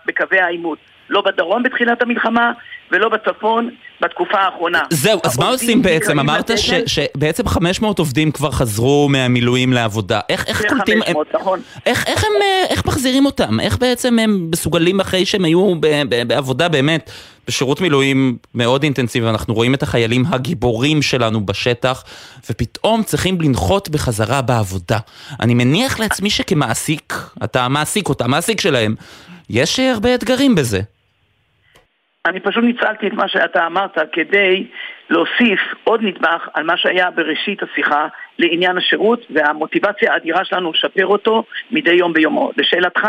בקווי 0.06 0.40
העימות. 0.40 0.80
לא 1.10 1.22
בדרום 1.22 1.64
בתחילת 1.64 2.02
המלחמה, 2.02 2.52
ולא 2.92 3.10
בצפון 3.10 3.70
בתקופה 4.02 4.38
האחרונה. 4.38 4.82
זהו, 4.90 5.20
אז 5.24 5.40
מה 5.40 5.50
עושים 5.50 5.82
בעצם? 5.82 6.20
אמרת 6.20 6.52
שבעצם 6.86 7.48
500 7.48 8.00
עובדים 8.00 8.32
כבר 8.32 8.52
חזרו 8.52 9.10
מהמילואים 9.10 9.74
לעבודה. 9.74 10.20
איך, 10.30 10.48
איך 10.48 10.66
קולטים... 10.70 11.04
500, 11.04 11.28
נכון. 11.36 11.60
איך, 11.86 12.08
איך, 12.08 12.24
הם, 12.24 12.32
אה, 12.42 12.66
איך 12.70 12.86
מחזירים 12.86 13.26
אותם? 13.26 13.60
איך 13.60 13.78
בעצם 13.78 14.20
הם 14.20 14.48
מסוגלים 14.52 15.00
אחרי 15.00 15.26
שהם 15.26 15.46
היו 15.46 15.76
ב, 15.80 15.88
ב, 16.10 16.28
בעבודה 16.28 16.70
באמת, 16.70 17.12
בשירות 17.48 17.82
מילואים 17.82 18.38
מאוד 18.56 18.84
אינטנסיבי, 18.84 19.30
אנחנו 19.30 19.54
רואים 19.54 19.74
את 19.74 19.84
החיילים 19.84 20.24
הגיבורים 20.30 21.02
שלנו 21.02 21.46
בשטח, 21.46 22.04
ופתאום 22.50 23.04
צריכים 23.04 23.42
לנחות 23.42 23.90
בחזרה 23.90 24.42
בעבודה. 24.42 24.98
אני 25.40 25.54
מניח 25.54 26.00
לעצמי 26.00 26.30
שכמעסיק, 26.30 27.14
אתה 27.44 27.68
מעסיק 27.68 28.10
אותם, 28.10 28.32
מעסיק 28.32 28.62
שלהם, 28.62 28.96
יש 29.54 29.80
הרבה 29.80 30.16
אתגרים 30.16 30.56
בזה. 30.56 30.80
אני 32.26 32.40
פשוט 32.40 32.64
ניצלתי 32.64 33.08
את 33.08 33.14
מה 33.14 33.28
שאתה 33.28 33.66
אמרת 33.66 33.98
כדי 34.12 34.68
להוסיף 35.10 35.60
עוד 35.84 36.02
נדבך 36.04 36.50
על 36.54 36.64
מה 36.64 36.78
שהיה 36.78 37.12
בראשית 37.12 37.64
השיחה 37.64 38.08
לעניין 38.40 38.78
השירות 38.78 39.26
והמוטיבציה 39.30 40.14
האדירה 40.14 40.46
שלנו 40.46 40.72
לשפר 40.72 41.06
אותו 41.06 41.44
מדי 41.72 41.94
יום 41.94 42.14
ביומו. 42.14 42.52
לשאלתך, 42.58 43.08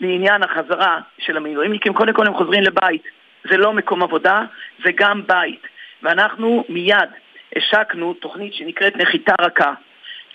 לעניין 0.00 0.42
החזרה 0.42 1.00
של 1.18 1.36
המילואימניקים, 1.36 1.94
קודם 1.94 2.12
כל 2.12 2.26
הם 2.26 2.34
חוזרים 2.34 2.62
לבית. 2.62 3.02
זה 3.50 3.56
לא 3.56 3.72
מקום 3.72 4.02
עבודה, 4.02 4.42
זה 4.84 4.90
גם 4.94 5.22
בית. 5.26 5.62
ואנחנו 6.02 6.64
מיד 6.68 7.08
השקנו 7.56 8.14
תוכנית 8.14 8.54
שנקראת 8.54 8.96
נחיתה 8.96 9.34
רכה. 9.40 9.72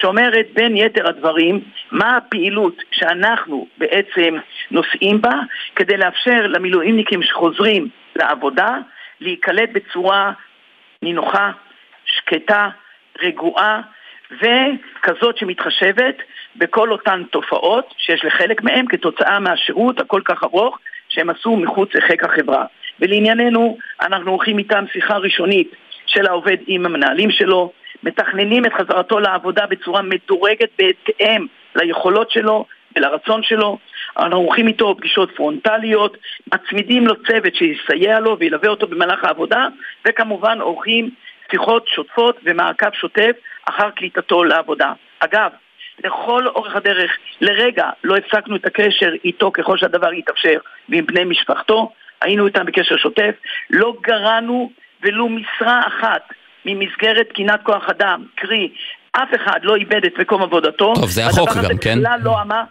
שאומרת 0.02 0.48
בין 0.54 0.78
יתר 0.78 1.10
הדברים 1.10 1.62
מה 1.92 2.18
הפעילות 2.18 2.84
שאנחנו 2.92 3.68
בעצם 3.78 4.36
נושאים 4.72 5.22
בה 5.22 5.34
כדי 5.76 5.98
לאפשר 5.98 6.48
למילואימניקים 6.48 7.24
שחוזרים 7.24 7.88
לעבודה 8.16 8.78
להיקלט 9.22 9.70
בצורה 9.74 10.32
נינוחה, 11.02 11.52
שקטה, 12.06 12.70
רגועה 13.22 13.82
וכזאת 14.32 15.38
שמתחשבת 15.38 16.16
בכל 16.56 16.92
אותן 16.92 17.24
תופעות 17.32 17.94
שיש 17.98 18.26
לחלק 18.26 18.64
מהם 18.64 18.86
כתוצאה 18.88 19.40
מהשירות 19.40 20.00
הכל 20.00 20.22
כך 20.26 20.44
ארוך 20.44 20.80
שהם 21.10 21.30
עשו 21.30 21.58
מחוץ 21.58 21.96
לחיק 21.96 22.24
החברה. 22.24 22.66
ולענייננו, 23.00 23.78
אנחנו 24.02 24.32
עורכים 24.32 24.58
איתם 24.58 24.86
שיחה 24.94 25.18
ראשונית 25.18 25.72
של 26.06 26.28
העובד 26.28 26.58
עם 26.68 26.86
המנהלים 26.86 27.32
שלו, 27.32 27.72
מתכננים 28.04 28.66
את 28.66 28.74
חזרתו 28.74 29.20
לעבודה 29.20 29.66
בצורה 29.66 30.02
מדורגת 30.02 30.70
בהתאם 30.80 31.46
ליכולות 31.76 32.32
שלו 32.32 32.66
ולרצון 32.96 33.44
שלו. 33.44 33.78
אנחנו 34.18 34.38
עורכים 34.38 34.68
איתו 34.68 34.96
פגישות 34.98 35.36
פרונטליות, 35.36 36.18
מצמידים 36.54 37.08
לו 37.08 37.16
צוות 37.24 37.56
שיסייע 37.56 38.20
לו 38.20 38.38
וילווה 38.40 38.70
אותו 38.70 38.88
במהלך 38.88 39.24
העבודה, 39.24 39.68
וכמובן 40.08 40.62
עורכים 40.62 41.10
שיחות 41.52 41.88
שוטפות 41.88 42.40
ומעקב 42.44 42.94
שוטף 42.94 43.32
אחר 43.66 43.90
קליטתו 43.92 44.44
לעבודה. 44.44 44.94
אגב, 45.20 45.52
לכל 46.04 46.48
אורך 46.48 46.76
הדרך, 46.76 47.18
לרגע 47.42 47.90
לא 48.04 48.16
הפסקנו 48.16 48.56
את 48.56 48.66
הקשר 48.66 49.12
איתו 49.26 49.52
ככל 49.52 49.78
שהדבר 49.78 50.14
יתאפשר 50.14 50.60
ועם 50.90 51.06
בני 51.06 51.24
משפחתו, 51.24 51.92
היינו 52.22 52.48
איתם 52.48 52.66
בקשר 52.66 52.98
שוטף, 52.98 53.36
לא 53.70 53.94
גרענו 54.02 54.72
ולו 55.04 55.30
משרה 55.30 55.82
אחת 55.88 56.22
ממסגרת 56.66 57.30
תקינת 57.30 57.60
כוח 57.64 57.90
אדם, 57.90 58.26
קרי, 58.36 58.70
אף 59.12 59.30
אחד 59.36 59.60
לא 59.64 59.76
איבד 59.76 60.06
את 60.06 60.14
מקום 60.20 60.42
עבודתו. 60.42 60.94
טוב, 60.96 61.10
זה 61.10 61.26
החוק 61.26 61.50
גם, 61.50 61.78
כן? 61.78 62.00
בכלל 62.00 62.20
לא 62.24 62.40
עמד, 62.40 62.64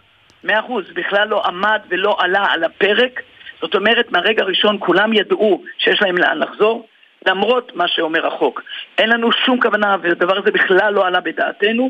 מאה 0.43 0.59
אחוז, 0.59 0.85
בכלל 0.93 1.27
לא 1.27 1.45
עמד 1.45 1.79
ולא 1.89 2.17
עלה 2.19 2.45
על 2.51 2.63
הפרק. 2.63 3.21
זאת 3.61 3.75
אומרת, 3.75 4.11
מהרגע 4.11 4.43
הראשון 4.43 4.77
כולם 4.79 5.13
ידעו 5.13 5.63
שיש 5.77 6.01
להם 6.01 6.17
לאן 6.17 6.37
לחזור, 6.37 6.87
למרות 7.27 7.71
מה 7.75 7.85
שאומר 7.87 8.27
החוק. 8.27 8.61
אין 8.97 9.09
לנו 9.09 9.29
שום 9.45 9.61
כוונה, 9.61 9.95
והדבר 10.01 10.37
הזה 10.37 10.51
בכלל 10.51 10.93
לא 10.93 11.07
עלה 11.07 11.19
בדעתנו. 11.19 11.89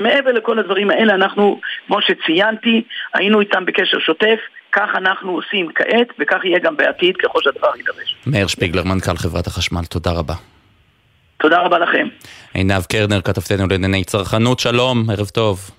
מעבר 0.00 0.32
לכל 0.32 0.58
הדברים 0.58 0.90
האלה, 0.90 1.14
אנחנו, 1.14 1.60
כמו 1.86 1.98
שציינתי, 2.02 2.82
היינו 3.14 3.40
איתם 3.40 3.64
בקשר 3.64 3.98
שוטף, 3.98 4.38
כך 4.72 4.88
אנחנו 4.96 5.32
עושים 5.32 5.68
כעת, 5.74 6.08
וכך 6.18 6.44
יהיה 6.44 6.58
גם 6.58 6.76
בעתיד, 6.76 7.16
ככל 7.16 7.38
שהדבר 7.42 7.68
יידרש. 7.76 8.16
מאיר 8.26 8.46
שפיגלר, 8.46 8.82
מנכ"ל 8.84 9.16
חברת 9.16 9.46
החשמל, 9.46 9.84
תודה 9.90 10.10
רבה. 10.10 10.34
תודה 11.44 11.60
רבה 11.60 11.78
לכם. 11.78 12.06
עינב 12.54 12.82
קרנר, 12.82 13.20
כתבתנו 13.20 13.66
לענייני 13.66 14.04
צרכנות, 14.04 14.60
שלום, 14.60 15.10
ערב 15.10 15.28
טוב. 15.28 15.70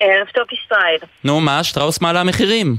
ערב 0.00 0.26
טוב 0.34 0.44
ישראל. 0.52 1.10
נו 1.24 1.40
מה, 1.40 1.64
שטראוס 1.64 2.00
מעלה 2.00 2.24
מחירים. 2.24 2.76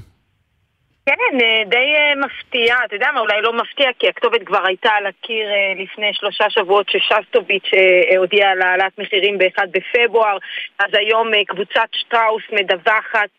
כן, 1.08 1.41
אה, 1.41 1.64
די 1.66 1.93
אה, 1.95 2.16
מפתיע, 2.16 2.76
אתה 2.86 2.95
יודע 2.95 3.08
מה, 3.14 3.20
אולי 3.20 3.41
לא 3.41 3.53
מפתיע, 3.53 3.89
כי 3.99 4.08
הכתובת 4.08 4.43
כבר 4.45 4.66
הייתה 4.66 4.89
על 4.89 5.05
הקיר 5.05 5.47
אה, 5.49 5.84
לפני 5.84 6.14
שלושה 6.14 6.49
שבועות 6.49 6.89
ששסטוביץ' 6.89 7.72
הודיע 8.18 8.49
על 8.49 8.62
העלאת 8.62 8.99
מחירים 8.99 9.38
ב-1 9.38 9.64
בפברואר, 9.72 10.38
אז 10.80 10.93
היום 10.93 11.32
קבוצת 11.47 11.88
שטראוס 11.91 12.43
מדווחת 12.51 13.30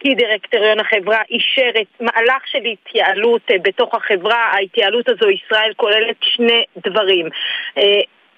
כי 0.00 0.14
דירקטוריון 0.14 0.80
החברה 0.80 1.22
אישר 1.30 1.70
את 1.80 2.00
מהלך 2.00 2.42
של 2.46 2.64
התייעלות 2.72 3.50
בתוך 3.62 3.94
החברה, 3.94 4.50
ההתייעלות 4.52 5.08
הזו 5.08 5.30
ישראל 5.30 5.72
כוללת 5.76 6.16
שני 6.20 6.64
דברים. 6.76 7.28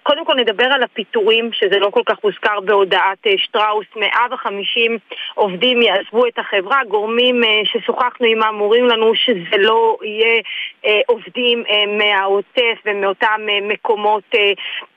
קודם 0.08 0.24
כל 0.24 0.34
נדבר 0.34 0.64
על 0.64 0.82
הפיטורים, 0.82 1.50
שזה 1.52 1.78
לא 1.78 1.90
כל 1.90 2.02
כך 2.06 2.16
הוזכר 2.20 2.60
בהודעת 2.64 3.26
אה, 3.26 3.32
שטראוס. 3.36 3.86
150 3.96 4.98
עובדים 5.34 5.82
יעזבו 5.82 6.26
את 6.26 6.38
החברה. 6.38 6.80
גורמים 6.88 7.44
אה, 7.44 7.48
ששוחחנו 7.64 8.26
עימם 8.26 8.56
אומרים 8.60 8.84
לנו 8.86 9.12
שזה 9.14 9.56
לא 9.58 9.96
יהיה 10.02 10.40
אה, 10.86 11.00
עובדים 11.06 11.64
מהעוטף 11.98 12.76
ומאותם 12.86 13.40
מקומות 13.62 14.34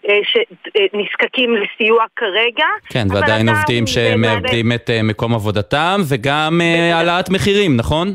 שנזקקים 0.03 1.55
לסיוע 1.55 2.05
כרגע. 2.16 2.66
כן, 2.89 3.08
ועדיין 3.10 3.49
עובדים 3.49 3.88
שמאבדים 3.88 4.72
את 4.72 4.89
מקום 5.03 5.34
עבודתם, 5.34 5.99
וגם 6.10 6.62
העלאת 6.93 7.30
מחירים, 7.30 7.78
נכון? 7.78 8.08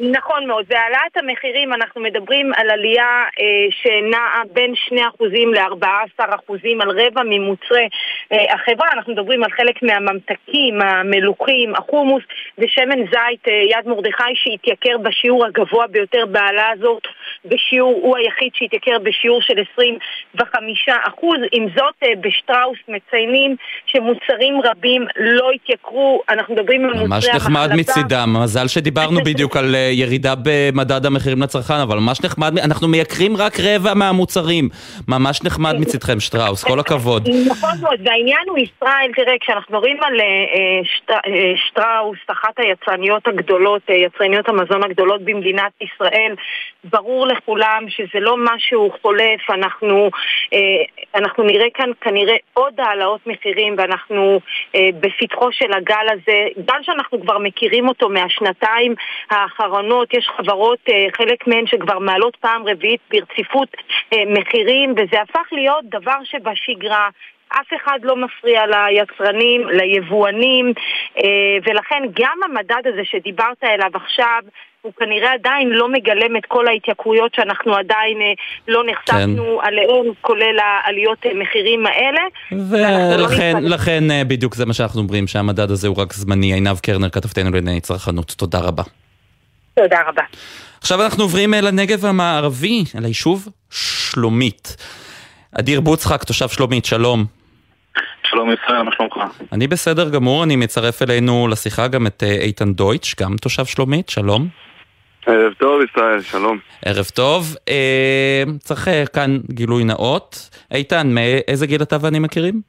נכון 0.00 0.46
מאוד, 0.46 0.64
והעלאת 0.68 1.16
המחירים, 1.16 1.72
אנחנו 1.72 2.00
מדברים 2.00 2.52
על 2.56 2.70
עלייה 2.70 3.24
אה, 3.40 3.44
שנעה 3.82 4.42
בין 4.52 4.74
2% 4.88 4.94
ל-14% 5.22 6.22
על 6.80 6.90
רבע 6.90 7.22
ממוצרי 7.24 7.88
אה, 8.32 8.54
החברה, 8.54 8.88
אנחנו 8.92 9.12
מדברים 9.12 9.44
על 9.44 9.50
חלק 9.50 9.82
מהממתקים, 9.82 10.82
המלוכים, 10.82 11.74
החומוס 11.74 12.22
ושמן 12.58 12.98
זית 12.98 13.48
אה, 13.48 13.52
יד 13.52 13.86
מרדכי 13.88 14.32
שהתייקר 14.34 14.98
בשיעור 15.02 15.44
הגבוה 15.46 15.86
ביותר 15.86 16.24
בהעלאה 16.26 16.70
הזאת, 16.70 17.02
בשיעור, 17.44 18.00
הוא 18.02 18.16
היחיד 18.16 18.50
שהתייקר 18.54 18.98
בשיעור 19.02 19.42
של 19.42 19.58
25%, 20.38 20.42
עם 21.52 21.66
זאת 21.76 21.94
אה, 22.02 22.08
בשטראוס 22.20 22.78
מציינים 22.88 23.56
שמוצרים 23.86 24.60
רבים 24.64 25.06
לא 25.16 25.50
התייקרו, 25.50 26.22
אנחנו 26.28 26.54
מדברים 26.54 26.84
על 26.84 26.90
מוצרי 26.90 27.06
המחלבה. 27.06 27.32
ממש 27.32 27.42
נחמד 27.42 27.70
מצידם, 27.76 28.36
מזל 28.42 28.68
שדיברנו 28.68 29.20
בדיוק 29.24 29.56
על... 29.56 29.74
ירידה 29.90 30.34
במדד 30.42 31.06
המחירים 31.06 31.42
לצרכן, 31.42 31.74
אבל 31.74 31.98
ממש 31.98 32.24
נחמד, 32.24 32.58
אנחנו 32.58 32.88
מייקרים 32.88 33.36
רק 33.36 33.52
רבע 33.60 33.94
מהמוצרים. 33.94 34.68
ממש 35.08 35.42
נחמד 35.44 35.74
מצדכם, 35.78 36.20
שטראוס, 36.20 36.64
כל 36.64 36.80
הכבוד. 36.80 37.28
נכון 37.52 37.70
מאוד, 37.80 38.00
והעניין 38.04 38.48
הוא 38.48 38.58
ישראל, 38.58 39.10
תראה, 39.16 39.34
כשאנחנו 39.40 39.74
מדברים 39.74 39.96
על 40.02 40.20
אה, 40.20 40.26
אה, 40.26 41.16
אה, 41.26 41.52
שטראוס, 41.56 42.18
אחת 42.26 42.58
היצרניות 42.58 43.28
הגדולות, 43.28 43.82
יצרניות 43.88 44.48
המזון 44.48 44.84
הגדולות 44.84 45.22
במדינת 45.22 45.72
ישראל, 45.80 46.34
ברור 46.84 47.26
לכולם 47.26 47.84
שזה 47.88 48.20
לא 48.20 48.36
משהו 48.38 48.90
חולף, 49.02 49.50
אנחנו, 49.50 50.10
אנחנו 51.14 51.44
נראה 51.44 51.66
כאן 51.74 51.90
כנראה 52.00 52.36
עוד 52.54 52.74
העלאות 52.78 53.20
מחירים 53.26 53.74
ואנחנו 53.78 54.40
בפתחו 54.76 55.52
של 55.52 55.72
הגל 55.72 56.06
הזה, 56.12 56.64
גל 56.66 56.82
שאנחנו 56.82 57.20
כבר 57.20 57.38
מכירים 57.38 57.88
אותו 57.88 58.08
מהשנתיים 58.08 58.94
האחרונות. 59.30 59.69
גירעונות, 59.70 60.14
יש 60.14 60.28
חברות, 60.36 60.78
אה, 60.88 61.06
חלק 61.16 61.46
מהן 61.46 61.66
שכבר 61.66 61.98
מעלות 61.98 62.36
פעם 62.40 62.62
רביעית 62.66 63.00
ברציפות 63.10 63.68
אה, 64.12 64.22
מחירים, 64.26 64.90
וזה 64.92 65.22
הפך 65.22 65.52
להיות 65.52 65.84
דבר 65.84 66.18
שבשגרה. 66.24 67.08
אף 67.48 67.66
אחד 67.76 67.98
לא 68.02 68.16
מפריע 68.16 68.62
ליצרנים, 68.66 69.68
ליבואנים, 69.68 70.72
ולכן 71.66 72.02
גם 72.20 72.38
המדד 72.44 72.82
הזה 72.86 73.00
שדיברת 73.04 73.64
אליו 73.64 73.90
עכשיו, 73.94 74.42
הוא 74.82 74.92
כנראה 74.98 75.32
עדיין 75.32 75.68
לא 75.68 75.88
מגלם 75.88 76.36
את 76.36 76.46
כל 76.48 76.68
ההתייקרויות 76.68 77.34
שאנחנו 77.34 77.74
עדיין 77.74 78.18
לא 78.68 78.82
נחשפנו 78.86 79.58
כן. 79.60 79.66
עליהן, 79.66 80.06
כולל 80.20 80.58
העליות 80.58 81.26
מחירים 81.34 81.86
האלה. 81.86 82.20
ולכן 82.70 83.52
לא 83.62 83.68
לכן, 83.68 84.04
בדיוק 84.28 84.54
זה 84.54 84.66
מה 84.66 84.72
שאנחנו 84.74 85.00
אומרים, 85.00 85.26
שהמדד 85.26 85.70
הזה 85.70 85.88
הוא 85.88 85.96
רק 85.96 86.12
זמני. 86.12 86.54
עינב 86.54 86.78
קרנר, 86.78 87.08
כתבתנו 87.08 87.50
לענייני 87.50 87.80
צרכנות. 87.80 88.34
תודה 88.38 88.58
רבה. 88.58 88.82
תודה 89.74 90.00
רבה. 90.08 90.22
עכשיו 90.80 91.02
אנחנו 91.02 91.24
עוברים 91.24 91.54
אל 91.54 91.66
הנגב 91.66 92.06
המערבי, 92.06 92.84
אל 92.98 93.04
היישוב 93.04 93.48
שלומית. 93.70 94.76
אדיר 95.58 95.80
בוצחק, 95.80 96.24
תושב 96.24 96.48
שלומית, 96.48 96.84
שלום. 96.84 97.24
שלום 98.22 98.50
ישראל, 98.52 98.82
מה 98.82 98.90
שלומך? 98.96 99.14
אני 99.52 99.66
בסדר 99.66 100.08
גמור, 100.08 100.44
אני 100.44 100.56
מצרף 100.56 101.02
אלינו 101.02 101.48
לשיחה 101.48 101.88
גם 101.88 102.06
את 102.06 102.22
איתן 102.22 102.72
דויטש, 102.72 103.14
גם 103.14 103.36
תושב 103.36 103.64
שלומית, 103.64 104.08
שלום. 104.08 104.48
ערב 105.26 105.52
טוב 105.52 105.80
ישראל, 105.90 106.20
שלום. 106.20 106.58
ערב 106.84 107.04
טוב. 107.14 107.56
אה, 107.68 108.42
צריך 108.58 108.88
אה, 108.88 109.04
כאן 109.06 109.38
גילוי 109.52 109.84
נאות. 109.84 110.50
איתן, 110.74 111.14
מאיזה 111.14 111.66
גיל 111.66 111.82
אתה 111.82 111.96
ואני 112.00 112.18
מכירים? 112.18 112.60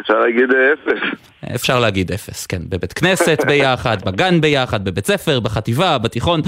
אפשר 0.00 0.18
להגיד 0.18 0.50
אפס. 0.52 1.00
אפשר 1.54 1.80
להגיד 1.80 2.12
אפס, 2.12 2.46
כן. 2.46 2.58
בבית 2.68 2.92
כנסת 2.92 3.38
ביחד, 3.46 3.96
בגן 4.06 4.40
ביחד, 4.40 4.84
בבית 4.84 5.06
ספר, 5.06 5.40
בחטיבה, 5.40 5.98
בתיכון, 5.98 6.40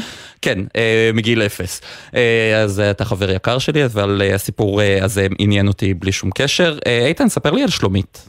כן, 0.43 0.59
אה, 0.77 1.11
מגיל 1.15 1.43
אפס. 1.43 1.81
אה, 2.15 2.61
אז 2.65 2.81
אתה 2.81 3.05
חבר 3.05 3.31
יקר 3.31 3.59
שלי, 3.59 3.85
אבל 3.85 4.23
הסיפור 4.35 4.81
הזה 5.03 5.27
עניין 5.39 5.67
אותי 5.67 5.95
בלי 5.95 6.13
שום 6.13 6.31
קשר. 6.35 6.73
אה, 6.87 7.07
איתן, 7.07 7.29
ספר 7.29 7.51
לי 7.51 7.63
על 7.63 7.69
שלומית. 7.69 8.29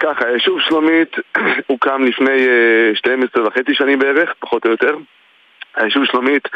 ככה, 0.00 0.26
היישוב 0.26 0.60
שלומית 0.60 1.16
הוקם 1.66 2.04
לפני 2.04 2.46
12 2.94 3.46
וחצי 3.46 3.74
שנים 3.74 3.98
בערך, 3.98 4.34
פחות 4.40 4.64
או 4.66 4.70
יותר. 4.70 4.96
היישוב 5.76 6.04
שלומית 6.04 6.48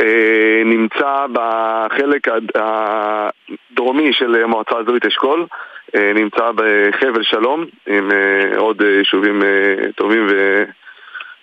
אה, 0.00 0.62
נמצא 0.64 1.26
בחלק 1.32 2.28
הדרומי 2.54 4.12
של 4.12 4.34
המועצה 4.44 4.76
האזורית 4.76 5.06
אשכול, 5.06 5.40
אה, 5.40 5.46
נמצא 5.94 6.50
בחבל 6.54 7.22
שלום 7.22 7.64
עם 7.86 8.10
אה, 8.12 8.58
עוד 8.58 8.80
יישובים 8.80 9.42
אה, 9.42 9.92
טובים 9.96 10.26
ו, 10.30 10.64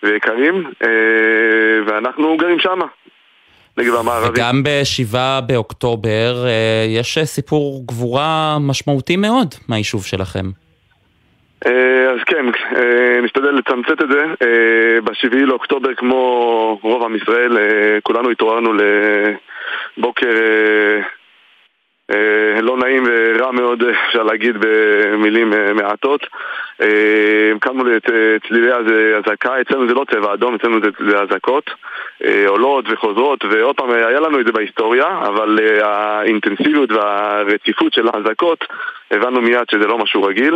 ויקרים, 0.04 0.72
אה, 0.84 0.90
ואנחנו 1.86 2.38
גרים 2.38 2.60
שמה. 2.60 2.86
נגב 3.78 3.96
המערבי. 3.96 4.30
וגם 4.30 4.64
בשבעה 4.64 5.42
באוקטובר 5.42 6.46
אה, 6.46 6.86
יש 6.88 7.20
סיפור 7.24 7.84
גבורה 7.88 8.58
משמעותי 8.60 9.16
מאוד 9.16 9.48
מהיישוב 9.70 10.06
שלכם. 10.06 10.46
אה, 11.66 12.12
אז 12.12 12.20
כן, 12.26 12.46
אה, 12.76 13.22
נשתדל 13.24 13.52
לצמצת 13.52 14.02
את 14.02 14.08
זה. 14.12 14.24
אה, 14.42 15.02
בשבעי 15.04 15.46
לאוקטובר, 15.46 15.94
כמו 15.94 16.80
רוב 16.82 17.04
עם 17.04 17.16
ישראל, 17.16 17.58
כולנו 18.04 18.30
התעוררנו 18.30 18.74
לבוקר 19.98 20.36
לא 22.62 22.78
נעים 22.78 23.04
ורע 23.08 23.52
מאוד, 23.52 23.84
אפשר 24.08 24.24
להגיד 24.24 24.56
במילים 24.60 25.54
מעטות. 25.76 26.28
קמנו 27.60 27.84
לצלילי 27.84 28.72
אזעקה, 29.18 29.62
אצלנו 29.62 29.88
זה 29.88 29.94
לא 29.94 30.06
צבע 30.12 30.34
אדום, 30.34 30.56
אצלנו 30.56 30.80
זה 31.10 31.20
אזעקות 31.22 31.70
עולות 32.48 32.86
וחוזרות, 32.90 33.46
ועוד 33.46 33.76
פעם, 33.76 33.92
היה 33.92 34.20
לנו 34.20 34.40
את 34.40 34.46
זה 34.46 34.52
בהיסטוריה, 34.52 35.08
אבל 35.08 35.60
האינטנסיביות 35.82 36.92
והרציפות 36.92 37.94
של 37.94 38.08
האזעקות, 38.14 38.66
הבנו 39.12 39.42
מיד 39.42 39.70
שזה 39.72 39.88
לא 39.88 39.98
משהו 39.98 40.24
רגיל. 40.24 40.56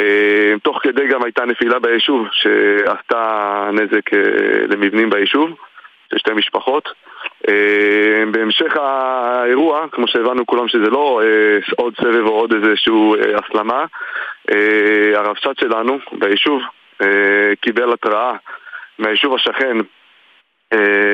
אה, 0.00 0.54
תוך 0.62 0.80
כדי 0.82 1.06
גם 1.06 1.24
הייתה 1.24 1.44
נפילה 1.44 1.78
ביישוב 1.78 2.26
שעשתה 2.32 3.70
נזק 3.72 4.14
אה, 4.14 4.18
למבנים 4.68 5.10
ביישוב, 5.10 5.50
של 6.10 6.18
שתי 6.18 6.32
משפחות. 6.32 6.88
אה, 7.48 8.24
בהמשך 8.30 8.76
האירוע, 8.76 9.86
כמו 9.92 10.08
שהבנו 10.08 10.46
כולם 10.46 10.68
שזה 10.68 10.90
לא 10.90 11.20
עוד 11.76 11.94
סבב 12.00 12.26
או 12.26 12.30
עוד 12.30 12.52
איזושהי 12.54 12.92
הסלמה, 13.34 13.84
הרבש"ץ 15.14 15.60
שלנו 15.60 15.98
ביישוב 16.12 16.62
קיבל 17.60 17.92
התראה 17.92 18.32
מהיישוב 18.98 19.34
השכן 19.34 19.76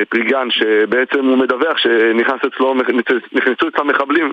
פריגן 0.08 0.50
שבעצם 0.50 1.24
הוא 1.24 1.38
מדווח 1.38 1.78
שנכנס 1.78 2.40
אצלו, 2.46 2.74
נכנסו 3.32 3.68
אצלם 3.68 3.88
מחבלים 3.88 4.32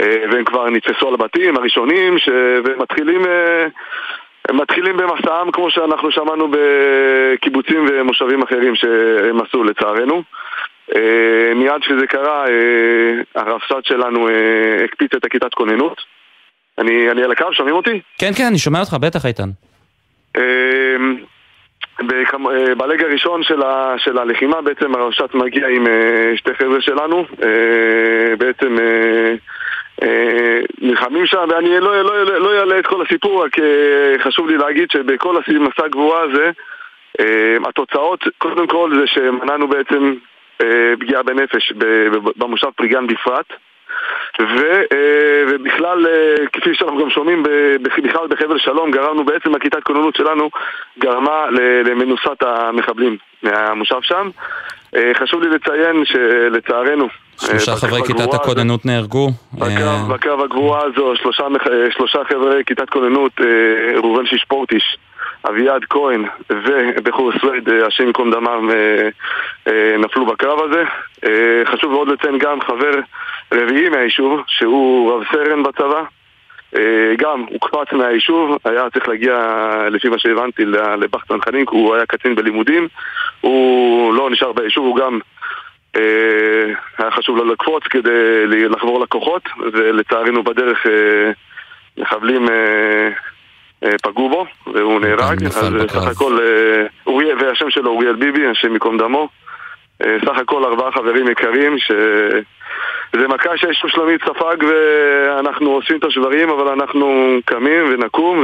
אה, 0.00 0.24
והם 0.30 0.44
כבר 0.44 0.70
נתפסו 0.70 1.08
על 1.08 1.14
הבתים 1.14 1.56
הראשונים 1.56 2.18
ש... 2.18 2.28
ומתחילים 2.64 3.26
אה, 3.26 3.66
הם 4.48 4.56
מתחילים 4.56 4.96
במסעם 4.96 5.50
כמו 5.50 5.70
שאנחנו 5.70 6.10
שמענו 6.10 6.48
בקיבוצים 6.50 7.86
ומושבים 7.90 8.42
אחרים 8.42 8.74
שהם 8.74 9.40
עשו 9.40 9.64
לצערנו. 9.64 10.14
אה, 10.14 10.22
מיד 11.54 11.80
כשזה 11.80 12.06
קרה 12.06 12.44
הרבש"ץ 13.34 13.88
שלנו 13.88 14.28
הקפיץ 14.84 15.14
את 15.16 15.24
הכיתת 15.24 15.54
כוננות 15.54 16.00
אני, 16.78 17.10
אני 17.10 17.22
על 17.22 17.32
הקו, 17.32 17.52
שומעים 17.52 17.76
אותי? 17.76 18.00
כן, 18.18 18.30
כן, 18.36 18.44
אני 18.44 18.58
שומע 18.58 18.80
אותך, 18.80 18.94
בטח 18.94 19.26
איתן. 19.26 19.48
בלג 22.76 23.02
הראשון 23.02 23.42
של, 23.42 23.62
ה, 23.62 23.94
של 23.98 24.18
הלחימה 24.18 24.62
בעצם 24.62 24.94
הרבש"ץ 24.94 25.34
מגיע 25.34 25.68
עם 25.68 25.86
שתי 26.36 26.54
חבר'ה 26.54 26.80
שלנו 26.80 27.24
בעצם 28.38 28.76
אה, 30.02 30.60
נלחמים 30.80 31.26
שם, 31.26 31.44
ואני 31.48 31.80
לא, 31.80 32.02
לא, 32.02 32.24
לא, 32.24 32.40
לא 32.40 32.58
אעלה 32.58 32.78
את 32.78 32.86
כל 32.86 33.02
הסיפור, 33.06 33.44
רק 33.44 33.58
אה, 33.58 34.14
חשוב 34.24 34.48
לי 34.48 34.56
להגיד 34.56 34.90
שבכל 34.90 35.40
מסע 35.48 35.84
הגבורה 35.84 36.20
הזה, 36.22 36.50
אה, 37.20 37.56
התוצאות, 37.68 38.24
קודם 38.38 38.66
כל 38.66 38.90
זה 39.00 39.06
שמנענו 39.06 39.68
בעצם 39.68 40.14
פגיעה 41.00 41.22
בנפש 41.22 41.72
במושב 42.36 42.68
פריגן 42.76 43.06
בפרט. 43.06 43.46
ו, 44.40 44.82
ובכלל, 45.48 46.06
כפי 46.52 46.74
שאנחנו 46.74 46.98
גם 46.98 47.10
שומעים, 47.10 47.42
בכלל 47.82 48.26
בחבל 48.28 48.58
שלום, 48.58 48.90
גרמנו 48.90 49.24
בעצם, 49.24 49.54
הכיתת 49.54 49.82
כוננות 49.82 50.16
שלנו 50.16 50.50
גרמה 50.98 51.46
למנוסת 51.84 52.42
המחבלים 52.42 53.16
מהמושב 53.42 53.98
שם. 54.02 54.30
חשוב 55.14 55.42
לי 55.42 55.48
לציין 55.48 56.04
שלצערנו, 56.04 57.08
שלושה 57.40 57.76
חברי 57.76 58.02
כיתת 58.06 58.34
הכוננות 58.34 58.86
נהרגו. 58.86 59.28
בקרב 60.08 60.40
הגבורה 60.40 60.80
הזו, 60.84 61.12
שלושה 61.90 62.24
חברי 62.28 62.64
כיתת 62.66 62.90
כוננות, 62.90 63.32
ראובן 63.96 64.26
שישפורטיש, 64.26 64.96
אביעד 65.48 65.84
כהן 65.84 66.24
ובחור 66.50 67.32
סווייד, 67.40 67.68
השם 67.68 68.06
ייקום 68.06 68.30
דמם, 68.30 68.70
נפלו 69.98 70.26
בקרב 70.26 70.58
הזה. 70.60 70.84
חשוב 71.64 71.92
מאוד 71.92 72.08
לציין 72.08 72.38
גם 72.38 72.60
חבר 72.60 73.00
רביעי 73.52 73.88
מהיישוב, 73.88 74.40
שהוא 74.46 75.12
רב 75.12 75.22
סרן 75.32 75.62
בצבא. 75.62 76.02
גם 77.18 77.44
הוקפץ 77.50 77.92
מהיישוב, 77.92 78.58
היה 78.64 78.90
צריך 78.90 79.08
להגיע, 79.08 79.36
לפי 79.90 80.08
מה 80.08 80.18
שהבנתי, 80.18 80.64
לבח 80.64 81.24
צנחנים, 81.24 81.66
כי 81.66 81.76
הוא 81.76 81.94
היה 81.94 82.06
קצין 82.06 82.34
בלימודים. 82.34 82.88
הוא 83.40 84.14
לא 84.14 84.30
נשאר 84.30 84.52
ביישוב, 84.52 84.86
הוא 84.86 84.96
גם 84.96 85.18
אה, 85.96 86.74
היה 86.98 87.10
חשוב 87.10 87.36
לו 87.36 87.44
לקפוץ 87.44 87.82
כדי 87.84 88.46
לחבור 88.46 89.00
לכוחות, 89.00 89.42
ולצערנו 89.72 90.42
בדרך 90.42 90.86
אה, 90.86 91.30
מחבלים 91.98 92.48
אה, 92.48 93.08
פגעו 94.02 94.28
בו, 94.28 94.46
והוא 94.74 95.00
נהרג. 95.00 95.44
אז 95.44 95.52
סך 95.90 96.06
הכל, 96.06 96.38
והשם 97.40 97.70
שלו 97.70 97.90
אוריאל 97.90 98.16
ביבי, 98.16 98.46
השם 98.46 98.72
ייקום 98.72 98.98
דמו. 98.98 99.28
סך 100.02 100.38
הכל 100.42 100.64
ארבעה 100.64 100.92
חברים 100.92 101.28
יקרים, 101.28 101.78
שזה 101.78 103.28
מכה 103.28 103.50
שהיישוב 103.56 103.90
שלומית 103.90 104.20
ספג 104.24 104.56
ואנחנו 104.68 105.76
אוספים 105.76 105.98
את 105.98 106.04
השברים, 106.04 106.50
אבל 106.50 106.68
אנחנו 106.68 107.38
קמים 107.44 107.94
ונקום 107.94 108.42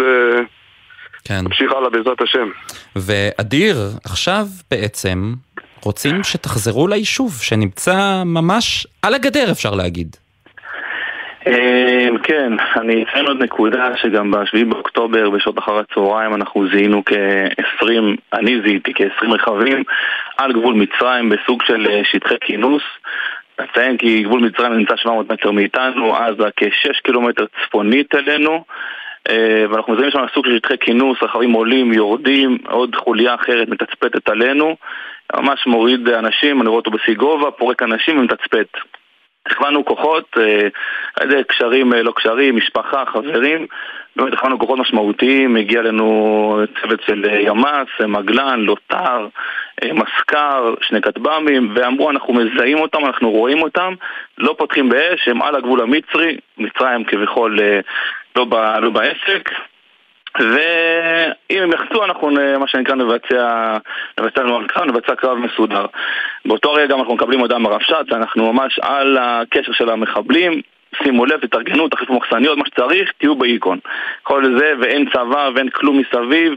ונמשיך 1.30 1.70
כן. 1.70 1.76
הלאה 1.76 1.90
בעזרת 1.90 2.22
השם. 2.22 2.48
ואדיר, 2.96 3.76
עכשיו 4.04 4.46
בעצם 4.70 5.34
רוצים 5.82 6.22
שתחזרו 6.22 6.88
ליישוב, 6.88 7.32
שנמצא 7.42 8.22
ממש 8.24 8.86
על 9.02 9.14
הגדר 9.14 9.50
אפשר 9.50 9.74
להגיד. 9.74 10.16
אה, 11.48 12.08
כן, 12.22 12.52
אני 12.76 13.02
אציין 13.02 13.26
עוד 13.26 13.42
נקודה 13.42 13.96
שגם 13.96 14.30
ב-7 14.30 14.64
באוקטובר 14.68 15.30
בשעות 15.30 15.58
אחר 15.58 15.78
הצהריים 15.78 16.34
אנחנו 16.34 16.68
זיהינו 16.68 17.02
כ-20, 17.06 17.86
אני 18.32 18.60
זיהיתי 18.60 18.92
כ-20 18.94 19.34
רכבים 19.34 19.82
על 20.36 20.52
גבול 20.52 20.74
מצרים 20.74 21.28
בסוג 21.28 21.62
של 21.62 21.86
אה, 21.90 22.00
שטחי 22.04 22.36
כינוס. 22.40 22.82
אציין 23.64 23.96
כי 23.96 24.22
גבול 24.22 24.40
מצרים 24.40 24.72
נמצא 24.72 24.96
700 24.96 25.32
מטר 25.32 25.50
מאיתנו, 25.50 26.16
עזה 26.16 26.48
כ-6 26.56 27.00
קילומטר 27.04 27.44
צפונית 27.64 28.14
אלינו. 28.14 28.64
אה, 29.28 29.64
ואנחנו 29.70 29.92
מזהים 29.92 30.10
שם 30.10 30.24
סוג 30.34 30.46
של 30.46 30.56
שטחי 30.56 30.78
כינוס, 30.80 31.18
רכבים 31.22 31.52
עולים, 31.52 31.92
יורדים, 31.92 32.58
עוד 32.68 32.96
חוליה 32.96 33.34
אחרת 33.34 33.68
מתצפתת 33.68 34.28
עלינו, 34.28 34.76
ממש 35.36 35.66
מוריד 35.66 36.08
אנשים, 36.08 36.60
אני 36.60 36.68
רואה 36.68 36.78
אותו 36.78 36.90
בשיא 36.90 37.14
גובה, 37.14 37.50
פורק 37.50 37.82
אנשים 37.82 38.18
ומתצפת. 38.18 38.68
הכוונו 39.52 39.84
כוחות, 39.84 40.24
אה, 40.38 40.68
על 41.20 41.30
ידי 41.32 41.44
קשרים 41.44 41.92
לא 41.92 42.12
קשרים, 42.12 42.56
משפחה, 42.56 43.04
חברים, 43.06 43.66
באמת 44.16 44.32
הכוונו 44.32 44.58
כוחות 44.58 44.78
משמעותיים, 44.78 45.56
הגיע 45.56 45.80
אלינו 45.80 46.60
צוות 46.82 47.02
של 47.02 47.24
ימ"ס, 47.24 48.06
מגלן, 48.08 48.60
לוטר, 48.60 49.28
מסקר, 49.84 50.74
שני 50.82 51.00
כטב"מים, 51.00 51.72
ואמרו 51.74 52.10
אנחנו 52.10 52.34
מזהים 52.34 52.78
אותם, 52.78 53.04
אנחנו 53.06 53.30
רואים 53.30 53.62
אותם, 53.62 53.94
לא 54.38 54.54
פותחים 54.58 54.88
באש, 54.88 55.28
הם 55.28 55.42
על 55.42 55.56
הגבול 55.56 55.80
המצרי, 55.80 56.36
מצרים 56.58 57.04
כביכול 57.04 57.58
לא, 58.36 58.44
ב, 58.44 58.54
לא 58.54 58.90
בעסק, 58.90 59.50
ואם 60.40 61.62
הם 61.62 61.72
יחצו 61.72 62.04
אנחנו 62.04 62.30
מה 62.58 62.68
שנקרא 62.68 62.94
נבצע, 62.94 63.76
נבצע 64.20 64.42
קרב, 64.68 64.84
נבצע 64.84 65.14
קרב 65.14 65.38
מסודר. 65.38 65.86
באותו 66.44 66.72
רגע 66.72 66.94
אנחנו 66.94 67.14
מקבלים 67.14 67.40
הודעה 67.40 67.58
מרבש"ץ, 67.58 68.12
אנחנו 68.12 68.52
ממש 68.52 68.78
על 68.78 69.18
הקשר 69.20 69.72
של 69.72 69.90
המחבלים, 69.90 70.60
שימו 71.02 71.26
לב, 71.26 71.40
תתארגנו, 71.40 71.88
תחליפו 71.88 72.14
מחסניות, 72.14 72.58
מה 72.58 72.64
שצריך, 72.66 73.12
תהיו 73.18 73.34
באיקון. 73.34 73.78
כל 74.22 74.58
זה, 74.58 74.72
ואין 74.80 75.10
צבא 75.10 75.50
ואין 75.54 75.68
כלום 75.68 75.98
מסביב, 75.98 76.52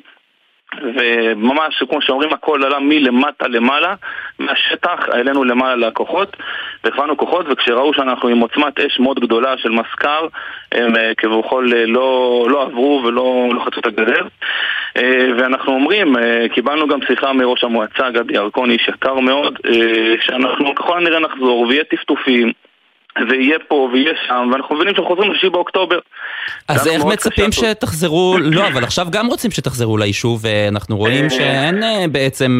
וממש, 0.75 1.83
כמו 1.89 2.01
שאומרים, 2.01 2.33
הכל 2.33 2.63
עלה 2.63 2.79
מלמטה 2.79 3.47
למעלה, 3.47 3.93
מהשטח 4.39 4.99
העלינו 5.11 5.43
למעלה 5.43 5.87
לכוחות, 5.87 6.37
והכוונו 6.83 7.17
כוחות, 7.17 7.45
וכשראו 7.49 7.93
שאנחנו 7.93 8.29
עם 8.29 8.39
עוצמת 8.39 8.79
אש 8.79 8.99
מאוד 8.99 9.19
גדולה 9.19 9.57
של 9.57 9.69
מסקר, 9.69 10.27
הם 10.71 10.95
אה, 10.95 11.11
כביכול 11.17 11.73
אה, 11.73 11.85
לא, 11.85 12.45
לא 12.49 12.61
עברו 12.61 13.01
ולא 13.05 13.49
לא 13.53 13.59
חצו 13.65 13.79
את 13.79 13.85
הגדר. 13.85 14.27
אה, 14.97 15.27
ואנחנו 15.37 15.73
אומרים, 15.73 16.15
קיבלנו 16.53 16.87
גם 16.87 16.99
שיחה 17.07 17.33
מראש 17.33 17.63
המועצה, 17.63 18.09
גדי 18.09 18.33
ירקוני, 18.33 18.73
איש 18.73 18.87
יקר 18.87 19.19
מאוד, 19.19 19.59
שאנחנו 20.19 20.75
ככל 20.75 20.97
הנראה 20.97 21.19
נחזור 21.19 21.59
ויהיה 21.61 21.83
טפטופים. 21.83 22.51
ויהיה 23.29 23.57
פה 23.67 23.89
ויהיה 23.93 24.13
שם, 24.27 24.49
ואנחנו 24.51 24.75
מבינים 24.75 24.95
שאנחנו 24.95 25.15
חוזרים 25.15 25.31
לשישי 25.31 25.49
באוקטובר. 25.49 25.99
אז 26.67 26.87
איך 26.87 27.05
מצפים 27.05 27.51
שתחזרו, 27.51 28.35
לא, 28.41 28.67
אבל 28.67 28.83
עכשיו 28.83 29.07
גם 29.11 29.27
רוצים 29.27 29.51
שתחזרו 29.51 29.97
ליישוב, 29.97 30.41
ואנחנו 30.45 30.97
רואים 30.97 31.29
שאין 31.29 31.83
בעצם 32.11 32.59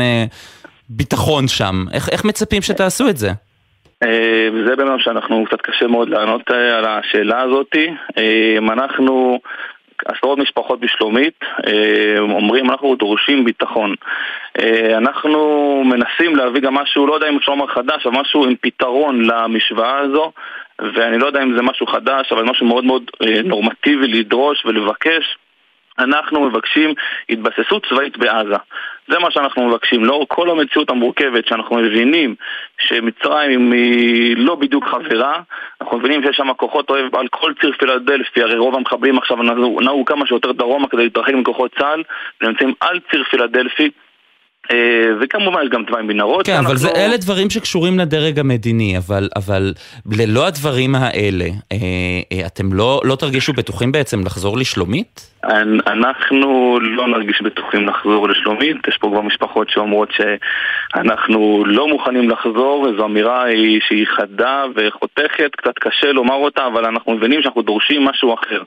ביטחון 0.89 1.47
שם. 1.47 1.85
איך, 1.93 2.09
איך 2.09 2.25
מצפים 2.25 2.61
שתעשו 2.61 3.09
את 3.09 3.17
זה? 3.17 3.29
זה 4.65 4.75
באמת 4.77 4.99
שאנחנו, 4.99 5.45
קצת 5.45 5.61
קשה 5.61 5.87
מאוד 5.87 6.09
לענות 6.09 6.41
על 6.49 6.85
השאלה 6.87 7.41
הזאת. 7.41 7.75
אנחנו... 8.71 9.39
עשרות 10.05 10.39
משפחות 10.39 10.79
בשלומית 10.79 11.39
אומרים 12.19 12.71
אנחנו 12.71 12.95
דורשים 12.95 13.45
ביטחון. 13.45 13.95
אנחנו 14.97 15.83
מנסים 15.85 16.35
להביא 16.35 16.61
גם 16.61 16.73
משהו, 16.73 17.07
לא 17.07 17.13
יודע 17.13 17.29
אם 17.29 17.37
אפשר 17.37 17.51
לומר 17.51 17.67
חדש, 17.67 18.05
אבל 18.05 18.19
משהו 18.19 18.45
עם 18.45 18.55
פתרון 18.61 19.25
למשוואה 19.25 19.97
הזו 19.97 20.31
ואני 20.79 21.17
לא 21.17 21.25
יודע 21.25 21.43
אם 21.43 21.53
זה 21.55 21.61
משהו 21.61 21.87
חדש, 21.87 22.31
אבל 22.31 22.43
משהו 22.43 22.65
מאוד 22.65 22.85
מאוד 22.85 23.03
נורמטיבי 23.43 24.07
לדרוש 24.07 24.65
ולבקש 24.65 25.37
אנחנו 25.99 26.49
מבקשים 26.49 26.93
התבססות 27.29 27.85
צבאית 27.89 28.17
בעזה. 28.17 28.55
זה 29.11 29.19
מה 29.19 29.31
שאנחנו 29.31 29.67
מבקשים. 29.67 30.05
לאור 30.05 30.25
כל 30.27 30.49
המציאות 30.49 30.89
המורכבת 30.89 31.47
שאנחנו 31.47 31.75
מבינים 31.75 32.35
שמצרים 32.77 33.71
היא 33.71 34.37
לא 34.37 34.55
בדיוק 34.55 34.85
חברה, 34.85 35.41
אנחנו 35.81 35.97
מבינים 35.97 36.23
שיש 36.23 36.35
שם 36.35 36.53
כוחות 36.53 36.89
אוהב 36.89 37.15
על 37.15 37.27
כל 37.27 37.53
ציר 37.61 37.71
פילדלפי, 37.79 38.41
הרי 38.41 38.57
רוב 38.57 38.75
המחבלים 38.75 39.17
עכשיו 39.17 39.37
נעו 39.81 40.05
כמה 40.05 40.27
שיותר 40.27 40.51
דרומה 40.51 40.87
כדי 40.87 41.03
להתרחק 41.03 41.33
מכוחות 41.33 41.71
צה"ל, 41.79 42.03
ונמצאים 42.41 42.73
על 42.79 42.99
ציר 43.11 43.23
פילדלפי. 43.23 43.89
אה, 44.71 45.13
וכמובן 45.21 45.61
יש 45.63 45.69
גם 45.69 45.83
תוואי 45.83 46.03
מנהרות. 46.03 46.45
כן, 46.45 46.57
אבל 46.65 46.77
זה, 46.77 46.89
אלה 46.95 47.17
דברים 47.17 47.49
שקשורים 47.49 47.99
לדרג 47.99 48.39
המדיני, 48.39 48.97
אבל, 48.97 49.29
אבל 49.35 49.73
ללא 50.11 50.47
הדברים 50.47 50.95
האלה, 50.95 51.45
אה, 51.71 51.77
אה, 52.31 52.45
אתם 52.45 52.73
לא, 52.73 53.01
לא 53.03 53.15
תרגישו 53.15 53.53
בטוחים 53.53 53.91
בעצם 53.91 54.21
לחזור 54.25 54.57
לשלומית? 54.57 55.27
אנחנו 55.87 56.79
לא 56.81 57.07
נרגיש 57.07 57.41
בטוחים 57.41 57.87
לחזור 57.87 58.29
לשלומית, 58.29 58.77
יש 58.87 58.97
פה 58.97 59.07
כבר 59.07 59.21
משפחות 59.21 59.69
שאומרות 59.69 60.09
שאנחנו 60.11 61.63
לא 61.65 61.87
מוכנים 61.87 62.29
לחזור, 62.29 62.81
וזו 62.81 63.05
אמירה 63.05 63.45
שהיא 63.87 64.05
חדה 64.07 64.63
וחותכת, 64.75 65.51
קצת 65.57 65.73
קשה 65.79 66.11
לומר 66.11 66.35
אותה, 66.35 66.67
אבל 66.67 66.85
אנחנו 66.85 67.13
מבינים 67.13 67.41
שאנחנו 67.41 67.61
דורשים 67.61 68.05
משהו 68.05 68.33
אחר. 68.33 68.61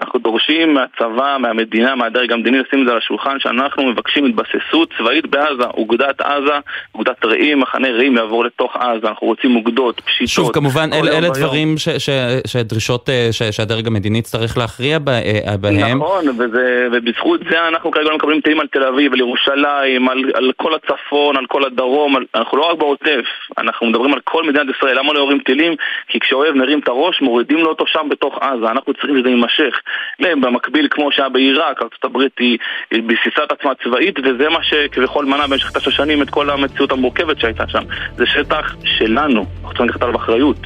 אנחנו 0.00 0.18
דורשים 0.18 0.74
מהצבא, 0.74 1.36
מהמדינה, 1.40 1.94
מהדרג 1.94 2.32
המדיני 2.32 2.58
לשים 2.58 2.80
את 2.80 2.86
זה 2.86 2.92
על 2.92 2.98
השולחן 2.98 3.40
שאנחנו 3.40 3.86
מבקשים 3.86 4.24
התבססות 4.24 4.92
צבאית 4.98 5.26
בעזה, 5.26 5.64
אוגדת 5.74 6.20
עזה, 6.20 6.58
אוגדת 6.94 7.24
רעים, 7.24 7.60
מחנה 7.60 7.88
רעים 7.90 8.16
יעבור 8.16 8.44
לתוך 8.44 8.76
עזה, 8.76 9.08
אנחנו 9.08 9.26
רוצים 9.26 9.56
אוגדות, 9.56 10.00
פשיטות. 10.00 10.28
שוב, 10.28 10.52
כמובן, 10.52 10.88
אל, 10.92 11.08
אלה 11.08 11.28
דברים 11.28 11.78
ש, 11.78 11.88
ש, 11.88 12.10
שדרישות 12.46 13.08
אה, 13.08 13.28
ש, 13.32 13.42
שהדרג 13.42 13.86
המדיני 13.86 14.22
צריך 14.22 14.58
להכריע 14.58 14.98
אה, 15.08 15.56
בהם. 15.60 15.98
נכון, 15.98 16.28
וזה, 16.28 16.88
ובזכות 16.92 17.40
זה 17.50 17.68
אנחנו 17.68 17.90
כרגע 17.90 18.08
לא 18.08 18.16
מקבלים 18.16 18.40
טילים 18.40 18.60
על 18.60 18.66
תל 18.66 18.84
אביב, 18.84 19.12
על 19.12 19.18
ירושלים, 19.18 20.08
על, 20.08 20.18
על 20.34 20.52
כל 20.56 20.72
הצפון, 20.74 21.36
על 21.36 21.46
כל 21.46 21.64
הדרום, 21.64 22.16
על, 22.16 22.24
אנחנו 22.34 22.58
לא 22.58 22.70
רק 22.70 22.78
בעוטף, 22.78 23.24
אנחנו 23.58 23.86
מדברים 23.86 24.14
על 24.14 24.20
כל 24.24 24.42
מדינת 24.42 24.66
ישראל, 24.76 24.98
למה 24.98 25.12
לא 25.12 25.18
יורים 25.18 25.38
טילים? 25.38 25.74
כי 26.08 26.20
כשאוהב 26.20 26.54
מרים 26.54 26.78
את 26.78 26.88
הראש, 26.88 27.20
מורידים 27.22 27.58
לו 27.58 27.68
אותו 27.68 27.86
שם 27.86 28.06
בתוך 28.10 28.38
עזה, 28.40 28.70
אנחנו 28.70 28.94
צריכים 28.94 29.18
שזה 29.20 29.28
יימשך. 29.28 29.81
במקביל, 30.20 30.88
כמו 30.90 31.12
שהיה 31.12 31.28
בעיראק, 31.28 31.76
הברית 32.04 32.32
היא 32.38 32.58
ביססה 32.90 33.44
את 33.44 33.52
עצמה 33.52 33.72
צבאית, 33.84 34.18
וזה 34.18 34.48
מה 34.48 34.58
שכביכול 34.62 35.24
מנע 35.24 35.46
במשך 35.46 35.70
תשע 35.70 35.90
שנים 35.90 36.22
את 36.22 36.30
כל 36.30 36.50
המציאות 36.50 36.92
המורכבת 36.92 37.40
שהייתה 37.40 37.64
שם. 37.68 37.82
זה 38.16 38.26
שטח 38.26 38.76
שלנו, 38.84 39.40
אנחנו 39.40 39.68
צריכים 39.68 39.88
לקחת 39.88 40.02
עליו 40.02 40.16
אחריות. 40.16 40.56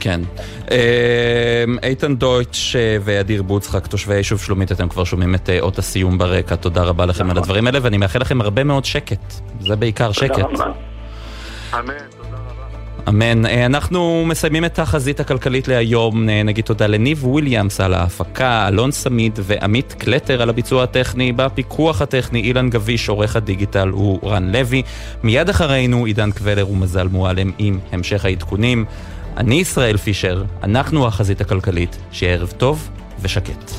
כן. 0.00 0.20
אמ, 0.70 0.76
איתן 1.82 2.14
דויטש 2.14 2.76
ואדיר 3.04 3.42
בוצחק, 3.42 3.86
תושבי 3.86 4.14
היישוב 4.14 4.40
שלומית, 4.40 4.72
אתם 4.72 4.88
כבר 4.88 5.04
שומעים 5.04 5.34
את 5.34 5.50
אה, 5.50 5.60
אות 5.60 5.78
הסיום 5.78 6.18
ברקע, 6.18 6.56
תודה 6.56 6.82
רבה 6.82 7.06
לכם 7.06 7.30
על 7.30 7.38
הדברים 7.38 7.66
האלה, 7.66 7.78
ואני 7.82 7.98
מאחל 7.98 8.18
לכם 8.18 8.40
הרבה 8.40 8.64
מאוד 8.64 8.84
שקט. 8.84 9.32
זה 9.60 9.76
בעיקר 9.76 10.12
שקט. 10.12 10.38
אמן. 11.74 12.21
אמן. 13.08 13.46
אה, 13.46 13.66
אנחנו 13.66 14.24
מסיימים 14.26 14.64
את 14.64 14.78
החזית 14.78 15.20
הכלכלית 15.20 15.68
להיום. 15.68 16.28
אה, 16.28 16.42
נגיד 16.42 16.64
תודה 16.64 16.86
לניב 16.86 17.26
וויליאמס 17.26 17.80
על 17.80 17.94
ההפקה, 17.94 18.68
אלון 18.68 18.90
סמיד 18.90 19.38
ועמית 19.42 19.92
קלטר 19.98 20.42
על 20.42 20.48
הביצוע 20.48 20.82
הטכני. 20.82 21.32
בפיקוח 21.32 22.02
הטכני 22.02 22.40
אילן 22.40 22.70
גביש, 22.70 23.08
עורך 23.08 23.36
הדיגיטל 23.36 23.88
הוא 23.88 24.30
רן 24.30 24.52
לוי. 24.52 24.82
מיד 25.22 25.48
אחרינו 25.48 26.04
עידן 26.04 26.30
קבלר 26.30 26.68
ומזל 26.70 27.08
מועלם 27.08 27.50
עם 27.58 27.78
המשך 27.92 28.24
העדכונים. 28.24 28.84
אני 29.36 29.54
ישראל 29.54 29.96
פישר, 29.96 30.44
אנחנו 30.62 31.06
החזית 31.06 31.40
הכלכלית. 31.40 31.98
שיהיה 32.12 32.34
ערב 32.34 32.52
טוב 32.58 32.88
ושקט. 33.20 33.72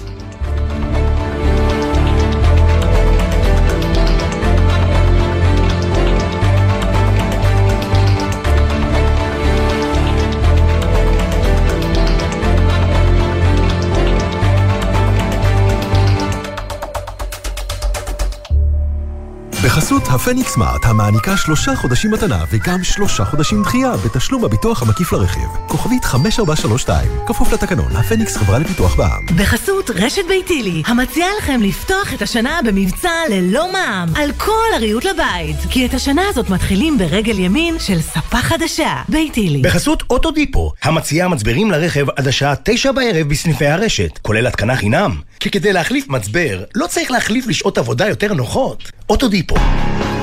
בחסות 19.63 20.03
הפניקס 20.07 20.53
סמארט, 20.53 20.85
המעניקה 20.85 21.37
שלושה 21.37 21.75
חודשים 21.75 22.11
מתנה 22.11 22.43
וגם 22.49 22.83
שלושה 22.83 23.25
חודשים 23.25 23.63
דחייה 23.63 23.91
בתשלום 23.97 24.45
הביטוח 24.45 24.81
המקיף 24.81 25.11
לרכיב. 25.11 25.49
כוכבית 25.67 26.05
5432, 26.05 27.09
כפוף 27.27 27.53
לתקנון, 27.53 27.95
הפניקס 27.95 28.37
חברה 28.37 28.59
לפיתוח 28.59 28.95
בע"מ. 28.95 29.25
בחסות 29.37 29.89
רשת 29.89 30.21
ביתילי, 30.27 30.83
המציעה 30.85 31.29
לכם 31.37 31.61
לפתוח 31.61 32.13
את 32.13 32.21
השנה 32.21 32.59
במבצע 32.65 33.09
ללא 33.29 33.71
מע"מ, 33.73 34.15
על 34.15 34.31
כל 34.37 34.75
הריהוט 34.75 35.05
לבית. 35.05 35.55
כי 35.69 35.85
את 35.85 35.93
השנה 35.93 36.21
הזאת 36.29 36.49
מתחילים 36.49 36.97
ברגל 36.97 37.39
ימין 37.39 37.79
של 37.79 38.01
ספה 38.01 38.37
חדשה, 38.37 39.01
ביתילי. 39.09 39.61
בחסות 39.61 40.03
אוטודיפו, 40.09 40.71
המציעה 40.83 41.27
מצברים 41.27 41.71
לרכב 41.71 42.09
עד 42.09 42.27
השעה 42.27 42.53
תשע 42.63 42.91
בערב 42.91 43.27
בסניפי 43.27 43.65
הרשת, 43.67 44.19
כולל 44.21 44.47
התקנה 44.47 44.75
חינם. 44.75 45.15
כי 45.43 45.49
כדי 45.49 45.73
להחליף 45.73 46.07
מצבר, 46.09 46.63
לא 46.75 46.87
צריך 46.87 47.11
להחליף 47.11 47.47
לשעות 47.47 47.77
עבודה 47.77 48.07
יותר 48.07 48.33
נוחות. 48.33 48.91
אוטודיפו. 49.09 49.55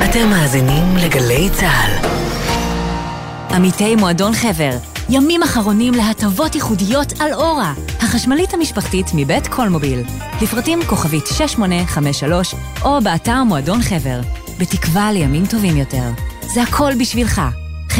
אתם 0.05 0.29
מאזינים 0.31 0.97
לגלי 0.97 1.49
צה"ל. 1.53 2.07
עמיתי 3.55 3.97
מועדון 3.97 4.33
חבר, 4.35 4.71
ימים 5.11 5.43
אחרונים 5.43 5.95
להטבות 5.95 6.55
ייחודיות 6.55 7.13
על 7.21 7.33
אורה, 7.35 7.75
החשמלית 7.99 8.55
המשפחתית 8.55 9.07
מבית 9.15 9.47
קולמוביל. 9.47 10.01
לפרטים 10.43 10.79
כוכבית 10.87 11.27
6853 11.27 12.55
או 12.83 13.01
באתר 13.01 13.45
מועדון 13.45 13.83
חבר. 13.83 14.21
בתקווה 14.59 15.13
לימים 15.13 15.47
טובים 15.47 15.77
יותר. 15.77 16.11
זה 16.55 16.63
הכל 16.63 16.93
בשבילך. 17.01 17.41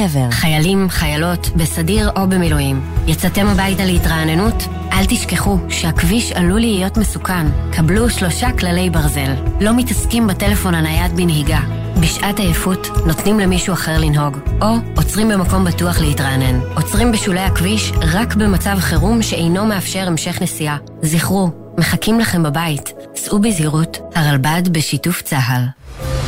חבר. 0.09 0.31
חיילים, 0.31 0.91
חיילות, 0.91 1.51
בסדיר 1.57 2.11
או 2.17 2.29
במילואים. 2.29 2.81
יצאתם 3.07 3.47
הביתה 3.47 3.85
להתרעננות? 3.85 4.55
אל 4.93 5.05
תשכחו 5.09 5.59
שהכביש 5.69 6.33
עלול 6.33 6.61
להיות 6.61 6.97
מסוכן. 6.97 7.47
קבלו 7.73 8.11
שלושה 8.11 8.53
כללי 8.53 8.91
ברזל. 8.91 9.35
לא 9.61 9.77
מתעסקים 9.77 10.27
בטלפון 10.27 10.75
הנייד 10.75 11.17
בנהיגה. 11.17 11.61
בשעת 12.01 12.39
עייפות 12.39 12.89
נותנים 13.07 13.41
למישהו 13.41 13.75
אחר 13.75 13.99
לנהוג, 13.99 14.39
או 14.63 14.67
עוצרים 14.97 15.29
במקום 15.29 15.65
בטוח 15.65 16.01
להתרענן. 16.01 16.61
עוצרים 16.77 17.13
בשולי 17.13 17.41
הכביש 17.41 17.93
רק 18.13 18.35
במצב 18.35 18.77
חירום 18.81 19.23
שאינו 19.23 19.67
מאפשר 19.67 20.07
המשך 20.07 20.43
נסיעה. 20.43 20.77
זכרו, 21.03 21.51
מחכים 21.79 22.21
לכם 22.21 22.43
בבית. 22.43 22.93
סעו 23.17 23.39
בזהירות, 23.39 23.99
הרלב"ד 24.15 24.69
בשיתוף 24.73 25.23
צה"ל. 25.23 26.20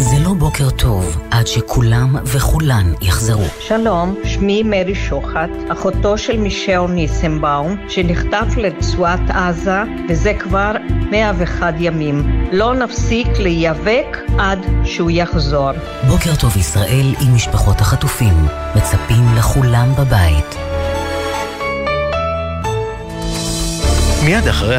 זה 0.00 0.16
לא 0.24 0.34
בוקר 0.34 0.70
טוב 0.70 1.18
עד 1.30 1.46
שכולם 1.46 2.16
וכולן 2.24 2.92
יחזרו. 3.00 3.44
שלום, 3.60 4.14
שמי 4.24 4.62
מרי 4.62 4.94
שוחט, 4.94 5.50
אחותו 5.72 6.18
של 6.18 6.36
מישל 6.36 6.80
ניסנבאום, 6.88 7.76
שנחטף 7.88 8.56
לרצועת 8.56 9.30
עזה, 9.30 9.82
וזה 10.08 10.32
כבר 10.38 10.72
101 11.10 11.74
ימים. 11.78 12.48
לא 12.52 12.74
נפסיק 12.74 13.28
להיאבק 13.38 14.18
עד 14.38 14.58
שהוא 14.84 15.10
יחזור. 15.10 15.70
בוקר 16.08 16.36
טוב 16.40 16.56
ישראל 16.56 17.14
עם 17.20 17.34
משפחות 17.34 17.80
החטופים, 17.80 18.34
מצפים 18.76 19.24
לכולם 19.36 19.92
בבית. 19.98 20.68
מיד 24.24 24.48
אחרי 24.48 24.76